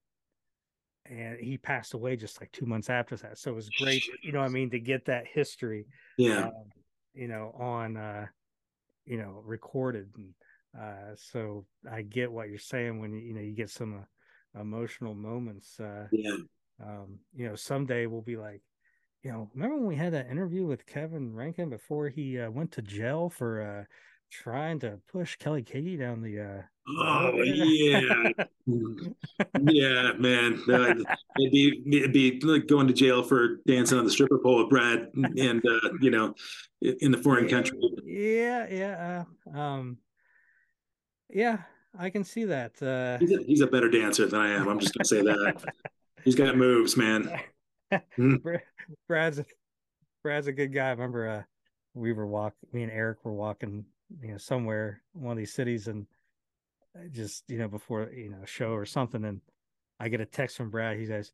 and 1.10 1.38
he 1.38 1.56
passed 1.58 1.94
away 1.94 2.16
just 2.16 2.40
like 2.40 2.50
two 2.52 2.66
months 2.66 2.90
after 2.90 3.16
that. 3.16 3.38
So 3.38 3.50
it 3.50 3.54
was 3.54 3.70
great, 3.70 4.02
you 4.22 4.32
know, 4.32 4.40
I 4.40 4.48
mean, 4.48 4.70
to 4.70 4.78
get 4.78 5.04
that 5.06 5.26
history, 5.26 5.86
yeah, 6.16 6.46
um, 6.46 6.70
you 7.14 7.28
know, 7.28 7.54
on, 7.58 7.96
uh, 7.96 8.26
you 9.04 9.18
know, 9.18 9.42
recorded. 9.44 10.08
And 10.16 10.34
uh, 10.78 11.14
so 11.16 11.66
I 11.90 12.02
get 12.02 12.30
what 12.30 12.48
you're 12.48 12.58
saying 12.58 13.00
when 13.00 13.12
you 13.12 13.34
know 13.34 13.40
you 13.40 13.52
get 13.52 13.70
some 13.70 13.94
uh, 13.94 14.60
emotional 14.60 15.14
moments. 15.14 15.78
Uh, 15.80 16.06
yeah, 16.12 16.36
um, 16.82 17.18
you 17.34 17.48
know, 17.48 17.54
someday 17.54 18.06
we'll 18.06 18.22
be 18.22 18.36
like, 18.36 18.62
you 19.22 19.32
know, 19.32 19.50
remember 19.54 19.76
when 19.76 19.86
we 19.86 19.96
had 19.96 20.12
that 20.12 20.30
interview 20.30 20.66
with 20.66 20.86
Kevin 20.86 21.34
Rankin 21.34 21.70
before 21.70 22.08
he 22.08 22.38
uh, 22.38 22.50
went 22.50 22.72
to 22.72 22.82
jail 22.82 23.30
for 23.30 23.62
uh, 23.62 23.84
trying 24.30 24.78
to 24.80 24.98
push 25.10 25.36
Kelly 25.36 25.62
Keagy 25.62 25.98
down 25.98 26.22
the. 26.22 26.40
Uh, 26.40 26.62
oh 26.88 27.32
yeah, 27.42 28.30
yeah, 29.60 30.12
man. 30.18 30.62
Uh, 30.68 30.94
it'd 31.38 31.52
be 31.52 31.82
it'd 31.92 32.12
be 32.12 32.40
like 32.42 32.66
going 32.66 32.86
to 32.86 32.92
jail 32.92 33.22
for 33.22 33.56
dancing 33.66 33.98
on 33.98 34.04
the 34.04 34.10
stripper 34.10 34.38
pole 34.38 34.58
with 34.58 34.70
Brad, 34.70 35.10
and 35.14 35.64
uh, 35.66 35.90
you 36.00 36.10
know, 36.10 36.34
in 36.80 37.10
the 37.10 37.18
foreign 37.18 37.48
country. 37.48 37.78
Yeah, 38.04 38.66
yeah, 38.70 39.24
uh, 39.54 39.58
um, 39.58 39.98
yeah. 41.30 41.58
I 41.98 42.10
can 42.10 42.24
see 42.24 42.44
that. 42.44 42.82
Uh, 42.82 43.18
he's, 43.18 43.32
a, 43.32 43.42
he's 43.44 43.60
a 43.62 43.66
better 43.66 43.88
dancer 43.88 44.26
than 44.26 44.38
I 44.38 44.50
am. 44.50 44.68
I'm 44.68 44.78
just 44.78 44.94
gonna 44.94 45.04
say 45.06 45.22
that. 45.22 45.64
he's 46.24 46.34
got 46.34 46.56
moves, 46.56 46.94
man. 46.96 47.40
Brad's 49.08 49.40
Brad's 50.22 50.46
a 50.46 50.52
good 50.52 50.74
guy. 50.74 50.88
I 50.88 50.90
remember 50.90 51.28
uh, 51.28 51.42
we 51.94 52.12
were 52.12 52.26
walking. 52.26 52.68
Me 52.72 52.82
and 52.82 52.92
Eric 52.92 53.24
were 53.24 53.32
walking 53.32 53.84
you 54.22 54.32
know 54.32 54.38
somewhere 54.38 55.02
one 55.14 55.32
of 55.32 55.38
these 55.38 55.54
cities 55.54 55.88
and 55.88 56.06
just 57.10 57.44
you 57.48 57.58
know 57.58 57.68
before 57.68 58.10
you 58.14 58.30
know 58.30 58.44
show 58.44 58.70
or 58.70 58.84
something 58.84 59.24
and 59.24 59.40
i 60.00 60.08
get 60.08 60.20
a 60.20 60.26
text 60.26 60.56
from 60.56 60.70
brad 60.70 60.98
he 60.98 61.06
says 61.06 61.32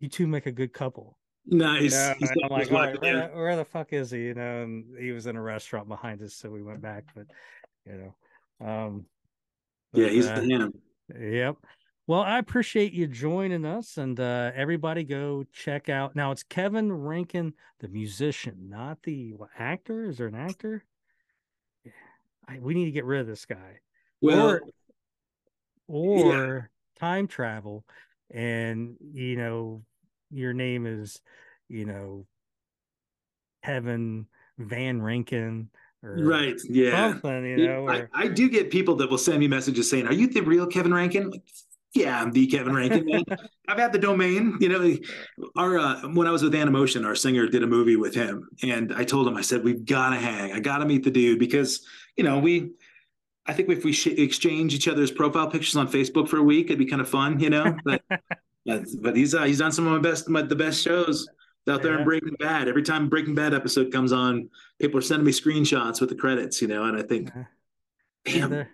you 0.00 0.08
two 0.08 0.26
make 0.26 0.46
a 0.46 0.52
good 0.52 0.72
couple 0.72 1.18
nice 1.46 1.92
you 1.92 2.26
know? 2.26 2.36
i'm 2.44 2.48
like 2.50 2.70
where, 2.70 3.30
where, 3.34 3.56
the 3.56 3.64
fuck 3.64 3.92
is 3.92 4.10
he 4.10 4.26
you 4.26 4.34
know 4.34 4.62
and 4.62 4.84
he 4.98 5.12
was 5.12 5.26
in 5.26 5.36
a 5.36 5.42
restaurant 5.42 5.88
behind 5.88 6.22
us 6.22 6.34
so 6.34 6.50
we 6.50 6.62
went 6.62 6.80
back 6.80 7.04
but 7.14 7.26
you 7.86 7.92
know 8.60 8.66
um 8.66 9.04
but, 9.92 10.02
yeah 10.02 10.08
he's 10.08 10.26
uh, 10.26 10.34
the 10.36 10.72
yep 11.18 11.56
Well, 12.06 12.20
I 12.20 12.38
appreciate 12.38 12.92
you 12.92 13.06
joining 13.06 13.64
us, 13.64 13.96
and 13.96 14.20
uh, 14.20 14.50
everybody 14.54 15.04
go 15.04 15.44
check 15.54 15.88
out. 15.88 16.14
Now 16.14 16.32
it's 16.32 16.42
Kevin 16.42 16.92
Rankin, 16.92 17.54
the 17.80 17.88
musician, 17.88 18.68
not 18.68 19.02
the 19.04 19.32
what, 19.32 19.48
actor. 19.58 20.04
Is 20.04 20.18
there 20.18 20.26
an 20.26 20.34
actor? 20.34 20.84
I, 22.46 22.58
we 22.58 22.74
need 22.74 22.84
to 22.84 22.90
get 22.90 23.06
rid 23.06 23.22
of 23.22 23.26
this 23.26 23.46
guy. 23.46 23.80
Well, 24.20 24.50
or 24.50 24.62
or 25.86 26.70
time 26.98 27.26
travel, 27.26 27.84
and 28.30 28.96
you 29.00 29.36
know 29.36 29.82
your 30.30 30.52
name 30.52 30.86
is, 30.86 31.20
you 31.68 31.84
know, 31.84 32.26
Kevin 33.64 34.26
Van 34.58 35.00
Rankin. 35.00 35.70
Or 36.02 36.16
right. 36.22 36.60
Yeah. 36.68 37.12
Something, 37.12 37.46
you 37.46 37.66
know. 37.66 37.88
I, 37.88 37.98
Or, 37.98 38.10
I 38.12 38.28
do 38.28 38.48
get 38.50 38.70
people 38.70 38.96
that 38.96 39.10
will 39.10 39.18
send 39.18 39.38
me 39.40 39.48
messages 39.48 39.88
saying, 39.88 40.06
"Are 40.06 40.12
you 40.12 40.26
the 40.26 40.40
real 40.40 40.66
Kevin 40.66 40.92
Rankin?" 40.92 41.30
Like, 41.30 41.42
yeah, 41.94 42.20
I'm 42.20 42.32
the 42.32 42.46
Kevin 42.46 42.74
Rankin. 42.74 43.06
man. 43.06 43.24
I've 43.68 43.78
had 43.78 43.92
the 43.92 43.98
domain. 43.98 44.58
You 44.60 44.68
know, 44.68 44.96
our 45.56 45.78
uh, 45.78 46.08
when 46.08 46.26
I 46.26 46.30
was 46.30 46.42
with 46.42 46.52
Animotion, 46.52 47.06
our 47.06 47.14
singer 47.14 47.46
did 47.46 47.62
a 47.62 47.66
movie 47.66 47.96
with 47.96 48.14
him, 48.14 48.48
and 48.62 48.92
I 48.94 49.04
told 49.04 49.26
him, 49.26 49.36
I 49.36 49.40
said, 49.40 49.64
"We've 49.64 49.84
got 49.84 50.10
to 50.10 50.16
hang. 50.16 50.52
I 50.52 50.60
got 50.60 50.78
to 50.78 50.84
meet 50.84 51.04
the 51.04 51.10
dude 51.10 51.38
because 51.38 51.86
you 52.16 52.24
know 52.24 52.38
we." 52.38 52.72
I 53.46 53.52
think 53.52 53.68
if 53.68 53.84
we 53.84 53.92
sh- 53.92 54.06
exchange 54.08 54.74
each 54.74 54.88
other's 54.88 55.10
profile 55.10 55.48
pictures 55.50 55.76
on 55.76 55.86
Facebook 55.88 56.28
for 56.28 56.38
a 56.38 56.42
week, 56.42 56.66
it'd 56.66 56.78
be 56.78 56.86
kind 56.86 57.02
of 57.02 57.08
fun, 57.08 57.40
you 57.40 57.50
know. 57.50 57.76
But 58.66 58.86
but 59.02 59.14
he's 59.14 59.34
uh, 59.34 59.42
he's 59.44 59.58
done 59.58 59.72
some 59.72 59.86
of 59.86 59.92
my 59.92 59.98
best 59.98 60.26
my, 60.26 60.40
the 60.40 60.56
best 60.56 60.82
shows 60.82 61.28
out 61.68 61.82
there 61.82 61.92
Yeah. 61.92 61.98
in 61.98 62.04
Breaking 62.06 62.34
Bad. 62.38 62.66
Every 62.66 62.82
time 62.82 63.10
Breaking 63.10 63.34
Bad 63.34 63.52
episode 63.52 63.92
comes 63.92 64.10
on, 64.10 64.48
people 64.80 64.98
are 64.98 65.02
sending 65.02 65.26
me 65.26 65.32
screenshots 65.32 66.00
with 66.00 66.08
the 66.08 66.14
credits, 66.16 66.62
you 66.62 66.68
know, 66.68 66.84
and 66.84 66.96
I 66.96 67.02
think, 67.02 67.30
uh, 67.36 67.42
damn, 68.24 68.66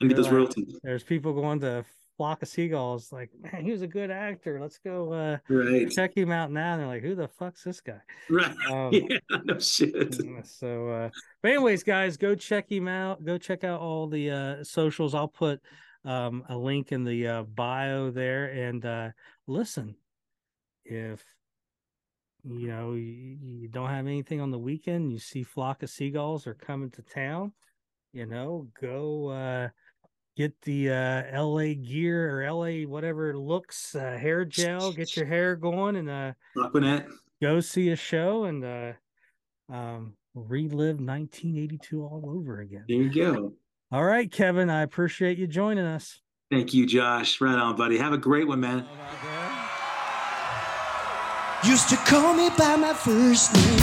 need 0.00 0.16
those 0.16 0.26
like- 0.26 0.34
royalties. 0.34 0.78
there's 0.84 1.02
people 1.02 1.32
going 1.34 1.58
to 1.60 1.84
Flock 2.16 2.42
of 2.42 2.48
Seagulls, 2.48 3.10
like, 3.12 3.30
man, 3.40 3.64
he 3.64 3.72
was 3.72 3.82
a 3.82 3.88
good 3.88 4.10
actor. 4.10 4.60
Let's 4.60 4.78
go 4.78 5.12
uh, 5.12 5.38
Right, 5.48 5.90
check 5.90 6.16
him 6.16 6.30
out 6.30 6.52
now. 6.52 6.74
And 6.74 6.80
they're 6.80 6.88
like, 6.88 7.02
who 7.02 7.14
the 7.14 7.28
fuck's 7.28 7.64
this 7.64 7.80
guy? 7.80 8.00
right. 8.30 8.54
Um, 8.70 8.92
yeah, 8.92 9.18
no 9.44 9.58
shit. 9.58 10.14
So, 10.44 10.88
uh, 10.88 11.10
but 11.42 11.50
anyways, 11.50 11.82
guys, 11.82 12.16
go 12.16 12.34
check 12.34 12.70
him 12.70 12.88
out. 12.88 13.24
Go 13.24 13.36
check 13.38 13.64
out 13.64 13.80
all 13.80 14.06
the 14.06 14.30
uh, 14.30 14.64
socials. 14.64 15.14
I'll 15.14 15.28
put 15.28 15.60
um, 16.04 16.44
a 16.48 16.56
link 16.56 16.92
in 16.92 17.04
the 17.04 17.26
uh, 17.26 17.42
bio 17.42 18.10
there. 18.10 18.46
And 18.46 18.84
uh, 18.84 19.10
listen, 19.46 19.96
if 20.84 21.24
you 22.44 22.68
know 22.68 22.92
you, 22.92 23.38
you 23.40 23.68
don't 23.68 23.88
have 23.88 24.06
anything 24.06 24.40
on 24.40 24.50
the 24.50 24.58
weekend, 24.58 25.12
you 25.12 25.18
see 25.18 25.42
flock 25.42 25.82
of 25.82 25.90
seagulls 25.90 26.46
are 26.46 26.54
coming 26.54 26.90
to 26.92 27.02
town. 27.02 27.52
You 28.12 28.26
know, 28.26 28.68
go 28.80 29.28
uh, 29.28 29.68
get 30.36 30.60
the 30.62 30.90
uh, 30.90 31.42
LA 31.42 31.74
gear 31.74 32.40
or 32.40 32.50
LA 32.50 32.86
whatever 32.88 33.36
looks 33.36 33.94
uh, 33.94 34.16
hair 34.20 34.44
gel. 34.44 34.92
Get 34.92 35.16
your 35.16 35.26
hair 35.26 35.56
going 35.56 35.96
and 35.96 36.10
uh, 36.10 36.32
Aquanet. 36.56 37.06
go 37.40 37.60
see 37.60 37.90
a 37.90 37.96
show 37.96 38.44
and 38.44 38.64
uh 38.64 38.92
um 39.72 40.14
relive 40.34 40.98
1982 41.00 42.02
all 42.02 42.24
over 42.26 42.60
again. 42.60 42.84
There 42.88 42.96
you 42.98 43.10
go. 43.12 43.52
All 43.92 44.04
right, 44.04 44.30
Kevin, 44.30 44.68
I 44.70 44.82
appreciate 44.82 45.38
you 45.38 45.46
joining 45.46 45.84
us. 45.84 46.20
Thank 46.50 46.74
you, 46.74 46.86
Josh. 46.86 47.40
Right 47.40 47.54
on, 47.54 47.76
buddy. 47.76 47.96
Have 47.98 48.12
a 48.12 48.18
great 48.18 48.48
one, 48.48 48.60
man. 48.60 48.84
Used 51.64 51.88
to 51.88 51.96
call 51.96 52.34
me 52.34 52.50
by 52.58 52.76
my 52.76 52.92
first 52.92 53.54
name. 53.54 53.78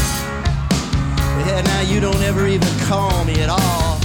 Yeah, 1.47 1.61
now 1.61 1.81
you 1.81 1.99
don't 1.99 2.21
ever 2.21 2.47
even 2.47 2.67
call 2.81 3.25
me 3.25 3.41
at 3.41 3.49
all. 3.49 3.97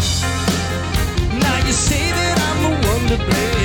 Now 1.41 1.67
you 1.67 1.73
say 1.73 2.06
to 3.09 3.17
blame. 3.19 3.56